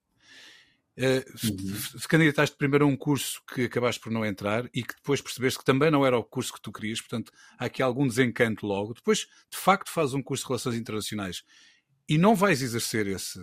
Uh, 1.00 1.24
uhum. 1.48 2.00
Candidataste 2.10 2.58
primeiro 2.58 2.84
a 2.84 2.88
um 2.88 2.98
curso 2.98 3.42
que 3.54 3.64
acabaste 3.64 4.02
por 4.02 4.12
não 4.12 4.26
entrar 4.26 4.66
e 4.74 4.84
que 4.84 4.94
depois 4.94 5.22
percebeste 5.22 5.58
que 5.58 5.64
também 5.64 5.90
não 5.90 6.06
era 6.06 6.18
o 6.18 6.24
curso 6.26 6.52
que 6.52 6.62
tu 6.62 6.74
querias, 6.74 7.00
portanto 7.00 7.32
há 7.58 7.66
aqui 7.66 7.82
algum 7.82 8.06
desencanto 8.06 8.68
logo. 8.68 8.94
Depois, 8.94 9.20
de 9.50 9.58
facto, 9.58 9.90
fazes 9.90 10.14
um 10.14 10.22
curso 10.22 10.44
de 10.44 10.50
Relações 10.50 10.76
Internacionais 10.76 11.44
e 12.10 12.18
não 12.18 12.36
vais 12.36 12.62
exercer 12.62 13.08
esse, 13.08 13.40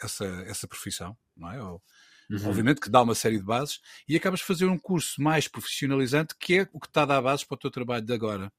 essa, 0.00 0.24
essa 0.46 0.66
profissão, 0.66 1.14
não 1.36 1.52
é? 1.52 1.62
Ou, 1.62 1.82
uhum. 2.30 2.48
Obviamente 2.48 2.80
que 2.80 2.88
dá 2.88 3.02
uma 3.02 3.14
série 3.14 3.36
de 3.36 3.44
bases 3.44 3.80
e 4.08 4.16
acabas 4.16 4.40
de 4.40 4.46
fazer 4.46 4.64
um 4.64 4.78
curso 4.78 5.20
mais 5.20 5.46
profissionalizante 5.46 6.34
que 6.40 6.60
é 6.60 6.68
o 6.72 6.80
que 6.80 6.86
está 6.86 7.02
a 7.02 7.06
dar 7.06 7.20
bases 7.20 7.44
para 7.44 7.56
o 7.56 7.58
teu 7.58 7.70
trabalho 7.70 8.06
de 8.06 8.14
agora. 8.14 8.50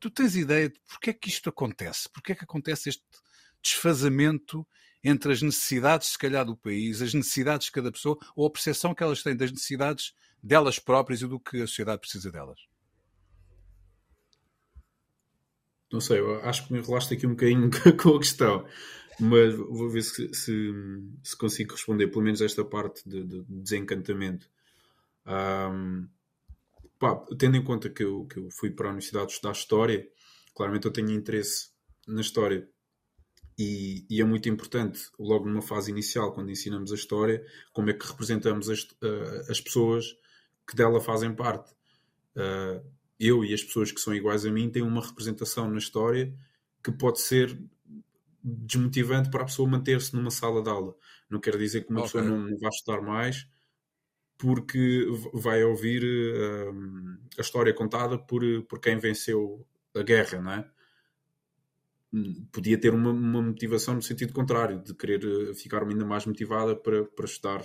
Tu 0.00 0.10
tens 0.10 0.34
ideia 0.34 0.68
de 0.68 0.80
porque 0.88 1.10
é 1.10 1.12
que 1.12 1.28
isto 1.28 1.48
acontece? 1.48 2.08
Porque 2.12 2.32
é 2.32 2.34
que 2.34 2.42
acontece 2.42 2.88
este 2.88 3.04
desfazamento 3.62 4.66
entre 5.04 5.32
as 5.32 5.42
necessidades, 5.42 6.08
se 6.08 6.18
calhar, 6.18 6.44
do 6.44 6.56
país, 6.56 7.02
as 7.02 7.14
necessidades 7.14 7.66
de 7.66 7.72
cada 7.72 7.90
pessoa, 7.90 8.18
ou 8.36 8.46
a 8.46 8.50
percepção 8.50 8.94
que 8.94 9.02
elas 9.02 9.22
têm 9.22 9.36
das 9.36 9.50
necessidades 9.50 10.14
delas 10.42 10.78
próprias 10.78 11.22
e 11.22 11.26
do 11.26 11.40
que 11.40 11.62
a 11.62 11.66
sociedade 11.66 12.00
precisa 12.00 12.30
delas? 12.30 12.60
não 15.92 16.00
sei, 16.00 16.20
acho 16.42 16.66
que 16.66 16.72
me 16.72 16.78
enrolaste 16.78 17.14
aqui 17.14 17.26
um 17.26 17.30
bocadinho 17.30 17.70
com 18.02 18.16
a 18.16 18.18
questão, 18.18 18.66
mas 19.20 19.54
vou 19.54 19.90
ver 19.90 20.02
se, 20.02 20.32
se, 20.34 20.72
se 21.22 21.36
consigo 21.36 21.72
responder, 21.72 22.08
pelo 22.08 22.22
menos 22.22 22.40
esta 22.40 22.64
parte 22.64 23.06
de, 23.06 23.22
de 23.22 23.44
desencantamento. 23.46 24.48
Um, 25.26 26.08
pá, 26.98 27.14
tendo 27.38 27.58
em 27.58 27.62
conta 27.62 27.90
que 27.90 28.02
eu, 28.02 28.24
que 28.24 28.38
eu 28.38 28.48
fui 28.50 28.70
para 28.70 28.86
a 28.86 28.90
Universidade 28.90 29.32
estudar 29.32 29.52
História, 29.52 30.08
claramente 30.54 30.86
eu 30.86 30.92
tenho 30.92 31.10
interesse 31.10 31.70
na 32.08 32.22
História 32.22 32.66
e, 33.58 34.06
e, 34.08 34.20
é 34.20 34.24
muito 34.24 34.48
importante, 34.48 35.10
logo 35.18 35.46
numa 35.46 35.62
fase 35.62 35.90
inicial, 35.90 36.32
quando 36.32 36.50
ensinamos 36.50 36.90
a 36.92 36.94
História, 36.94 37.44
como 37.72 37.90
é 37.90 37.92
que 37.92 38.06
representamos 38.06 38.68
as, 38.70 38.82
uh, 38.82 39.50
as 39.50 39.60
pessoas 39.60 40.16
que 40.66 40.74
dela 40.74 41.00
fazem 41.00 41.34
parte. 41.34 41.70
Uh, 42.34 42.84
eu 43.20 43.44
e 43.44 43.52
as 43.52 43.62
pessoas 43.62 43.92
que 43.92 44.00
são 44.00 44.14
iguais 44.14 44.44
a 44.46 44.50
mim 44.50 44.70
têm 44.70 44.82
uma 44.82 45.04
representação 45.04 45.70
na 45.70 45.78
História 45.78 46.34
que 46.82 46.90
pode 46.90 47.20
ser 47.20 47.56
desmotivante 48.42 49.30
para 49.30 49.42
a 49.42 49.46
pessoa 49.46 49.68
manter-se 49.68 50.14
numa 50.16 50.30
sala 50.30 50.62
de 50.62 50.68
aula. 50.68 50.94
Não 51.30 51.38
quer 51.38 51.56
dizer 51.56 51.82
que 51.82 51.90
uma 51.90 52.00
okay. 52.00 52.20
pessoa 52.20 52.24
não, 52.24 52.58
vá 52.58 52.68
estudar 52.68 53.00
mais 53.02 53.46
porque 54.36 55.06
vai 55.32 55.62
ouvir 55.62 56.02
uh, 56.02 57.18
a 57.38 57.40
história 57.40 57.72
contada 57.72 58.18
por, 58.18 58.42
por 58.64 58.80
quem 58.80 58.98
venceu 58.98 59.64
a 59.94 60.02
guerra, 60.02 60.40
não 60.40 60.50
é? 60.50 60.68
Podia 62.52 62.78
ter 62.78 62.92
uma, 62.92 63.10
uma 63.10 63.40
motivação 63.40 63.94
no 63.94 64.02
sentido 64.02 64.34
contrário, 64.34 64.82
de 64.82 64.94
querer 64.94 65.24
eh, 65.24 65.54
ficar 65.54 65.82
ainda 65.82 66.04
mais 66.04 66.26
motivada 66.26 66.76
para, 66.76 67.04
para, 67.04 67.24
estudar, 67.24 67.64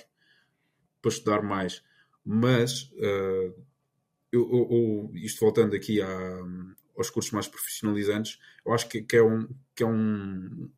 para 1.01 1.11
estudar 1.11 1.41
mais. 1.41 1.83
Mas, 2.23 2.83
uh, 2.93 3.53
eu, 4.31 4.49
eu, 4.51 5.11
isto 5.15 5.39
voltando 5.39 5.75
aqui 5.75 6.01
à, 6.01 6.07
aos 6.97 7.09
cursos 7.09 7.31
mais 7.31 7.47
profissionalizantes, 7.47 8.39
eu 8.65 8.73
acho 8.73 8.87
que, 8.87 9.01
que 9.01 9.17
é 9.17 9.23
um, 9.23 9.47
que 9.75 9.83
é 9.83 9.85
um, 9.85 10.69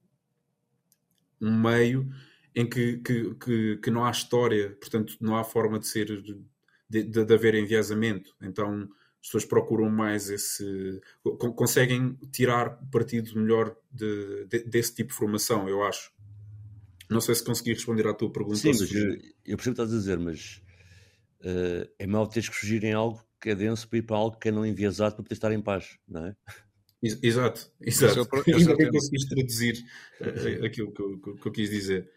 um 1.41 1.61
meio 1.61 2.11
em 2.55 2.67
que, 2.67 2.97
que, 2.97 3.35
que, 3.35 3.77
que, 3.77 3.91
não 3.91 4.03
há 4.03 4.11
história, 4.11 4.71
portanto, 4.79 5.15
não 5.21 5.37
há 5.37 5.43
forma 5.43 5.79
de 5.79 5.87
ser, 5.87 6.21
de, 6.21 7.03
de, 7.03 7.25
de 7.25 7.33
haver 7.33 7.55
enviesamento. 7.55 8.35
Então, 8.41 8.89
as 9.21 9.27
pessoas 9.27 9.45
procuram 9.45 9.89
mais 9.89 10.29
esse. 10.29 11.01
conseguem 11.55 12.17
tirar 12.31 12.79
partido 12.89 13.37
melhor 13.39 13.75
de, 13.91 14.45
de, 14.45 14.63
desse 14.63 14.95
tipo 14.95 15.09
de 15.09 15.15
formação, 15.15 15.67
eu 15.67 15.83
acho. 15.83 16.11
Não 17.09 17.19
sei 17.19 17.35
se 17.35 17.43
consegui 17.43 17.73
responder 17.73 18.07
à 18.07 18.13
tua 18.13 18.31
pergunta. 18.31 18.57
Sim, 18.57 18.69
mas 18.69 18.91
eu, 18.93 19.13
eu 19.45 19.57
percebo 19.57 19.57
o 19.57 19.57
que 19.57 19.69
estás 19.69 19.93
a 19.93 19.97
dizer, 19.97 20.19
mas 20.19 20.61
uh, 21.41 21.89
é 21.97 22.07
mau 22.07 22.27
teres 22.27 22.47
que 22.47 22.55
fugir 22.55 22.83
em 22.83 22.93
algo 22.93 23.21
que 23.41 23.49
é 23.49 23.55
denso 23.55 23.87
para 23.87 23.99
ir 23.99 24.03
para 24.03 24.17
algo 24.17 24.37
que 24.37 24.49
é 24.49 24.51
não 24.51 24.65
enviesado 24.65 25.15
para 25.15 25.23
poder 25.23 25.33
estar 25.33 25.51
em 25.51 25.61
paz, 25.61 25.97
não 26.07 26.27
é? 26.27 26.35
Exato, 27.01 27.71
exato. 27.81 28.29
Ainda 28.47 28.75
bem 28.75 28.91
conseguiste 28.91 29.29
traduzir 29.29 29.85
uh, 30.21 30.65
aquilo 30.65 30.91
que 30.93 31.01
eu, 31.01 31.19
que 31.35 31.47
eu 31.47 31.51
quis 31.51 31.69
dizer. 31.69 32.09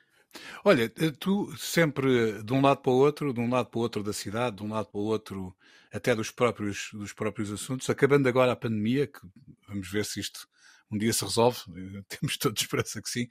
Olha, 0.65 0.85
eh, 0.85 1.11
tu 1.19 1.55
sempre 1.57 2.43
de 2.43 2.53
um 2.53 2.61
lado 2.61 2.81
para 2.81 2.93
o 2.93 2.97
outro, 2.97 3.33
de 3.33 3.41
um 3.41 3.51
lado 3.51 3.67
para 3.67 3.79
o 3.79 3.83
outro 3.83 4.03
da 4.03 4.13
cidade, 4.13 4.57
de 4.57 4.63
um 4.63 4.69
lado 4.69 4.87
para 4.87 5.01
o 5.01 5.05
outro 5.05 5.55
até 5.93 6.15
dos 6.15 6.31
próprios, 6.31 6.91
dos 6.93 7.13
próprios 7.13 7.51
assuntos, 7.53 7.91
acabando 7.91 8.29
agora 8.29 8.53
a 8.53 8.57
pandemia, 8.57 9.07
que 9.07 9.21
vamos 9.69 9.91
ver 9.91 10.05
se 10.05 10.21
isto 10.21 10.49
um 10.91 10.99
dia 10.99 11.13
se 11.13 11.25
resolve, 11.25 11.59
eh, 11.77 12.03
temos 12.09 12.37
todos 12.37 12.63
esperança 12.63 13.01
que 13.03 13.11
sim. 13.11 13.29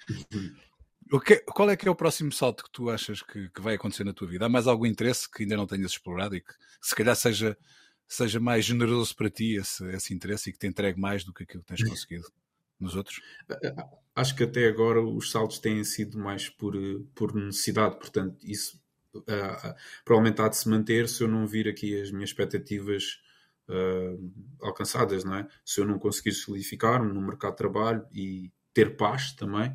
O 1.11 1.19
que, 1.19 1.37
qual 1.37 1.69
é 1.69 1.75
que 1.75 1.87
é 1.87 1.91
o 1.91 1.95
próximo 1.95 2.31
salto 2.31 2.63
que 2.63 2.71
tu 2.71 2.89
achas 2.89 3.21
que, 3.21 3.49
que, 3.49 3.61
vai 3.61 3.75
acontecer 3.75 4.03
na 4.03 4.13
tua 4.13 4.27
vida? 4.27 4.45
Há 4.45 4.49
mais 4.49 4.67
algum 4.67 4.85
interesse 4.85 5.29
que 5.29 5.43
ainda 5.43 5.57
não 5.57 5.67
tenhas 5.67 5.91
explorado 5.91 6.35
e 6.35 6.41
que 6.41 6.53
se 6.81 6.95
calhar 6.95 7.15
seja, 7.15 7.57
seja 8.07 8.39
mais 8.39 8.63
generoso 8.63 9.15
para 9.15 9.29
ti 9.29 9.55
esse, 9.55 9.83
esse 9.89 10.13
interesse 10.13 10.49
e 10.49 10.53
que 10.53 10.59
te 10.59 10.67
entregue 10.67 10.99
mais 10.99 11.23
do 11.23 11.33
que 11.33 11.43
aquilo 11.43 11.63
que 11.63 11.75
tens 11.75 11.83
conseguido 11.87 12.31
nos 12.81 12.95
outros? 12.95 13.21
acho 14.15 14.35
que 14.35 14.43
até 14.43 14.67
agora 14.67 15.01
os 15.01 15.31
saltos 15.31 15.59
têm 15.59 15.83
sido 15.83 16.17
mais 16.17 16.49
por, 16.49 16.75
por 17.15 17.33
necessidade, 17.33 17.97
portanto, 17.97 18.37
isso 18.43 18.79
uh, 19.15 19.75
provavelmente 20.03 20.41
há 20.41 20.47
de 20.47 20.57
se 20.57 20.69
manter 20.69 21.07
se 21.07 21.23
eu 21.23 21.27
não 21.27 21.47
vir 21.47 21.67
aqui 21.67 21.99
as 21.99 22.11
minhas 22.11 22.29
expectativas 22.29 23.21
uh, 23.69 24.31
alcançadas, 24.61 25.23
não 25.23 25.35
é? 25.35 25.47
Se 25.65 25.79
eu 25.81 25.85
não 25.85 25.97
conseguir 25.97 26.33
solidificar-me 26.33 27.13
no 27.13 27.21
mercado 27.21 27.51
de 27.51 27.57
trabalho 27.57 28.05
e 28.11 28.51
ter 28.73 28.97
paz 28.97 29.33
também, 29.33 29.69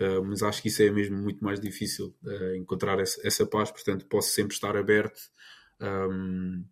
uh, 0.00 0.24
mas 0.24 0.42
acho 0.42 0.62
que 0.62 0.68
isso 0.68 0.82
é 0.82 0.90
mesmo 0.90 1.16
muito 1.16 1.42
mais 1.44 1.60
difícil 1.60 2.16
encontrar 2.56 2.98
essa, 2.98 3.20
essa, 3.26 3.46
paz, 3.46 3.70
portanto, 3.70 4.06
posso 4.06 4.30
sempre 4.30 4.54
estar 4.54 4.76
aberto 4.76 5.20
um, 5.80 6.64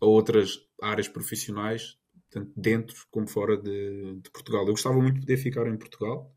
a 0.00 0.06
outras 0.06 0.58
áreas 0.80 1.08
profissionais 1.08 1.98
tanto 2.30 2.52
dentro 2.56 3.06
como 3.10 3.28
fora 3.28 3.56
de, 3.56 4.20
de, 4.20 4.30
Portugal. 4.30 4.62
Eu 4.62 4.72
gostava 4.72 4.96
muito 4.96 5.14
de 5.14 5.20
poder 5.20 5.36
ficar 5.36 5.66
em 5.66 5.76
Portugal, 5.76 6.34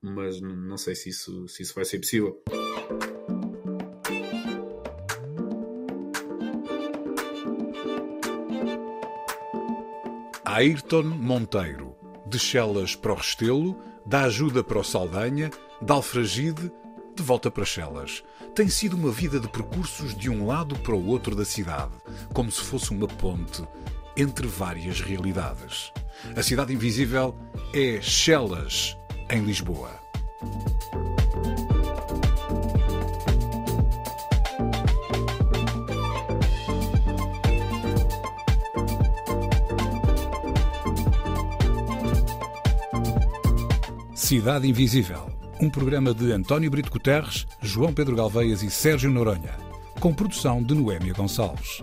mas 0.00 0.40
não 0.40 0.76
sei 0.76 0.94
se 0.94 1.08
isso, 1.08 1.48
se 1.48 1.62
isso 1.62 1.74
vai 1.74 1.84
ser 1.84 1.98
possível. 1.98 2.42
Ayrton 10.44 11.04
Monteiro, 11.04 11.96
de 12.26 12.38
Chelas 12.38 12.94
para 12.94 13.12
o 13.12 13.16
Restelo, 13.16 13.80
da 14.04 14.24
ajuda 14.24 14.62
para 14.62 14.78
o 14.78 14.84
Saldanha, 14.84 15.50
da 15.80 15.94
Alfragide, 15.94 16.70
de 17.14 17.22
volta 17.22 17.50
para 17.50 17.64
Chelas. 17.64 18.22
Tem 18.54 18.68
sido 18.68 18.94
uma 18.94 19.10
vida 19.10 19.40
de 19.40 19.48
percursos 19.48 20.14
de 20.14 20.28
um 20.28 20.46
lado 20.46 20.78
para 20.80 20.94
o 20.94 21.06
outro 21.06 21.34
da 21.34 21.44
cidade, 21.44 21.92
como 22.34 22.50
se 22.50 22.60
fosse 22.60 22.90
uma 22.90 23.08
ponte 23.08 23.62
entre 24.16 24.46
várias 24.46 25.00
realidades. 25.00 25.92
A 26.36 26.42
cidade 26.42 26.72
invisível 26.72 27.34
é 27.74 28.00
Chelas, 28.00 28.96
em 29.30 29.42
Lisboa. 29.42 29.90
Cidade 44.32 44.66
Invisível, 44.66 45.30
um 45.60 45.68
programa 45.68 46.14
de 46.14 46.32
António 46.32 46.70
Brito 46.70 46.90
Guterres, 46.90 47.46
João 47.60 47.92
Pedro 47.92 48.16
Galveias 48.16 48.62
e 48.62 48.70
Sérgio 48.70 49.10
Noronha, 49.10 49.54
com 50.00 50.14
produção 50.14 50.62
de 50.62 50.74
Noémia 50.74 51.12
Gonçalves. 51.12 51.82